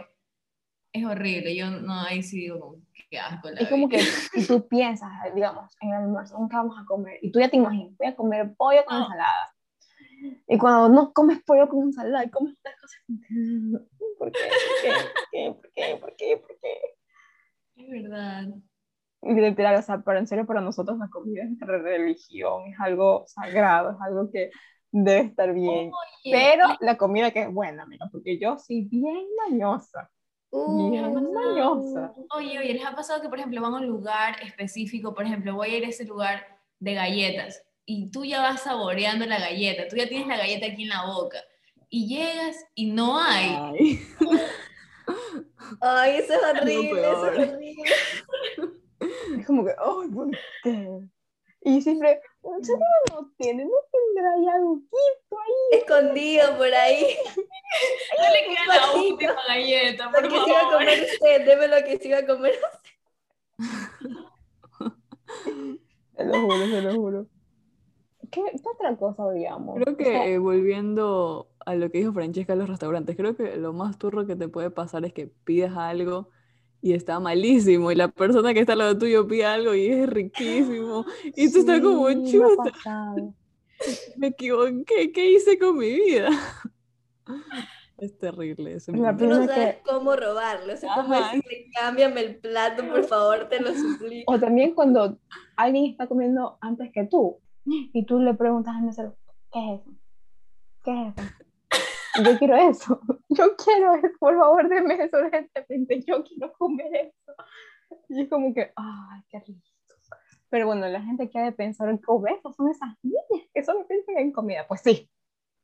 es 0.92 1.05
horrible. 1.05 1.55
Yo 1.55 1.70
no, 1.70 2.01
ahí 2.01 2.22
sí 2.22 2.38
digo, 2.38 2.59
como, 2.61 2.77
qué 3.11 3.18
asco. 3.18 3.51
La 3.51 3.61
Es 3.61 3.68
como 3.68 3.88
vida. 3.88 3.99
que 3.99 4.05
si 4.40 4.46
tú 4.46 4.66
piensas, 4.68 5.11
digamos, 5.35 5.70
en 5.83 5.90
el 5.90 5.94
almuerzo, 5.96 6.37
¿qué 6.51 6.57
vamos 6.57 6.77
a 6.81 6.87
comer? 6.87 7.18
Y 7.20 7.31
tú 7.31 7.40
ya 7.40 7.51
te 7.51 7.57
imaginas, 7.59 7.94
voy 7.99 8.07
a 8.09 8.16
comer 8.16 8.55
pollo 8.57 8.83
con 8.87 8.99
No. 8.99 9.05
ensalada. 9.05 9.53
Y 10.49 10.57
cuando 10.57 10.88
no 10.88 11.12
comes 11.12 11.42
pollo 11.44 11.68
con 11.68 11.83
ensalada 11.83 12.25
y 12.25 12.31
comes 12.31 12.55
otras 12.59 12.75
cosas, 12.81 13.01
¿por 14.18 14.33
qué? 14.33 14.38
¿Por 14.40 15.31
qué? 15.31 15.52
¿Por 15.52 15.72
qué? 15.72 15.96
¿Por 16.00 16.16
qué? 16.16 16.37
¿Por 16.37 16.59
qué? 16.59 16.79
Es 17.76 17.90
verdad. 17.90 18.44
Y 19.22 19.35
literal, 19.35 19.76
o 19.76 19.83
sea, 19.83 20.02
pero 20.05 20.18
en 20.18 20.26
serio, 20.26 20.46
para 20.46 20.61
nosotros 20.61 20.98
la 20.98 21.09
comida 21.09 21.42
es 21.42 21.48
nuestra 21.50 21.79
religión, 21.79 22.66
es 22.72 22.79
algo 22.79 23.24
sagrado, 23.26 23.92
es 23.92 23.96
algo 24.00 24.31
que 24.31 24.50
debe 24.92 25.20
estar 25.20 25.52
bien. 25.52 25.90
Oye, 25.90 26.33
Pero 26.33 26.64
la 26.81 26.96
comida 26.96 27.31
que 27.31 27.42
es 27.42 27.52
buena, 27.52 27.87
mira, 27.87 28.07
porque 28.12 28.38
yo 28.38 28.57
soy 28.59 28.83
bien 28.85 29.26
mañosa. 29.48 30.11
Bien 30.52 31.05
Uh, 31.05 31.33
mañosa. 31.33 32.14
Oye, 32.37 32.59
oye, 32.59 32.74
¿les 32.74 32.85
ha 32.85 32.94
pasado 32.94 33.20
que, 33.20 33.29
por 33.29 33.38
ejemplo, 33.38 33.61
van 33.61 33.74
a 33.74 33.79
un 33.79 33.87
lugar 33.87 34.37
específico, 34.42 35.12
por 35.12 35.24
ejemplo, 35.24 35.55
voy 35.55 35.70
a 35.70 35.79
ir 35.79 35.85
a 35.85 35.88
ese 35.88 36.05
lugar 36.05 36.46
de 36.79 36.94
galletas 36.94 37.62
y 37.85 38.11
tú 38.11 38.24
ya 38.24 38.40
vas 38.40 38.62
saboreando 38.62 39.26
la 39.26 39.40
galleta, 39.40 39.88
tú 39.88 39.96
ya 39.96 40.09
tienes 40.09 40.29
la 40.29 40.37
galleta 40.37 40.66
aquí 40.66 40.85
en 40.85 40.90
la 40.90 41.05
boca 41.07 41.38
y 41.88 42.07
llegas 42.09 42.57
y 42.75 42.90
no 42.90 43.18
hay. 43.18 43.57
Ay. 43.57 44.01
Ay, 45.81 46.16
eso 46.18 46.35
es 46.35 46.42
horrible, 46.42 47.01
eso 47.01 47.31
es 47.31 47.38
horrible. 47.38 47.83
Es 49.38 49.46
como 49.46 49.64
que, 49.64 49.70
ay, 49.72 50.09
¿por 50.14 50.31
qué? 50.62 51.01
Y 51.62 51.81
siempre, 51.83 52.20
¿seguro 52.62 52.85
no 53.12 53.33
tiene? 53.38 53.64
¿No 53.64 53.70
tendrá 53.90 54.33
ahí 54.35 54.46
algo 54.49 54.81
ahí? 55.33 55.79
Escondido 55.81 56.57
por 56.57 56.72
ahí. 56.72 57.16
No 58.16 58.25
le 58.31 58.40
queda 58.55 58.64
la 58.81 58.87
última 59.03 59.35
galleta, 59.49 60.05
Lo 60.07 60.12
por 60.12 60.22
que 60.22 60.29
se 60.31 60.37
iba 60.49 60.59
a 60.59 60.61
favor. 60.62 60.79
comer 60.79 60.99
usted, 61.12 61.44
deme 61.44 61.66
lo 61.68 61.77
que 61.85 61.99
se 61.99 62.09
iba 62.09 62.18
a 62.18 62.27
comer. 62.27 62.55
Te 66.16 66.25
lo 66.25 66.40
juro, 66.40 66.59
te 66.70 66.83
lo 66.83 66.94
juro. 66.94 67.27
¿Qué, 68.31 68.42
qué 68.53 68.62
otra 68.72 68.96
cosa 68.96 69.31
digamos? 69.33 69.77
Creo 69.77 69.94
O 69.94 69.96
sea, 69.96 70.05
que 70.25 70.35
eh, 70.35 70.38
volviendo 70.38 71.49
a 71.66 71.74
lo 71.74 71.90
que 71.90 71.98
dijo 71.98 72.12
Francesca 72.12 72.55
de 72.55 72.61
los 72.61 72.68
restaurantes, 72.68 73.16
creo 73.16 73.37
que 73.37 73.57
lo 73.57 73.72
más 73.74 73.98
turro 73.98 74.26
que 74.26 74.37
te 74.37 74.48
puede 74.48 74.70
pasar 74.70 75.05
es 75.05 75.12
que 75.12 75.26
pidas 75.44 75.76
algo 75.76 76.31
y 76.81 76.92
está 76.94 77.20
malísimo 77.20 77.90
y 77.90 77.96
la 77.96 78.09
persona 78.09 78.55
que 78.55 78.61
está 78.61 78.72
al 78.72 78.79
lado 78.79 78.96
tuyo 78.96 79.26
pide 79.26 79.44
algo 79.44 79.74
y 79.74 79.87
es 79.88 80.09
riquísimo 80.09 81.05
y 81.24 81.52
tú 81.52 81.59
estás 81.59 81.81
como 81.81 82.11
chuta, 82.24 82.72
me 84.16 84.29
equivoqué, 84.29 85.12
¿qué 85.12 85.31
hice 85.33 85.59
con 85.59 85.76
mi 85.76 85.92
vida? 85.92 86.31
Es 87.98 88.18
terrible 88.18 88.76
momento. 88.88 89.24
Tú 89.24 89.31
no 89.31 89.46
sabes 89.46 89.76
que- 89.76 89.83
cómo 89.83 90.16
robarlo. 90.16 90.74
O 90.74 90.76
sea, 90.76 90.90
cómo 90.94 91.14
Ajá. 91.14 91.33
decirle, 91.33 91.70
cámbiame 91.74 92.20
el 92.20 92.37
plato, 92.37 92.87
por 92.87 93.05
favor, 93.05 93.48
te 93.48 93.59
lo 93.61 93.72
suplico. 93.74 94.33
O 94.35 94.38
también 94.38 94.74
cuando 94.74 95.18
alguien 95.57 95.87
está 95.87 96.07
comiendo 96.07 96.59
antes 96.61 96.92
que 96.92 97.05
tú 97.07 97.38
y 97.64 98.05
tú 98.05 98.20
le 98.20 98.35
preguntas 98.35 98.74
al 98.76 98.83
mesero, 98.83 99.16
¿qué 99.50 99.74
es 99.74 99.81
eso? 99.81 99.90
¿Qué 100.85 101.09
es 101.09 101.14
eso? 101.16 101.45
Yo 102.24 102.38
quiero 102.38 102.57
eso, 102.57 103.00
yo 103.29 103.57
quiero 103.57 103.94
eso, 103.94 104.09
por 104.18 104.37
favor, 104.37 104.68
deme 104.68 104.94
eso 105.05 105.18
urgentemente, 105.18 106.02
yo 106.07 106.22
quiero 106.24 106.52
comer 106.55 106.94
eso. 106.96 107.35
Y 108.09 108.22
es 108.22 108.29
como 108.31 108.55
que, 108.55 108.72
ay, 108.76 109.22
qué 109.31 109.40
rico. 109.40 109.61
Pero 110.50 110.66
bueno, 110.66 110.88
la 110.88 111.02
gente 111.02 111.31
que 111.31 111.38
ha 111.38 111.44
de 111.44 111.52
pensar 111.52 111.90
que 111.98 112.05
obesas 112.07 112.55
son 112.57 112.70
esas 112.70 112.90
niñas 113.02 113.24
que 113.55 113.64
solo 113.64 113.87
piensan 113.87 114.18
en 114.18 114.33
comida. 114.33 114.66
Pues 114.68 114.83
sí, 114.83 115.11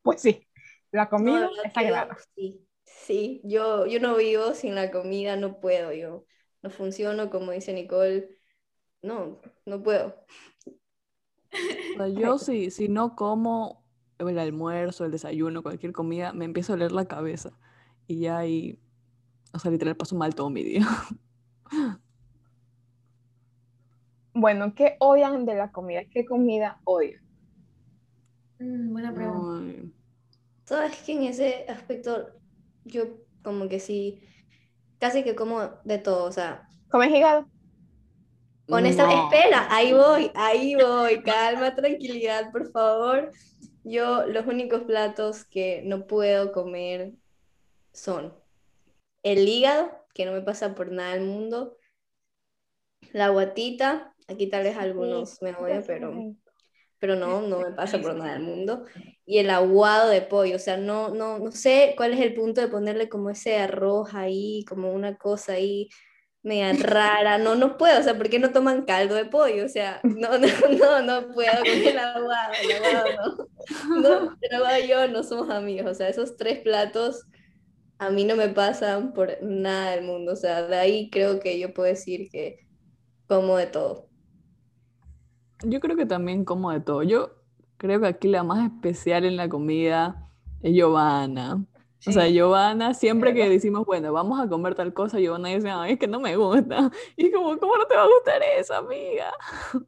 pues 0.03 0.21
sí, 0.23 0.47
la 0.93 1.09
comida 1.09 1.41
la 1.41 1.49
verdad 1.49 1.65
es 1.67 1.73
que 1.75 1.87
yo- 1.89 1.95
sagrada. 1.97 2.19
sí, 2.37 2.69
Sí, 2.85 3.41
yo, 3.45 3.87
yo 3.87 4.01
no 4.01 4.17
vivo 4.17 4.55
sin 4.55 4.75
la 4.77 4.91
comida, 4.93 5.37
no 5.37 5.61
puedo, 5.61 5.93
yo 5.93 6.25
no 6.63 6.71
funciono, 6.71 7.31
como 7.31 7.53
dice 7.53 7.73
Nicole, 7.73 8.31
no, 9.03 9.41
no 9.67 9.83
puedo. 9.83 10.25
Yo 12.17 12.39
si, 12.39 12.71
si 12.71 12.89
no 12.89 13.15
como 13.17 13.82
el 14.31 14.39
almuerzo, 14.39 15.05
el 15.05 15.11
desayuno, 15.13 15.63
cualquier 15.63 15.93
comida, 15.93 16.33
me 16.33 16.45
empieza 16.45 16.73
a 16.73 16.77
oler 16.77 16.93
la 16.93 17.07
cabeza. 17.07 17.53
Y 18.07 18.21
ya 18.21 18.39
ahí, 18.39 18.79
o 19.53 19.59
sea, 19.59 19.71
literal 19.71 19.97
paso 19.97 20.17
mal 20.17 20.35
todo 20.35 20.51
mi 20.51 20.63
día. 20.63 20.87
Bueno, 24.35 24.75
¿qué 24.75 24.97
odian 24.99 25.45
de 25.45 25.55
la 25.55 25.71
comida? 25.73 26.05
¿Qué 26.11 26.25
comida 26.25 26.81
odian? 26.85 27.21
Mm, 28.59 28.93
buena 28.93 29.15
pregunta. 29.15 29.63
Ay, 29.63 29.93
Sabes 30.65 31.03
que 31.03 31.13
en 31.13 31.25
ese 31.25 31.67
aspecto 31.69 32.29
yo 32.85 33.05
como 33.43 33.69
que 33.69 33.79
sí, 33.79 34.23
casi 34.99 35.23
que 35.23 35.35
como 35.35 35.61
de 35.85 35.99
todo, 35.99 36.25
o 36.25 36.33
sea, 36.33 36.67
¿Comes 36.89 37.11
hígado? 37.11 37.47
Honesta, 38.69 39.07
no. 39.07 39.25
espera, 39.25 39.67
ahí 39.71 39.93
voy, 39.93 40.31
ahí 40.35 40.75
voy, 40.75 41.23
calma, 41.23 41.75
tranquilidad, 41.75 42.53
por 42.53 42.71
favor. 42.71 43.31
Yo 43.85 44.27
los 44.27 44.47
únicos 44.47 44.83
platos 44.83 45.45
que 45.45 45.83
no 45.85 46.07
puedo 46.07 46.53
comer 46.53 47.13
son 47.93 48.35
el 49.23 49.49
hígado, 49.49 49.91
que 50.15 50.25
no 50.25 50.33
me 50.33 50.43
pasa 50.43 50.75
por 50.75 50.93
nada 50.93 51.15
del 51.15 51.25
mundo, 51.25 51.77
la 53.13 53.29
guatita, 53.29 54.15
aquí 54.29 54.47
tal 54.49 54.65
vez 54.65 54.77
algunos 54.77 55.41
me 55.43 55.55
odian, 55.55 55.85
pero, 55.87 56.35
pero 56.99 57.17
no, 57.17 57.43
no 57.43 57.61
me 57.61 57.73
pasa 57.73 58.01
por 58.01 58.15
nada 58.15 58.35
del 58.35 58.43
mundo, 58.43 58.85
y 59.27 59.39
el 59.39 59.51
aguado 59.51 60.09
de 60.11 60.23
pollo, 60.23 60.57
o 60.57 60.61
sea, 60.61 60.77
no, 60.77 61.09
no, 61.11 61.39
no 61.39 61.51
sé 61.53 61.95
cuál 61.97 62.15
es 62.15 62.21
el 62.21 62.35
punto 62.35 62.61
de 62.61 62.69
ponerle 62.69 63.09
como 63.09 63.31
ese 63.31 63.59
arroz 63.59 64.15
ahí, 64.15 64.65
como 64.69 64.93
una 64.93 65.17
cosa 65.17 65.55
ahí 65.55 65.89
media 66.43 66.73
rara, 66.73 67.39
no, 67.39 67.55
no 67.55 67.77
puedo, 67.77 68.01
o 68.01 68.03
sea, 68.03 68.17
¿por 68.17 68.29
qué 68.29 68.39
no 68.39 68.51
toman 68.51 68.85
caldo 68.85 69.15
de 69.15 69.27
pollo? 69.27 69.65
O 69.65 69.69
sea, 69.69 70.01
no, 70.03 70.39
no, 70.39 70.49
no, 70.79 71.03
no 71.03 71.33
puedo 71.33 71.59
con 71.59 71.67
el 71.67 71.99
aguado, 71.99 72.53
el 72.63 72.85
aguado 72.85 73.49
no. 73.89 74.01
No, 74.01 74.37
el 74.41 74.55
aguado 74.55 74.85
y 74.85 74.89
yo 74.89 75.09
no 75.09 75.23
somos 75.23 75.51
amigos, 75.51 75.87
o 75.91 75.95
sea, 75.95 76.09
esos 76.09 76.37
tres 76.37 76.61
platos 76.61 77.27
a 77.99 78.11
mí 78.11 78.25
no 78.25 78.35
me 78.35 78.49
pasan 78.49 79.13
por 79.13 79.41
nada 79.43 79.93
del 79.93 80.05
mundo, 80.05 80.33
o 80.33 80.37
sea, 80.37 80.67
de 80.67 80.77
ahí 80.77 81.11
creo 81.11 81.39
que 81.39 81.61
yo 81.61 81.73
puedo 81.73 81.89
decir 81.89 82.29
que 82.31 82.67
como 83.29 83.57
de 83.57 83.67
todo. 83.67 84.09
Yo 85.65 85.79
creo 85.79 85.97
que 85.97 86.07
también 86.07 86.45
como 86.45 86.73
de 86.73 86.81
todo. 86.81 87.05
Yo 87.05 87.31
creo 87.77 88.01
que 88.01 88.09
aquí 88.09 88.29
la 88.29 88.43
más 88.43 88.65
especial 88.71 89.25
en 89.25 89.37
la 89.37 89.49
comida 89.49 90.29
es 90.61 90.75
Giovanna. 90.75 91.65
O 92.07 92.13
sea, 92.13 92.29
Giovanna, 92.29 92.95
siempre 92.95 93.33
que 93.35 93.49
decimos, 93.49 93.85
bueno, 93.87 94.13
vamos 94.13 94.41
a 94.41 94.49
comer 94.49 94.75
tal 94.75 94.93
cosa, 94.93 95.19
Giovanna 95.21 95.49
dice, 95.51 95.71
ay, 95.71 95.93
es 95.93 95.99
que 95.99 96.09
no 96.09 96.21
me 96.21 96.37
gusta. 96.37 96.91
Y 97.17 97.31
como, 97.31 97.57
¿cómo 97.59 97.77
no 97.77 97.87
te 97.87 97.95
va 97.97 98.03
a 98.03 98.07
gustar 98.09 98.43
eso, 98.59 98.75
amiga? 98.75 99.33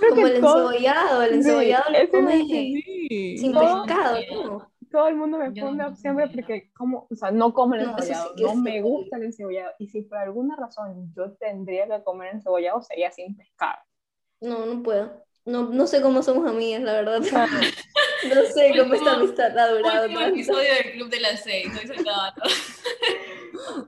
Creo 0.00 0.14
Como 0.14 0.26
el 0.26 0.36
encebollado, 0.36 1.22
el 1.22 1.30
Sí, 1.30 1.36
encebollado 1.36 1.90
lo 1.90 1.96
ese 1.98 2.10
come 2.10 2.40
es 2.40 2.46
Sí. 2.46 3.38
sin 3.38 3.52
todo- 3.52 3.84
pescado, 3.84 4.18
¿no? 4.32 4.70
todo 4.90 5.08
el 5.08 5.16
mundo 5.16 5.36
me 5.38 5.50
pone 5.52 5.76
no 5.82 5.94
siempre 5.96 6.28
porque 6.28 6.70
como, 6.74 7.06
o 7.10 7.14
sea, 7.14 7.30
no 7.30 7.52
como 7.52 7.74
el 7.74 7.82
sí 7.82 7.86
encebollado, 7.90 8.34
que 8.34 8.42
no 8.44 8.48
es 8.50 8.56
me 8.56 8.80
gusta 8.82 9.16
el 9.16 9.24
encebollado 9.24 9.72
y 9.78 9.88
si 9.88 10.02
por 10.02 10.16
alguna 10.18 10.56
razón 10.56 11.12
yo 11.14 11.32
tendría 11.32 11.86
que 11.86 12.02
comer 12.02 12.34
encebollado 12.34 12.80
sería 12.82 13.10
sin 13.10 13.36
pescado. 13.36 13.78
No, 14.40 14.64
no 14.64 14.82
puedo. 14.82 15.22
No, 15.44 15.64
no 15.68 15.86
sé 15.86 16.00
cómo 16.02 16.22
somos 16.22 16.48
amigas, 16.48 16.82
la 16.82 16.92
verdad. 16.94 17.20
No 18.34 18.42
sé 18.44 18.72
cómo 18.78 18.94
esta 18.94 19.14
amistad 19.14 19.58
ha 19.58 19.68
durado 19.70 20.04
Último 20.04 20.20
episodio 20.20 20.74
del 20.74 20.92
Club 20.92 21.10
de 21.10 21.20
las 21.20 21.42
Seis, 21.42 21.68
acaba 21.68 22.34
todo. 22.34 22.50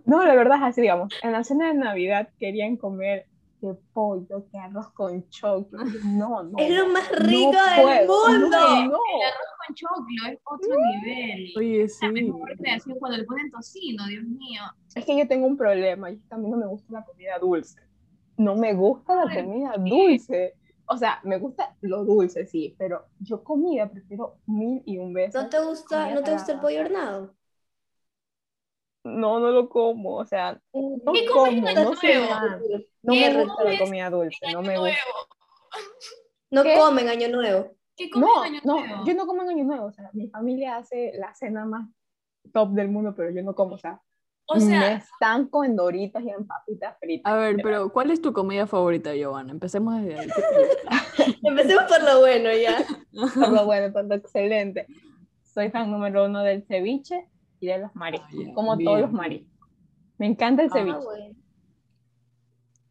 No, 0.07 0.25
la 0.25 0.35
verdad 0.35 0.59
es 0.59 0.65
así, 0.65 0.81
digamos, 0.81 1.13
en 1.23 1.33
la 1.33 1.45
cena 1.45 1.69
de 1.69 1.75
Navidad 1.75 2.29
querían 2.39 2.77
comer 2.77 3.27
que 3.61 3.75
pollo, 3.93 4.47
que 4.51 4.59
arroz 4.59 4.91
con 4.93 5.29
choclo. 5.31 5.85
No, 6.05 6.43
no. 6.45 6.59
Es 6.59 6.71
lo 6.71 6.89
más 6.89 7.11
no 7.11 7.19
rico 7.19 7.51
del 7.51 8.07
puedo, 8.07 8.29
mundo. 8.29 8.49
No, 8.49 8.85
no. 8.85 8.99
Con 9.67 9.75
choclo 9.75 10.33
es 10.33 10.39
otro 10.45 10.77
nivel. 11.03 11.53
Oye, 11.57 11.89
sí. 11.89 12.07
La 12.07 12.13
mejor 12.13 12.57
creación 12.57 12.99
cuando 12.99 13.19
le 13.19 13.25
ponen 13.25 13.51
tocino, 13.51 14.07
Dios 14.07 14.25
mío. 14.25 14.63
Es 14.95 15.05
que 15.05 15.19
yo 15.19 15.27
tengo 15.27 15.47
un 15.47 15.57
problema 15.57 16.11
y 16.11 16.15
es 16.15 16.21
que 16.29 16.35
a 16.35 16.39
mí 16.39 16.49
no 16.49 16.57
me 16.57 16.67
gusta 16.67 16.93
la 16.93 17.05
comida 17.05 17.39
dulce. 17.39 17.81
No 18.37 18.55
me 18.55 18.73
gusta 18.75 19.15
la 19.25 19.35
comida 19.35 19.75
dulce. 19.77 20.55
O 20.89 20.97
sea, 20.97 21.21
me 21.25 21.39
gusta 21.39 21.77
lo 21.83 22.05
dulce, 22.05 22.47
sí, 22.47 22.75
pero 22.79 23.07
yo 23.21 23.45
comida 23.45 23.91
prefiero 23.91 24.39
mil 24.47 24.83
y 24.87 24.99
un 24.99 25.13
veces. 25.13 25.35
¿No 25.43 25.49
te 25.49 25.59
gusta, 25.61 26.11
no 26.11 26.23
te 26.23 26.33
gusta 26.33 26.53
el 26.53 26.61
pollo 26.61 26.81
hornado? 26.81 27.35
No, 29.05 29.39
no 29.41 29.51
lo 29.51 29.69
como, 29.69 30.17
o 30.17 30.25
sea, 30.27 30.61
no 30.73 31.13
¿Qué 31.13 31.25
como, 31.31 31.77
no 31.79 31.95
sé, 31.97 32.19
nada. 32.21 32.59
no 33.03 33.15
¿Qué 33.15 33.21
me 33.31 33.33
gusta 33.33 33.65
la 33.65 33.77
comida 33.77 34.11
dulce, 34.11 34.49
no 34.49 34.63
me 34.63 34.79
gusta. 34.79 34.99
No 36.51 36.63
¿Qué? 36.63 36.73
comen 36.73 37.09
año 37.09 37.29
nuevo. 37.29 37.77
¿Qué 37.97 38.11
comes 38.11 38.31
No, 38.31 38.35
en 38.37 38.45
Año 38.45 38.61
no, 38.63 38.75
Nuevo? 38.75 39.05
yo 39.05 39.15
no 39.15 39.27
como 39.27 39.43
en 39.43 39.51
Año 39.51 39.65
Nuevo, 39.65 39.87
o 39.87 39.93
sea, 39.93 40.11
mi 40.13 40.29
familia 40.29 40.77
hace 40.77 41.13
la 41.15 41.35
cena 41.35 41.65
más 41.65 41.89
top 42.53 42.71
del 42.75 42.89
mundo, 42.89 43.15
pero 43.17 43.31
yo 43.31 43.43
no 43.43 43.55
como, 43.55 43.75
o 43.77 43.79
sea, 43.79 44.03
O 44.51 44.55
me 44.55 44.61
sea, 44.63 44.95
estanco 44.95 45.63
en 45.63 45.77
doritos 45.77 46.23
y 46.23 46.31
en 46.31 46.47
papitas 46.47 46.97
fritas. 46.99 47.31
A 47.33 47.37
ver, 47.37 47.57
pero 47.63 47.91
¿cuál 47.93 48.11
es 48.11 48.23
tu 48.23 48.33
comida 48.33 48.67
favorita, 48.67 49.15
Giovanna? 49.15 49.53
Empecemos 49.53 49.95
desde 50.01 50.19
ahí. 50.21 50.29
Empecemos 51.43 51.85
por 51.85 52.03
lo 52.03 52.21
bueno 52.21 52.49
ya. 52.53 52.79
Por 53.35 53.53
lo 53.53 53.67
bueno, 53.67 53.93
por 53.93 54.07
lo 54.07 54.15
excelente. 54.15 54.87
Soy 55.43 55.71
fan 55.71 55.91
número 55.91 56.27
uno 56.27 56.43
del 56.43 56.63
ceviche 56.65 57.29
y 57.61 57.67
de 57.67 57.79
los 57.79 57.95
mariscos, 57.95 58.29
Ah, 58.33 58.53
como 58.55 58.77
bien. 58.77 58.87
todos 58.89 59.01
los 59.03 59.13
mariscos. 59.13 59.69
Me 60.19 60.27
encanta 60.27 60.63
el 60.63 60.69
Ah, 60.71 60.75
ceviche. 60.75 60.99
bueno. 61.05 61.35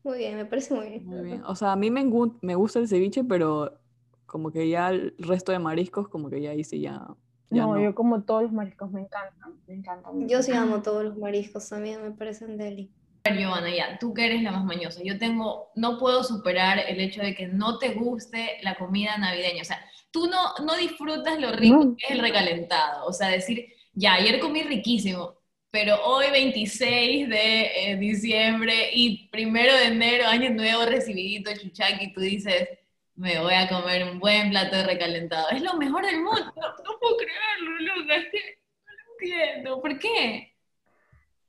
Muy 0.04 0.18
bien, 0.20 0.36
me 0.38 0.46
parece 0.46 0.74
muy 0.74 0.90
bien. 0.90 1.06
Muy 1.06 1.22
bien. 1.22 1.44
O 1.46 1.56
sea, 1.56 1.72
a 1.72 1.76
mí 1.76 1.90
me, 1.92 2.06
me 2.42 2.56
gusta 2.56 2.80
el 2.80 2.88
ceviche, 2.88 3.24
pero 3.24 3.80
como 4.26 4.52
que 4.52 4.70
ya 4.70 4.90
el 4.90 5.16
resto 5.18 5.52
de 5.52 5.60
mariscos, 5.60 6.08
como 6.10 6.30
que 6.30 6.42
ya 6.42 6.54
ya, 6.54 6.64
ya 6.78 7.08
no, 7.50 7.76
no. 7.76 7.82
yo 7.82 7.96
como 7.96 8.24
todos 8.24 8.44
los 8.44 8.52
mariscos, 8.52 8.92
me 8.92 9.02
encantan, 9.02 9.54
me 9.68 9.76
encantan. 9.76 10.28
Yo 10.28 10.42
sí 10.42 10.52
amo 10.52 10.82
todos 10.82 11.04
los 11.04 11.18
mariscos, 11.18 11.70
también 11.70 12.02
me 12.04 12.12
parecen 12.12 12.58
deli. 12.58 12.92
A 13.24 13.34
Giovanna, 13.34 13.70
ya, 13.76 13.98
tú 14.00 14.14
que 14.14 14.26
eres 14.26 14.42
la 14.42 14.52
más 14.52 14.64
mañosa, 14.64 15.02
yo 15.04 15.18
tengo, 15.18 15.70
no 15.76 15.98
puedo 15.98 16.24
superar 16.24 16.80
el 16.88 17.00
hecho 17.02 17.22
de 17.22 17.36
que 17.36 17.48
no 17.48 17.78
te 17.78 17.94
guste 17.94 18.58
la 18.62 18.76
comida 18.76 19.18
navideña, 19.18 19.62
o 19.62 19.66
sea, 19.66 19.80
tú 20.12 20.28
no, 20.28 20.66
no 20.66 20.76
disfrutas 20.78 21.40
lo 21.40 21.52
rico 21.52 21.84
No. 21.84 21.96
que 21.98 22.06
es 22.06 22.12
el 22.12 22.20
recalentado, 22.20 23.06
o 23.06 23.12
sea, 23.14 23.28
decir, 23.28 23.66
ya, 23.94 24.14
ayer 24.14 24.40
comí 24.40 24.64
riquísimo, 24.64 25.36
pero 25.70 26.02
hoy 26.06 26.28
26 26.32 27.28
de 27.30 27.92
eh, 27.92 27.98
diciembre 27.98 28.92
y 28.94 29.28
primero 29.30 29.76
de 29.76 29.88
enero, 29.88 30.28
año 30.28 30.50
nuevo, 30.52 30.86
recibidito, 30.86 31.52
chuchaqui, 31.54 32.14
tú 32.14 32.22
dices, 32.22 32.70
me 33.18 33.40
voy 33.42 33.54
a 33.54 33.68
comer 33.68 34.10
un 34.10 34.20
buen 34.20 34.52
plato 34.52 34.76
de 34.76 34.84
recalentado, 34.84 35.50
es 35.50 35.62
lo 35.62 35.76
mejor 35.76 36.06
del 36.06 36.22
mundo, 36.22 36.54
no, 36.56 36.68
no 36.68 37.00
puedo 37.00 37.18
creerlo, 37.18 37.96
loca, 37.96 38.16
es 38.16 38.26
que 38.32 38.60
no 38.86 38.94
lo 38.94 39.12
entiendo, 39.14 39.82
¿por 39.82 40.00
qué? 40.00 40.54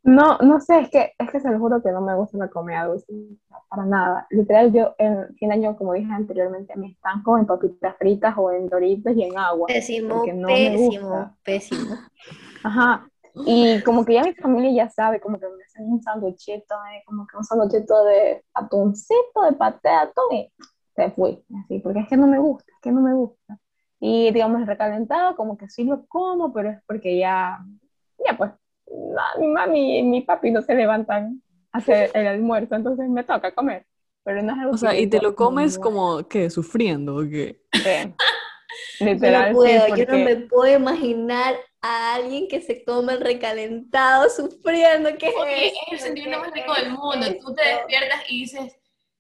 No, 0.03 0.39
no 0.39 0.59
sé, 0.61 0.81
es 0.81 0.91
que, 0.91 1.13
es 1.19 1.31
que 1.31 1.41
se 1.41 1.51
lo 1.51 1.59
juro 1.59 1.83
que 1.83 1.91
no 1.91 2.01
me 2.01 2.15
gusta 2.15 2.39
la 2.39 2.49
comida 2.49 2.87
dulce, 2.87 3.13
para 3.69 3.85
nada. 3.85 4.27
Literal, 4.31 4.73
yo 4.73 4.95
en 4.97 5.35
fin 5.37 5.51
de 5.51 5.57
año, 5.57 5.77
como 5.77 5.93
dije 5.93 6.11
anteriormente, 6.11 6.75
me 6.77 6.93
estanco 6.93 7.37
en 7.37 7.45
papitas 7.45 7.95
fritas 7.99 8.35
o 8.39 8.51
en 8.51 8.69
doritos 8.69 9.15
y 9.15 9.25
en 9.25 9.37
agua. 9.37 9.67
Pésimo, 9.67 10.25
no 10.35 10.47
pésimo, 10.47 11.37
pésimo. 11.45 11.97
Ajá. 12.63 13.07
Y 13.45 13.83
como 13.83 14.05
que 14.07 14.15
ya 14.15 14.23
mi 14.23 14.33
familia 14.35 14.85
ya 14.85 14.91
sabe, 14.91 15.21
como 15.21 15.39
que 15.39 15.47
me 15.47 15.63
hacen 15.63 15.85
un 15.93 16.01
sanduchito, 16.01 16.75
eh, 16.93 17.03
como 17.05 17.27
que 17.27 17.37
un 17.37 17.45
sanduchito 17.45 18.05
de 18.05 18.43
atuncito, 18.55 19.43
de 19.43 19.53
paté 19.53 19.91
de 19.91 19.95
atún, 19.95 20.33
y 20.33 20.53
se 21.05 21.11
fui, 21.13 21.45
así, 21.65 21.79
porque 21.79 22.01
es 22.01 22.09
que 22.09 22.17
no 22.17 22.27
me 22.27 22.39
gusta, 22.39 22.71
es 22.73 22.81
que 22.83 22.91
no 22.91 23.01
me 23.01 23.15
gusta. 23.15 23.59
Y 24.01 24.31
digamos, 24.33 24.61
el 24.61 24.67
recalentado, 24.67 25.37
como 25.37 25.57
que 25.57 25.69
sí 25.69 25.85
lo 25.85 26.07
como, 26.07 26.53
pero 26.53 26.71
es 26.71 26.79
porque 26.87 27.17
ya, 27.19 27.59
ya 28.25 28.37
pues, 28.37 28.51
na- 28.89 29.39
mi 29.41 29.47
mami 29.49 29.99
y 29.99 30.03
mi 30.03 30.21
papi 30.23 30.51
no 30.51 30.63
se 30.63 30.75
levantan 30.75 31.43
a 31.73 31.79
hacer 31.79 32.11
el 32.15 32.27
almuerzo, 32.27 32.75
entonces 32.75 33.09
me 33.09 33.23
toca 33.25 33.55
comer. 33.55 33.87
Pero 34.25 34.43
no 34.43 34.53
es 34.53 34.59
algo 34.59 34.71
O 34.71 34.73
que 34.75 34.79
sea, 34.79 34.99
y 34.99 35.07
te 35.07 35.21
lo 35.23 35.35
comes 35.35 35.77
"No, 35.79 35.83
como, 35.85 36.29
¿qué? 36.29 36.51
¿Sufriendo 36.51 37.17
o 37.17 37.23
qué? 37.23 37.61
sí". 37.73 37.81
Yo 39.01 39.07
no 39.07 39.13
Literal, 39.13 39.49
sí, 39.49 39.55
puedo, 39.55 39.71
yo 39.71 39.87
no 39.87 39.89
porque- 39.97 40.25
me 40.25 40.37
puedo 40.37 40.77
imaginar 40.77 41.55
a 41.81 42.15
alguien 42.17 42.49
que 42.49 42.61
se 42.61 42.85
come 42.85 43.15
el 43.15 43.21
recalentado 43.21 44.29
sufriendo. 44.29 45.09
¿Qué 45.19 45.29
es 45.29 45.35
es 45.73 45.93
el 45.93 45.99
sentimiento 46.01 46.41
más 46.41 46.53
¿Qué 46.53 46.61
rico 46.61 46.75
del 46.75 46.91
mundo. 46.91 47.27
Tú 47.41 47.55
te 47.55 47.65
despiertas 47.67 48.21
y 48.29 48.41
dices, 48.41 48.78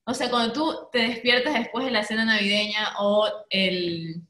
o 0.08 0.14
sea, 0.14 0.30
cuando 0.30 0.54
tú 0.54 0.74
te 0.90 1.00
despiertas 1.00 1.52
después 1.52 1.84
de 1.84 1.90
la 1.90 2.02
cena 2.02 2.24
navideña 2.24 2.94
o 2.98 3.28
el, 3.50 4.22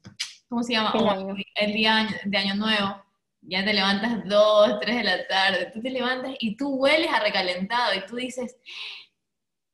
¿cómo 0.49 0.61
se 0.61 0.73
llama? 0.73 0.91
O 0.91 1.09
año. 1.09 1.35
el 1.55 1.73
día 1.73 2.05
de 2.25 2.37
Año 2.37 2.55
Nuevo, 2.55 3.01
ya 3.39 3.63
te 3.63 3.73
levantas 3.73 4.27
dos, 4.27 4.77
tres 4.81 4.97
de 4.97 5.03
la 5.05 5.25
tarde, 5.27 5.71
tú 5.73 5.81
te 5.81 5.89
levantas 5.89 6.35
y 6.41 6.57
tú 6.57 6.75
hueles 6.75 7.09
a 7.09 7.21
recalentado 7.21 7.95
y 7.95 8.05
tú 8.05 8.17
dices, 8.17 8.57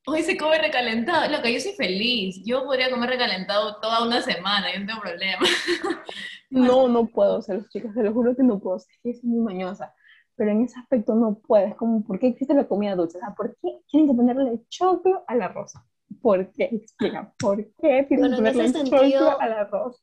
hoy 0.05 0.21
se 0.21 0.37
come 0.37 0.59
recalentado. 0.59 1.27
Loca, 1.31 1.49
yo 1.49 1.59
soy 1.59 1.73
feliz. 1.73 2.39
Yo 2.45 2.65
podría 2.65 2.91
comer 2.91 3.09
recalentado 3.09 3.79
toda 3.81 4.05
una 4.05 4.21
semana, 4.21 4.71
yo 4.71 4.81
no 4.81 4.85
tengo 4.85 5.01
problema. 5.01 5.39
No, 6.51 6.87
no 6.87 7.07
puedo 7.07 7.41
ser 7.41 7.57
los 7.57 7.69
chicos, 7.69 7.93
te 7.93 8.03
lo 8.03 8.13
juro 8.13 8.33
que 8.33 8.43
no 8.43 8.59
puedo, 8.59 8.77
es 9.03 9.23
muy 9.23 9.41
mañosa. 9.41 9.93
pero 10.35 10.51
en 10.51 10.63
ese 10.63 10.79
aspecto 10.79 11.13
no 11.15 11.39
puedes, 11.39 11.75
como, 11.75 12.05
¿por 12.05 12.17
qué 12.19 12.27
existe 12.27 12.53
la 12.53 12.67
comida 12.67 12.95
dulce? 12.95 13.17
O 13.17 13.19
sea, 13.19 13.33
¿por 13.35 13.57
qué 13.57 13.79
tienen 13.87 14.07
que 14.07 14.15
ponerle 14.15 14.61
choclo 14.69 15.25
al 15.27 15.41
arroz? 15.41 15.73
¿Por 16.21 16.51
qué? 16.53 16.69
Explica, 16.71 17.33
¿por 17.37 17.57
qué 17.81 18.05
Bueno, 18.09 18.37
en 18.37 18.47
ese 18.47 18.69
sentido- 18.69 19.39
al 19.39 19.53
arroz? 19.53 20.01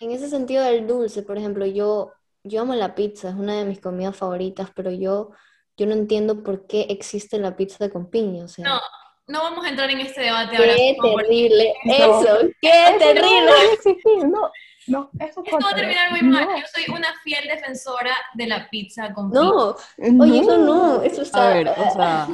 En 0.00 0.10
ese 0.10 0.28
sentido 0.28 0.64
del 0.64 0.86
dulce, 0.86 1.22
por 1.22 1.38
ejemplo, 1.38 1.64
yo, 1.66 2.12
yo 2.42 2.62
amo 2.62 2.74
la 2.74 2.94
pizza, 2.94 3.28
es 3.30 3.34
una 3.34 3.58
de 3.58 3.64
mis 3.64 3.80
comidas 3.80 4.16
favoritas, 4.16 4.68
pero 4.74 4.90
yo, 4.90 5.30
yo 5.76 5.86
no 5.86 5.92
entiendo 5.92 6.42
por 6.42 6.66
qué 6.66 6.82
existe 6.90 7.38
la 7.38 7.56
pizza 7.56 7.88
con 7.90 8.10
piña, 8.10 8.44
o 8.44 8.48
sea, 8.48 8.64
No, 8.68 8.80
no 9.28 9.42
vamos 9.42 9.64
a 9.64 9.68
entrar 9.70 9.88
en 9.90 10.00
este 10.00 10.22
debate 10.22 10.56
ahora. 10.56 10.74
qué 10.74 10.96
terrible, 11.02 11.74
No. 11.84 11.94
eso, 11.94 12.38
qué 12.60 12.84
Eso 12.88 12.98
terrible. 12.98 13.50
No 14.24 14.28
no, 14.28 14.50
no, 14.86 15.10
eso 15.18 15.42
Esto 15.44 15.58
va 15.64 15.70
a 15.70 15.74
terminar 15.74 16.10
muy 16.10 16.20
mal. 16.22 16.44
no, 16.46 16.58
Yo 16.58 16.64
soy 16.74 16.94
una 16.94 17.08
fiel 17.22 17.46
defensora 17.48 18.14
de 18.34 18.46
la 18.46 18.68
pizza 18.68 19.14
con 19.14 19.30
piña. 19.30 19.42
No, 19.44 19.76
oye, 20.20 20.40
eso 20.40 20.58
no, 20.58 21.00
eso 21.02 21.22
está... 21.22 21.50
A 21.50 21.54
ver, 21.54 21.68
o 21.68 21.90
sea, 21.90 22.28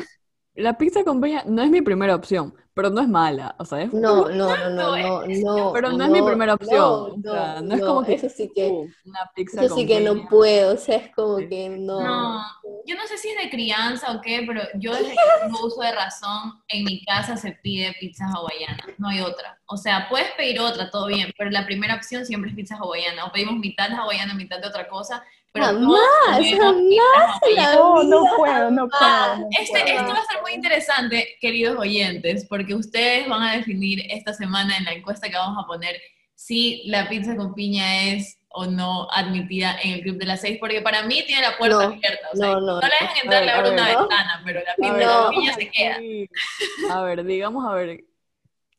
la 0.60 0.78
pizza 0.78 1.04
con 1.04 1.20
piña 1.20 1.42
no 1.46 1.62
es 1.62 1.70
mi 1.70 1.82
primera 1.82 2.14
opción, 2.14 2.54
pero 2.74 2.90
no 2.90 3.00
es 3.00 3.08
mala. 3.08 3.54
O 3.58 3.64
sea, 3.64 3.82
es 3.82 3.92
No, 3.92 4.28
no, 4.28 4.56
no, 4.56 4.70
no, 4.70 4.96
no, 4.96 5.22
no. 5.26 5.72
Pero 5.72 5.92
no 5.92 6.04
es 6.04 6.10
mi 6.10 6.22
primera 6.22 6.54
opción, 6.54 6.78
o 6.80 7.22
sea, 7.22 7.60
no 7.62 7.74
es 7.74 7.80
como 7.82 8.02
que- 8.04 8.14
Eso 8.14 8.28
sí 8.28 8.50
que, 8.54 8.68
uh, 8.68 8.88
una 9.06 9.30
pizza 9.34 9.60
eso 9.64 9.74
con 9.74 9.78
sí 9.78 9.86
que 9.86 10.00
no 10.00 10.14
piña. 10.14 10.28
puedo, 10.28 10.74
o 10.74 10.76
sea, 10.76 10.96
es 10.96 11.14
como 11.14 11.36
que 11.38 11.68
no. 11.70 12.00
No, 12.00 12.42
yo 12.86 12.96
no 12.96 13.06
sé 13.06 13.18
si 13.18 13.28
es 13.30 13.42
de 13.42 13.50
crianza 13.50 14.12
o 14.12 14.20
qué, 14.20 14.44
pero 14.46 14.62
yo 14.74 14.92
desde 14.92 15.10
que 15.10 15.16
tengo 15.42 15.66
uso 15.66 15.80
de 15.82 15.92
razón, 15.92 16.60
en 16.68 16.84
mi 16.84 17.04
casa 17.04 17.36
se 17.36 17.52
pide 17.62 17.94
pizza 18.00 18.26
hawaiana, 18.34 18.78
no 18.98 19.08
hay 19.08 19.20
otra. 19.20 19.58
O 19.66 19.76
sea, 19.76 20.06
puedes 20.08 20.30
pedir 20.32 20.60
otra, 20.60 20.90
todo 20.90 21.06
bien, 21.06 21.30
pero 21.38 21.50
la 21.50 21.64
primera 21.66 21.94
opción 21.94 22.24
siempre 22.26 22.50
es 22.50 22.56
pizza 22.56 22.76
hawaiana. 22.76 23.24
O 23.26 23.32
pedimos 23.32 23.56
mitad 23.56 23.90
hawaiana, 23.92 24.34
mitad 24.34 24.60
de 24.60 24.66
otra 24.68 24.88
cosa, 24.88 25.22
pero 25.52 25.66
Jamás, 25.66 26.46
jamás 26.56 27.40
la 27.56 27.74
no, 27.74 28.02
no 28.04 28.30
puedo, 28.36 28.70
no 28.70 28.88
puedo. 28.98 29.36
no 29.36 29.48
Este, 29.50 29.80
puedo. 29.80 29.86
esto 29.98 30.12
va 30.12 30.18
a 30.20 30.24
ser 30.26 30.40
muy 30.42 30.52
interesante, 30.52 31.36
queridos 31.40 31.78
oyentes, 31.78 32.46
porque 32.48 32.74
ustedes 32.74 33.28
van 33.28 33.42
a 33.42 33.56
definir 33.56 34.00
esta 34.10 34.32
semana 34.32 34.76
en 34.76 34.84
la 34.84 34.92
encuesta 34.92 35.28
que 35.28 35.36
vamos 35.36 35.62
a 35.62 35.66
poner 35.66 36.00
si 36.34 36.82
la 36.86 37.08
pizza 37.08 37.36
con 37.36 37.54
piña 37.54 38.04
es 38.12 38.38
o 38.52 38.66
no 38.66 39.08
admitida 39.12 39.76
en 39.82 39.92
el 39.94 40.02
Club 40.02 40.16
de 40.18 40.26
las 40.26 40.40
Seis, 40.40 40.58
porque 40.60 40.80
para 40.80 41.02
mí 41.04 41.22
tiene 41.26 41.42
la 41.42 41.56
puerta 41.58 41.76
No, 41.76 41.82
abierta. 41.82 42.28
O 42.32 42.36
sea, 42.36 42.48
no, 42.48 42.60
no, 42.60 42.66
no, 42.80 42.80
la 42.80 42.88
dejan 43.00 43.16
entrar, 43.22 43.42
A 43.42 43.46
le 43.46 43.52
abren 43.52 43.72
una 43.74 43.86
ver. 43.88 43.96
ventana, 43.98 44.42
pero 44.44 44.60
la 44.64 44.74
pizza 44.76 44.92
ver, 44.94 45.06
con 45.06 45.22
no. 45.24 45.30
piña 45.30 45.54
se 45.54 45.70
queda. 45.70 45.96
A 46.94 47.02
ver, 47.02 47.24
digamos, 47.24 47.64
a 47.70 47.74
ver. 47.74 48.04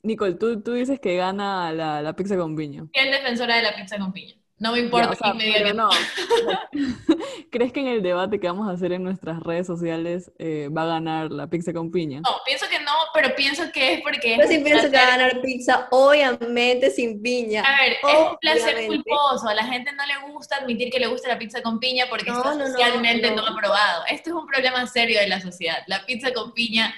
Nicole, 0.04 0.34
tú, 0.34 0.62
tú 0.62 0.74
dices 0.74 1.00
que 1.00 1.16
gana 1.16 1.72
la, 1.72 2.02
la 2.02 2.14
pizza 2.16 2.36
con 2.38 2.56
piña. 2.56 2.86
Fiel 2.94 3.12
defensora 3.12 3.56
de 3.58 3.62
la 3.64 3.76
pizza 3.76 3.98
con 3.98 4.12
piña. 4.12 4.36
No 4.62 4.74
me 4.74 4.78
Ya, 4.78 4.84
importa 4.84 5.10
o 5.10 5.16
sea, 5.16 5.32
quién 5.32 5.38
me 5.38 5.44
diga 5.46 5.56
pero 5.58 5.68
que 5.70 5.74
no. 5.74 5.90
¿Crees 7.52 7.74
que 7.74 7.80
en 7.80 7.88
el 7.88 8.04
debate 8.04 8.40
que 8.40 8.46
vamos 8.46 8.70
a 8.70 8.74
hacer 8.74 8.92
en 8.92 9.04
nuestras 9.04 9.40
redes 9.42 9.66
sociales 9.66 10.32
eh, 10.38 10.70
va 10.70 10.84
a 10.84 10.86
ganar 10.86 11.32
la 11.32 11.48
pizza 11.48 11.74
con 11.74 11.90
piña? 11.92 12.22
No, 12.22 12.30
pienso 12.46 12.68
que 12.70 12.80
no, 12.80 12.92
pero 13.12 13.36
pienso 13.36 13.64
que 13.74 13.96
es 13.96 14.02
porque 14.02 14.38
Yo 14.38 14.48
sí 14.48 14.60
pienso 14.60 14.92
que 14.92 14.98
va 14.98 15.04
a 15.04 15.18
ganar 15.18 15.42
pizza, 15.42 15.88
obviamente 15.90 16.92
sin 16.92 17.24
piña. 17.24 17.64
A 17.64 17.82
ver, 17.82 17.94
es 17.94 18.30
un 18.30 18.38
placer 18.38 18.86
culposo. 18.86 19.50
A 19.50 19.56
la 19.56 19.64
gente 19.66 19.92
no 19.94 20.06
le 20.06 20.32
gusta 20.32 20.58
admitir 20.58 20.92
que 20.92 21.00
le 21.00 21.08
gusta 21.08 21.28
la 21.30 21.40
pizza 21.40 21.64
con 21.64 21.80
piña 21.80 22.06
porque 22.08 22.30
No, 22.30 22.38
está 22.38 22.54
no, 22.54 22.68
socialmente 22.68 23.32
no, 23.32 23.38
no. 23.42 23.48
aprobado. 23.48 24.04
Esto 24.12 24.30
es 24.30 24.36
un 24.36 24.46
problema 24.46 24.86
serio 24.86 25.20
de 25.20 25.28
la 25.28 25.42
sociedad. 25.42 25.80
La 25.88 26.06
pizza 26.06 26.32
con 26.34 26.54
piña 26.54 26.94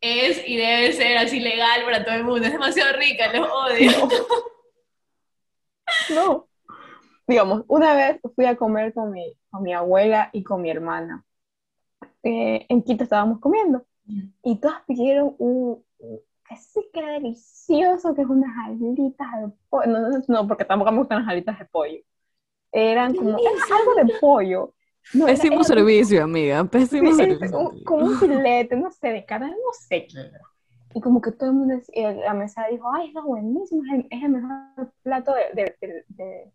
es 0.00 0.40
y 0.48 0.56
debe 0.56 0.90
ser 0.94 1.18
así 1.18 1.38
legal 1.38 1.84
para 1.84 2.02
todo 2.02 2.14
el 2.14 2.24
mundo. 2.24 2.46
Es 2.46 2.52
demasiado 2.52 2.96
rica, 2.96 3.30
los 3.30 3.46
odio. 3.46 4.08
No. 6.08 6.48
Digamos, 7.26 7.64
una 7.68 7.94
vez 7.94 8.20
fui 8.34 8.44
a 8.46 8.56
comer 8.56 8.92
con 8.92 9.10
mi, 9.10 9.34
con 9.50 9.62
mi 9.62 9.72
abuela 9.72 10.30
y 10.32 10.42
con 10.42 10.60
mi 10.62 10.70
hermana. 10.70 11.24
Eh, 12.22 12.66
en 12.68 12.82
Quito 12.82 13.04
estábamos 13.04 13.38
comiendo 13.40 13.84
y 14.42 14.56
todas 14.56 14.82
pidieron 14.86 15.34
un, 15.38 15.82
un- 15.98 16.20
que 16.92 17.00
era 17.00 17.12
delicioso, 17.12 18.14
que 18.14 18.22
es 18.22 18.28
unas 18.28 18.50
alitas 18.66 19.26
de 19.40 19.52
pollo. 19.70 19.86
No, 19.86 20.08
no, 20.10 20.18
no, 20.28 20.48
porque 20.48 20.64
tampoco 20.64 20.92
me 20.92 20.98
gustan 20.98 21.20
las 21.20 21.28
alitas 21.28 21.58
de 21.58 21.64
pollo. 21.64 21.98
Eran 22.72 23.14
como 23.14 23.30
era 23.38 23.50
algo 23.78 23.94
de 23.94 24.14
pollo. 24.20 24.74
No, 25.14 25.26
era- 25.26 25.36
Pésimo 25.36 25.56
era- 25.56 25.64
servicio, 25.64 26.22
amiga. 26.24 26.64
Pésimo 26.64 27.10
Sí, 27.12 27.16
servicio. 27.16 27.58
un- 27.58 27.84
como 27.84 28.06
un 28.06 28.18
filete, 28.18 28.76
no 28.76 28.90
sé, 28.90 29.08
de 29.08 29.24
carne, 29.24 29.50
no 29.50 29.72
sé 29.88 30.06
qué 30.06 30.20
era. 30.20 30.40
Y 30.94 31.00
como 31.00 31.20
que 31.20 31.32
todo 31.32 31.50
el 31.50 31.56
mundo, 31.56 31.74
la 32.24 32.34
mesa 32.34 32.66
dijo, 32.70 32.88
ay, 32.92 33.08
está 33.08 33.22
buenísimo, 33.22 33.82
es 33.84 33.92
el, 33.92 34.06
es 34.10 34.22
el 34.22 34.28
mejor 34.30 34.92
plato 35.02 35.32
de, 35.34 35.62
de, 35.62 35.76
de- 35.80 36.04
de- 36.08 36.52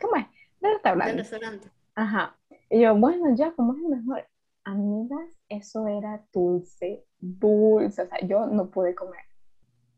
¿cómo 0.00 0.16
es? 0.16 0.26
De 0.60 0.68
Del 0.68 0.72
restaurante. 0.74 1.16
restaurante. 1.16 1.70
Ajá. 1.94 2.36
Y 2.70 2.80
yo, 2.82 2.94
bueno, 2.96 3.34
ya, 3.36 3.52
como 3.52 3.74
es 3.74 3.80
el 3.82 3.88
mejor. 3.88 4.26
Amigas, 4.64 5.28
eso 5.48 5.86
era 5.86 6.24
dulce, 6.32 7.04
dulce, 7.18 8.02
o 8.02 8.06
sea, 8.06 8.20
yo 8.26 8.46
no 8.46 8.68
pude 8.70 8.94
comer. 8.94 9.20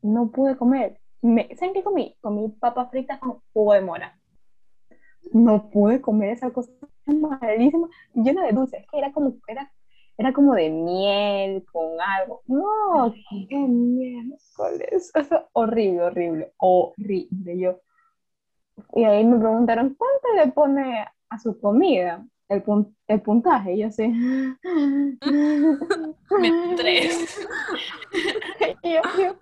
No 0.03 0.31
pude 0.31 0.57
comer. 0.57 1.01
Me, 1.23 1.55
¿Saben 1.57 1.75
qué 1.75 1.83
comí? 1.83 2.17
Comí 2.21 2.49
papas 2.61 2.91
fritas 2.91 3.19
con 3.19 3.41
jugo 3.53 3.73
de 3.75 3.81
mora. 3.81 4.19
No 5.33 5.71
pude 5.71 6.01
comer 6.01 6.31
esa 6.31 6.51
cosa 6.51 6.71
malísima, 7.07 7.89
llena 8.15 8.45
de 8.45 8.53
dulce. 8.53 8.79
Es 8.79 8.87
que 8.91 8.99
era 8.99 9.13
como, 9.13 9.37
era, 9.47 9.73
era 10.17 10.33
como 10.33 10.55
de 10.55 10.71
miel 10.71 11.65
con 11.73 12.01
algo. 12.01 12.43
No, 12.47 13.15
qué 13.49 13.57
miércoles. 13.57 15.13
O 15.15 15.25
sea, 15.25 15.49
horrible, 15.53 16.03
horrible, 16.03 16.53
horrible. 16.59 17.59
Yo. 17.59 17.81
Y 18.95 19.05
ahí 19.05 19.25
me 19.25 19.39
preguntaron, 19.39 19.95
¿cuánto 19.95 20.29
le 20.37 20.53
pone 20.53 21.07
a 21.31 21.39
su 21.39 21.59
comida? 21.61 22.25
El, 22.49 22.65
pun- 22.65 22.95
el 23.09 23.21
puntaje. 23.23 23.75
Y 23.75 23.79
yo 23.81 23.89
así. 23.89 24.09
Me 26.39 26.51
tres. 26.77 27.39
Y 28.83 28.93
yo, 28.95 29.01
yo, 29.19 29.35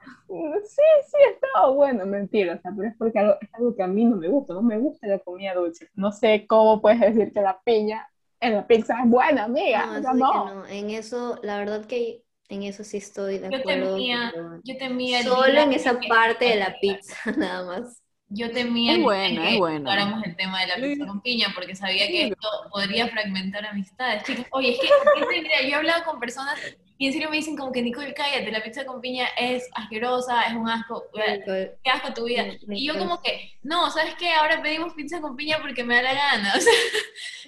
sí, 0.65 0.83
sí, 1.07 1.17
estaba 1.33 1.71
bueno, 1.71 2.05
mentira, 2.07 2.55
o 2.55 2.59
sea, 2.61 2.73
pero 2.77 2.89
es 2.89 2.97
porque 2.97 3.19
algo, 3.19 3.35
es 3.41 3.49
algo 3.55 3.77
que 3.77 3.83
a 3.83 3.87
mí 3.87 4.05
no 4.05 4.17
me 4.17 4.29
gusta, 4.29 4.55
no 4.55 4.63
me 4.63 4.79
gusta 4.79 5.07
la 5.07 5.19
comida 5.21 5.55
dulce. 5.55 5.89
No 5.95 6.13
sé 6.13 6.47
cómo 6.49 6.81
puedes 6.81 7.01
decir 7.01 7.33
que 7.33 7.41
la 7.41 7.61
piña 7.65 8.09
en 8.41 8.55
la 8.55 8.67
pizza 8.67 9.01
es 9.03 9.09
buena, 9.09 9.45
amiga. 9.45 9.87
No, 9.87 9.99
o 9.99 10.03
sea, 10.03 10.13
sí 10.13 10.19
que 10.19 10.25
no. 10.25 10.55
no. 10.55 10.67
En 10.67 10.91
eso, 10.91 11.39
la 11.43 11.59
verdad 11.59 11.87
que 11.87 12.23
en 12.49 12.63
eso 12.65 12.85
sí 12.85 12.97
estoy 12.99 13.39
de 13.39 13.51
Yo 13.51 13.59
acuerdo. 13.59 13.93
temía, 13.93 14.31
pero 14.35 14.61
yo 14.65 14.77
temía 14.79 15.19
el 15.21 15.25
Solo 15.27 15.61
en 15.61 15.73
esa 15.73 15.99
parte 16.09 16.45
de 16.47 16.57
la 16.57 16.75
pizza, 16.81 17.17
nada 17.37 17.65
más. 17.67 18.03
Yo 18.29 18.51
temía 18.51 18.93
Es 18.93 18.99
es 18.99 19.05
que 19.05 19.79
tocáramos 19.79 20.25
el 20.25 20.35
tema 20.37 20.61
de 20.61 20.67
la 20.67 20.75
pizza 20.77 21.07
con 21.07 21.21
piña, 21.21 21.53
porque 21.55 21.77
sabía 21.77 22.09
que 22.09 22.27
esto 22.29 22.49
podría 22.73 23.07
fragmentar 23.09 23.65
amistades. 23.67 24.25
Chicos, 24.25 24.47
oye, 24.51 24.73
es 24.73 24.81
que, 24.81 24.87
es 24.87 25.63
yo 25.63 25.69
he 25.69 25.75
hablado 25.75 26.05
con 26.05 26.19
personas 26.19 26.59
y 26.99 27.07
en 27.07 27.13
serio 27.13 27.31
me 27.31 27.37
dicen 27.37 27.57
como 27.57 27.71
que, 27.71 27.83
Nicole, 27.83 28.15
cállate, 28.15 28.51
la 28.51 28.63
pizza 28.63 28.85
con 28.85 29.01
piña 29.01 29.27
es 29.39 29.69
asquerosa, 29.75 30.43
es 30.45 30.55
un 30.55 30.69
asco, 30.69 31.05
Nicole, 31.15 31.77
qué 31.85 31.91
asco 31.91 32.13
tu 32.15 32.25
vida. 32.25 32.45
Ni- 32.67 32.81
Y 32.83 32.87
yo 32.87 32.95
Nicole. 32.95 33.11
como 33.11 33.23
que, 33.23 33.53
no, 33.63 33.91
¿sabes 33.91 34.15
qué? 34.19 34.33
Ahora 34.33 34.61
pedimos 34.61 34.93
pizza 34.95 35.21
con 35.21 35.37
piña 35.37 35.59
porque 35.61 35.85
me 35.85 35.95
da 35.97 36.03
la 36.03 36.15
gana. 36.15 36.55
O 36.57 36.61
sea, 36.61 36.73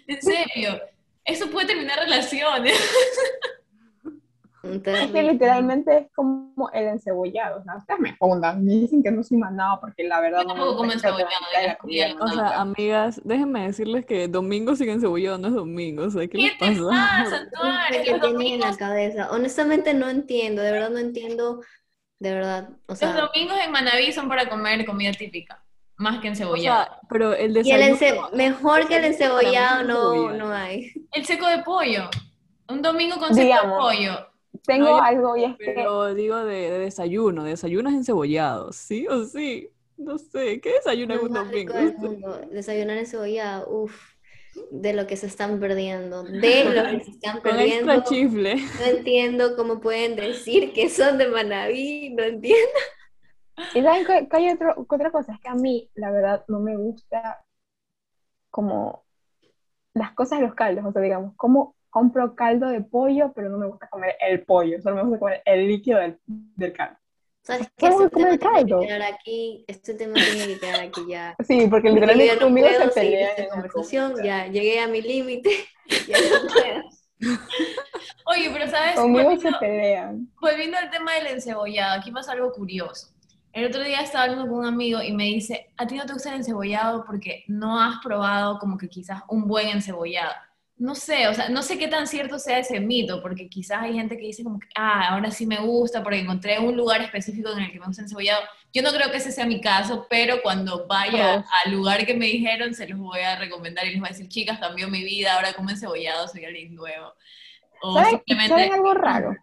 en 0.06 0.22
serio, 0.22 0.80
eso 1.24 1.50
puede 1.50 1.66
terminar 1.66 1.98
relaciones. 1.98 2.78
Es 4.62 5.10
que 5.12 5.22
literalmente 5.22 5.96
es 5.98 6.06
como 6.14 6.70
el 6.72 6.88
encebollado. 6.88 7.60
O 7.60 7.62
sea, 7.62 7.76
ustedes 7.76 8.00
me 8.00 8.16
me 8.60 8.72
dicen 8.72 9.02
que 9.02 9.10
no 9.10 9.22
soy 9.22 9.36
manado 9.38 9.80
porque 9.80 10.04
la 10.04 10.20
verdad 10.20 10.42
no 10.42 10.48
me 10.48 10.54
tampoco 10.54 10.76
como 10.78 10.92
encebollado, 10.92 11.30
no 12.18 12.24
O 12.24 12.28
sea, 12.28 12.60
amigas, 12.60 13.20
déjenme 13.24 13.66
decirles 13.66 14.04
que 14.06 14.26
domingo 14.28 14.74
sin 14.74 14.88
encebollado 14.90 15.38
no 15.38 15.48
es 15.48 15.54
domingo. 15.54 16.04
O 16.04 16.10
sea, 16.10 16.22
¿qué, 16.22 16.28
¿Qué 16.28 16.38
les 16.38 16.52
pasa? 16.58 16.80
No 17.54 17.62
qué 17.90 18.02
tienen 18.20 18.40
en 18.54 18.60
la 18.60 18.76
cabeza. 18.76 19.30
Honestamente 19.30 19.94
no 19.94 20.08
entiendo, 20.08 20.62
de 20.62 20.72
verdad 20.72 20.90
no 20.90 20.98
entiendo, 20.98 21.60
de 22.18 22.34
verdad. 22.34 22.70
O 22.86 22.92
los 22.92 23.14
domingos 23.14 23.58
en 23.64 23.70
Manaví 23.70 24.12
son 24.12 24.28
para 24.28 24.48
comer 24.48 24.84
comida 24.84 25.12
típica, 25.12 25.62
más 25.96 26.20
que 26.20 26.28
O 26.28 26.30
encebollado. 26.32 26.84
sea, 26.84 26.98
pero 27.08 27.32
el 27.34 27.56
y 27.64 27.70
el 27.70 27.80
desayuno... 27.80 28.28
ence- 28.30 28.36
mejor 28.36 28.88
que 28.88 28.96
el 28.96 29.02
desayuno 29.02 29.38
encebollado 29.40 29.84
no, 29.84 30.30
no 30.32 30.52
hay. 30.52 30.92
El 31.12 31.24
seco 31.24 31.46
de 31.46 31.62
pollo. 31.62 32.10
Un 32.68 32.82
domingo 32.82 33.16
con 33.18 33.34
seco 33.34 33.54
de 33.54 33.68
pollo. 33.68 34.27
Tengo 34.68 34.88
No, 34.88 35.00
algo 35.00 35.36
y 35.36 35.44
es 35.46 35.58
que 35.60 35.74
Pero 35.74 36.14
digo 36.14 36.36
de, 36.44 36.70
de 36.70 36.78
desayuno, 36.78 37.44
desayunos 37.44 37.92
encebollados, 37.94 38.76
¿sí 38.76 39.06
o 39.08 39.24
sí? 39.24 39.70
No 39.96 40.18
sé, 40.18 40.60
¿qué 40.60 40.76
Lo 41.06 41.22
un 41.22 41.34
domingo? 41.34 41.50
rico 41.50 41.74
del 41.74 41.94
mundo, 41.96 42.38
desayunar 42.50 42.98
encebollado, 42.98 43.68
uff, 43.70 44.14
de 44.70 44.92
lo 44.92 45.06
que 45.06 45.16
se 45.16 45.26
están 45.26 45.58
perdiendo, 45.60 46.24
de 46.24 46.64
lo 46.74 46.88
que 46.88 47.00
se 47.00 47.10
están 47.12 47.42
perdiendo. 47.42 47.94
extra 47.94 48.02
chifle. 48.02 48.56
No 48.74 48.84
entiendo 48.86 49.56
cómo 49.56 49.80
pueden 49.80 50.16
decir 50.16 50.72
que 50.74 50.90
son 50.90 51.18
de 51.18 51.28
Manaví, 51.28 52.10
no 52.14 52.24
entiendo. 52.24 52.72
Y 53.72 53.82
saben 53.82 54.04
que, 54.04 54.28
que 54.28 54.36
hay 54.36 54.50
otro, 54.50 54.86
que 54.86 54.94
otra 54.96 55.10
cosa, 55.10 55.32
es 55.34 55.40
que 55.40 55.48
a 55.48 55.54
mí, 55.54 55.90
la 55.94 56.10
verdad, 56.10 56.44
no 56.48 56.60
me 56.60 56.76
gusta 56.76 57.44
como 58.50 59.06
las 59.94 60.14
cosas 60.14 60.40
de 60.40 60.46
los 60.46 60.56
caldos, 60.56 60.86
o 60.86 60.92
sea, 60.92 61.02
digamos, 61.02 61.34
como 61.36 61.76
compro 61.98 62.36
caldo 62.36 62.68
de 62.68 62.80
pollo, 62.80 63.32
pero 63.34 63.48
no 63.48 63.58
me 63.58 63.66
gusta 63.66 63.88
comer 63.88 64.14
el 64.20 64.44
pollo, 64.44 64.80
solo 64.80 64.96
me 64.96 65.02
gusta 65.02 65.18
comer 65.18 65.42
el 65.44 65.66
líquido 65.66 65.98
del, 65.98 66.16
del 66.26 66.72
caldo. 66.72 66.96
¿Sabes 67.42 67.68
qué? 67.76 67.86
Este 67.88 68.08
tema 68.08 68.10
tiene 68.10 68.38
caldo. 68.38 68.80
que 68.80 68.86
quedar 68.86 69.02
aquí, 69.02 69.64
este 69.66 69.94
tema 69.94 70.14
tiene 70.14 70.46
que 70.46 70.60
quedar 70.60 70.80
aquí 70.80 71.00
ya. 71.08 71.34
Sí, 71.44 71.66
porque 71.68 71.90
literalmente 71.90 72.34
no 72.36 72.40
conmigo 72.42 72.68
se 72.68 72.84
esta 72.84 73.02
en 73.02 73.42
el 73.42 73.48
conversación, 73.48 74.14
ya 74.22 74.46
llegué 74.46 74.78
a 74.80 74.86
mi 74.86 75.02
límite, 75.02 75.50
ya 76.08 76.18
no 76.20 76.48
puedo. 76.52 77.36
Oye, 78.26 78.50
pero 78.52 78.70
sabes, 78.70 78.94
Conmigo 78.94 79.36
se 79.38 79.50
pelean. 79.58 80.30
volviendo 80.40 80.76
al 80.78 80.90
tema 80.90 81.14
del 81.14 81.26
encebollado, 81.26 81.98
aquí 81.98 82.12
pasa 82.12 82.30
algo 82.30 82.52
curioso. 82.52 83.08
El 83.52 83.66
otro 83.66 83.82
día 83.82 84.02
estaba 84.02 84.24
hablando 84.24 84.46
con 84.46 84.60
un 84.60 84.66
amigo 84.66 85.02
y 85.02 85.12
me 85.12 85.24
dice, 85.24 85.72
a 85.76 85.84
ti 85.84 85.96
no 85.96 86.06
te 86.06 86.12
gusta 86.12 86.28
el 86.28 86.36
encebollado 86.36 87.04
porque 87.04 87.42
no 87.48 87.80
has 87.80 87.96
probado 88.04 88.60
como 88.60 88.78
que 88.78 88.88
quizás 88.88 89.22
un 89.28 89.48
buen 89.48 89.66
encebollado. 89.68 90.32
No 90.78 90.94
sé, 90.94 91.26
o 91.26 91.34
sea, 91.34 91.48
no 91.48 91.62
sé 91.62 91.76
qué 91.76 91.88
tan 91.88 92.06
cierto 92.06 92.38
sea 92.38 92.58
ese 92.58 92.78
mito, 92.78 93.20
porque 93.20 93.48
quizás 93.48 93.82
hay 93.82 93.94
gente 93.94 94.16
que 94.16 94.26
dice 94.26 94.44
como 94.44 94.60
que, 94.60 94.68
ah, 94.76 95.08
ahora 95.08 95.32
sí 95.32 95.44
me 95.44 95.58
gusta 95.58 96.04
porque 96.04 96.20
encontré 96.20 96.60
un 96.60 96.76
lugar 96.76 97.00
específico 97.00 97.50
en 97.50 97.64
el 97.64 97.72
que 97.72 97.80
me 97.80 97.86
gusta 97.86 98.02
el 98.02 98.06
encebollado. 98.06 98.42
Yo 98.72 98.82
no 98.82 98.90
creo 98.92 99.10
que 99.10 99.16
ese 99.16 99.32
sea 99.32 99.44
mi 99.44 99.60
caso, 99.60 100.06
pero 100.08 100.40
cuando 100.40 100.86
vaya 100.86 101.44
al 101.64 101.72
lugar 101.72 102.06
que 102.06 102.14
me 102.14 102.26
dijeron, 102.26 102.74
se 102.74 102.86
los 102.86 102.98
voy 102.98 103.20
a 103.20 103.36
recomendar 103.36 103.86
y 103.86 103.90
les 103.90 103.98
voy 103.98 104.08
a 104.08 104.12
decir, 104.12 104.28
chicas, 104.28 104.60
cambió 104.60 104.88
mi 104.88 105.02
vida, 105.02 105.34
ahora 105.34 105.52
como 105.52 105.70
encebollado, 105.70 106.28
soy 106.28 106.44
alguien 106.44 106.76
nuevo. 106.76 107.12
O 107.82 107.94
¿Saben, 107.94 108.10
simplemente... 108.10 108.54
¿saben 108.54 108.72
algo 108.72 108.94
raro? 108.94 109.36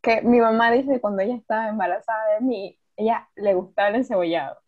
Que 0.00 0.22
mi 0.22 0.38
mamá 0.38 0.70
dice 0.70 0.92
que 0.92 1.00
cuando 1.00 1.22
ella 1.22 1.34
estaba 1.34 1.68
embarazada 1.68 2.34
de 2.34 2.40
mí, 2.40 2.78
ella 2.96 3.28
le 3.34 3.54
gustaba 3.54 3.88
el 3.88 3.96
encebollado, 3.96 4.60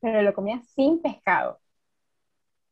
pero 0.00 0.22
lo 0.22 0.34
comía 0.34 0.60
sin 0.74 1.00
pescado. 1.00 1.60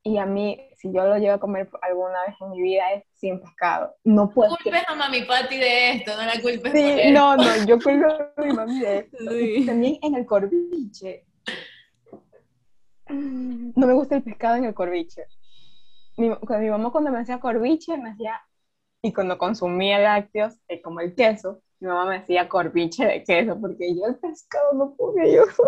Y 0.02 0.16
a 0.18 0.26
mí, 0.26 0.58
si 0.76 0.92
yo 0.92 1.04
lo 1.04 1.18
llevo 1.18 1.34
a 1.34 1.40
comer 1.40 1.68
alguna 1.82 2.22
vez 2.26 2.36
en 2.40 2.50
mi 2.50 2.62
vida, 2.62 2.92
es 2.92 3.04
sin 3.14 3.40
pescado. 3.40 3.94
No 4.04 4.30
puedo. 4.30 4.56
culpes 4.62 4.84
a 4.86 4.94
mami 4.94 5.22
Patti 5.22 5.56
de 5.58 5.90
esto, 5.90 6.16
no 6.16 6.24
la 6.24 6.40
culpes 6.40 6.72
Sí, 6.72 7.10
no, 7.12 7.36
no, 7.36 7.66
yo 7.66 7.78
culpo 7.78 8.06
a 8.06 8.42
mi 8.42 8.52
mami 8.52 8.80
de 8.80 8.98
esto. 8.98 9.16
Y 9.34 9.60
Sí. 9.60 9.66
También 9.66 9.98
en 10.02 10.14
el 10.14 10.26
corviche. 10.26 11.26
No 13.10 13.86
me 13.86 13.92
gusta 13.92 14.16
el 14.16 14.22
pescado 14.22 14.56
en 14.56 14.64
el 14.64 14.74
corviche. 14.74 15.26
Mi, 16.16 16.34
con 16.36 16.60
mi 16.60 16.70
mamá 16.70 16.90
cuando 16.90 17.10
me 17.10 17.20
hacía 17.20 17.38
corviche, 17.40 17.96
me 17.96 18.10
hacía, 18.10 18.40
y 19.02 19.12
cuando 19.12 19.38
consumía 19.38 19.98
lácteos, 19.98 20.54
eh, 20.68 20.82
como 20.82 21.00
el 21.00 21.14
queso, 21.14 21.62
mi 21.80 21.88
mamá 21.88 22.06
me 22.06 22.16
hacía 22.16 22.48
corviche 22.48 23.04
de 23.04 23.22
queso, 23.22 23.58
porque 23.60 23.94
yo 23.94 24.06
el 24.06 24.16
pescado 24.16 24.72
no 24.72 24.94
podía 24.96 25.26
yo. 25.26 25.44
Eso, 25.44 25.62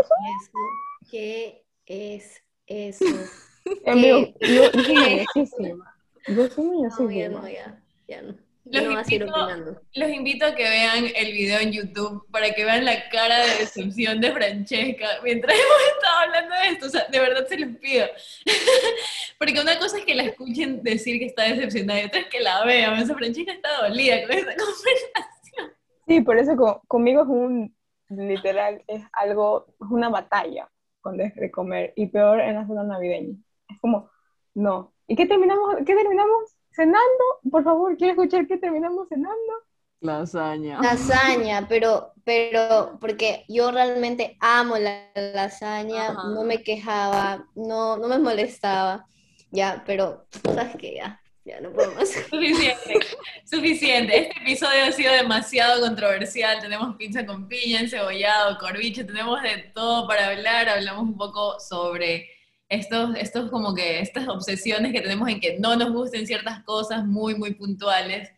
¿Qué 1.10 1.64
es 1.86 2.42
eso? 2.66 3.04
Amigo, 3.86 4.18
yo, 4.40 4.48
yo 4.48 4.70
soy 4.72 4.84
¿Qué? 4.84 5.26
mañosísima. 5.34 5.94
Yo 6.26 6.48
soy 6.48 6.64
No, 6.66 6.72
ya 6.72 7.30
mañosísima. 7.30 7.40
no, 7.40 7.48
ya, 7.48 7.82
ya 8.08 8.22
no. 8.22 8.34
Los 8.66 8.82
no 8.84 8.90
invito- 9.00 9.24
opinando. 9.24 9.80
Los 9.94 10.10
invito 10.10 10.46
a 10.46 10.54
que 10.54 10.62
vean 10.62 11.04
el 11.16 11.32
video 11.32 11.58
en 11.60 11.72
YouTube 11.72 12.26
para 12.30 12.52
que 12.52 12.64
vean 12.64 12.84
la 12.84 13.08
cara 13.08 13.38
de 13.40 13.56
decepción 13.58 14.20
de 14.20 14.30
Francesca 14.30 15.06
mientras 15.24 15.54
hemos 15.58 15.94
estado 15.96 16.18
hablando 16.20 16.54
de 16.54 16.68
esto. 16.68 16.86
O 16.86 16.88
sea, 16.90 17.06
de 17.10 17.18
verdad 17.18 17.46
se 17.48 17.58
los 17.58 17.76
pido. 17.78 18.06
Porque 19.38 19.60
una 19.60 19.78
cosa 19.78 19.98
es 19.98 20.04
que 20.04 20.14
la 20.14 20.24
escuchen 20.24 20.82
decir 20.82 21.18
que 21.18 21.26
está 21.26 21.44
decepcionada 21.44 22.00
y 22.02 22.04
otra 22.04 22.20
es 22.20 22.26
que 22.26 22.40
la 22.40 22.64
vean. 22.64 23.02
O 23.02 23.06
sea, 23.06 23.16
Francesca 23.16 23.52
está 23.52 23.68
dolida 23.88 24.22
con 24.26 24.32
esta 24.36 24.50
conversación. 24.56 25.72
Sí, 26.06 26.20
por 26.20 26.38
eso 26.38 26.54
co- 26.56 26.82
conmigo 26.86 27.22
es 27.22 27.28
un, 27.28 27.74
literal, 28.10 28.82
es 28.86 29.02
algo, 29.12 29.66
es 29.80 29.90
una 29.90 30.10
batalla 30.10 30.68
cuando 31.00 31.24
es 31.24 31.34
de 31.34 31.50
comer, 31.50 31.92
y 31.96 32.06
peor 32.08 32.40
en 32.40 32.56
la 32.56 32.66
zona 32.66 32.84
navideña. 32.84 33.34
Es 33.70 33.80
como, 33.80 34.10
no. 34.54 34.92
¿Y 35.06 35.16
qué 35.16 35.26
terminamos, 35.26 35.76
qué 35.86 35.94
terminamos 35.94 36.56
cenando? 36.70 37.24
Por 37.50 37.64
favor, 37.64 37.96
quiero 37.96 38.12
escuchar 38.12 38.46
qué 38.46 38.56
terminamos 38.56 39.08
cenando. 39.08 39.52
Lasaña. 40.00 40.80
Lasaña, 40.80 41.66
pero, 41.68 42.12
pero, 42.24 42.96
porque 43.00 43.44
yo 43.48 43.70
realmente 43.70 44.36
amo 44.40 44.78
la 44.78 45.10
lasaña, 45.14 46.08
Ajá. 46.08 46.28
no 46.28 46.42
me 46.42 46.62
quejaba, 46.62 47.46
no, 47.54 47.98
no 47.98 48.08
me 48.08 48.18
molestaba, 48.18 49.06
ya, 49.50 49.82
pero, 49.84 50.26
sabes 50.42 50.76
que 50.76 50.94
ya, 50.94 51.20
ya 51.44 51.60
no 51.60 51.70
puedo 51.72 51.92
más. 51.92 52.08
Suficiente, 52.30 53.00
suficiente. 53.44 54.18
Este 54.20 54.38
episodio 54.40 54.84
ha 54.84 54.92
sido 54.92 55.12
demasiado 55.12 55.80
controversial. 55.80 56.60
Tenemos 56.60 56.96
pizza 56.96 57.26
con 57.26 57.48
piña, 57.48 57.80
encebollado, 57.80 58.58
corviche, 58.58 59.04
tenemos 59.04 59.42
de 59.42 59.70
todo 59.74 60.06
para 60.06 60.28
hablar. 60.28 60.68
Hablamos 60.68 61.02
un 61.02 61.16
poco 61.16 61.58
sobre 61.60 62.28
estos, 62.70 63.14
estos 63.16 63.50
como 63.50 63.74
que 63.74 64.00
estas 64.00 64.28
obsesiones 64.28 64.92
que 64.92 65.00
tenemos 65.00 65.28
en 65.28 65.40
que 65.40 65.58
no 65.58 65.74
nos 65.76 65.92
gusten 65.92 66.26
ciertas 66.26 66.62
cosas 66.62 67.04
muy, 67.04 67.34
muy 67.34 67.54
puntuales. 67.54 68.30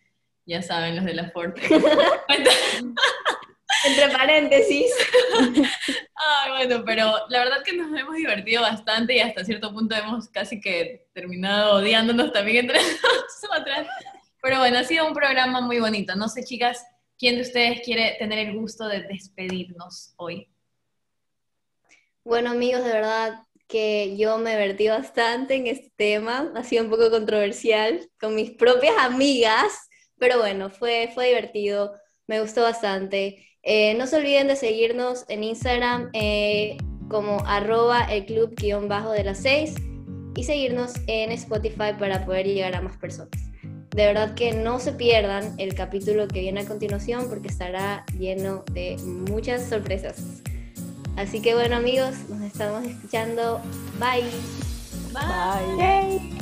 Ya 0.47 0.63
saben, 0.63 0.97
los 0.97 1.05
de 1.05 1.15
la 1.15 1.31
Forte. 1.31 1.61
Entre 3.85 4.09
paréntesis. 4.09 4.93
Ay, 5.35 6.51
bueno, 6.51 6.85
pero 6.85 7.13
la 7.29 7.41
verdad 7.41 7.63
que 7.65 7.77
nos 7.77 7.97
hemos 7.99 8.17
divertido 8.17 8.63
bastante 8.63 9.17
y 9.17 9.21
hasta 9.21 9.45
cierto 9.45 9.73
punto 9.73 9.95
hemos 9.95 10.29
casi 10.29 10.61
que 10.61 11.07
terminado 11.13 11.77
odiándonos 11.77 12.33
también 12.33 12.65
entre 12.65 12.79
nosotras. 12.81 13.87
Pero 14.41 14.59
bueno, 14.59 14.79
ha 14.79 14.85
sido 14.85 15.07
un 15.07 15.15
programa 15.15 15.61
muy 15.61 15.79
bonito. 15.79 16.17
No 16.17 16.29
sé, 16.29 16.45
chicas, 16.45 16.85
¿quién 17.19 17.37
de 17.37 17.43
ustedes 17.43 17.83
quiere 17.85 18.17
tener 18.19 18.39
el 18.39 18.57
gusto 18.57 18.89
de 18.89 19.03
despedirnos 19.03 20.15
hoy? 20.17 20.49
Bueno, 22.25 22.51
amigos, 22.51 22.85
de 22.85 22.93
verdad 22.93 23.47
que 23.73 24.19
yo 24.19 24.37
me 24.37 24.51
divertí 24.51 24.89
bastante 24.89 25.55
en 25.55 25.67
este 25.67 25.91
tema, 25.97 26.53
ha 26.55 26.63
sido 26.63 26.85
un 26.85 26.91
poco 26.91 27.11
controversial 27.11 28.07
con 28.21 28.35
mis 28.35 28.51
propias 28.51 28.95
amigas, 28.99 29.89
pero 30.19 30.39
bueno, 30.39 30.69
fue, 30.69 31.11
fue 31.15 31.29
divertido, 31.29 31.95
me 32.27 32.43
gustó 32.43 32.61
bastante. 32.61 33.47
Eh, 33.63 33.95
no 33.95 34.07
se 34.07 34.17
olviden 34.17 34.47
de 34.47 34.57
seguirnos 34.57 35.25
en 35.31 35.43
Instagram 35.43 36.11
eh, 36.13 36.77
como 37.09 37.39
arroba 37.47 38.03
el 38.13 38.27
club 38.27 38.55
guion 38.57 38.89
bajo 38.89 39.11
de 39.11 39.25
las 39.25 39.39
6 39.39 39.75
y 40.37 40.45
seguirnos 40.45 40.93
en 41.07 41.33
Spotify 41.33 41.95
para 41.99 42.27
poder 42.27 42.47
llegar 42.47 42.77
a 42.77 42.83
más 42.83 42.99
personas. 42.99 43.31
De 43.63 44.05
verdad 44.05 44.35
que 44.35 44.53
no 44.53 44.81
se 44.81 44.93
pierdan 44.93 45.55
el 45.57 45.75
capítulo 45.75 46.29
que 46.29 46.41
viene 46.41 46.61
a 46.61 46.67
continuación 46.67 47.31
porque 47.31 47.49
estará 47.49 48.05
lleno 48.19 48.65
de 48.73 48.99
muchas 48.99 49.67
sorpresas. 49.67 50.43
Así 51.17 51.41
que 51.41 51.55
bueno 51.55 51.77
amigos, 51.77 52.15
nos 52.29 52.43
estamos 52.43 52.85
escuchando. 52.85 53.61
Bye. 53.99 54.25
Bye. 55.13 55.77
Yay. 55.79 56.39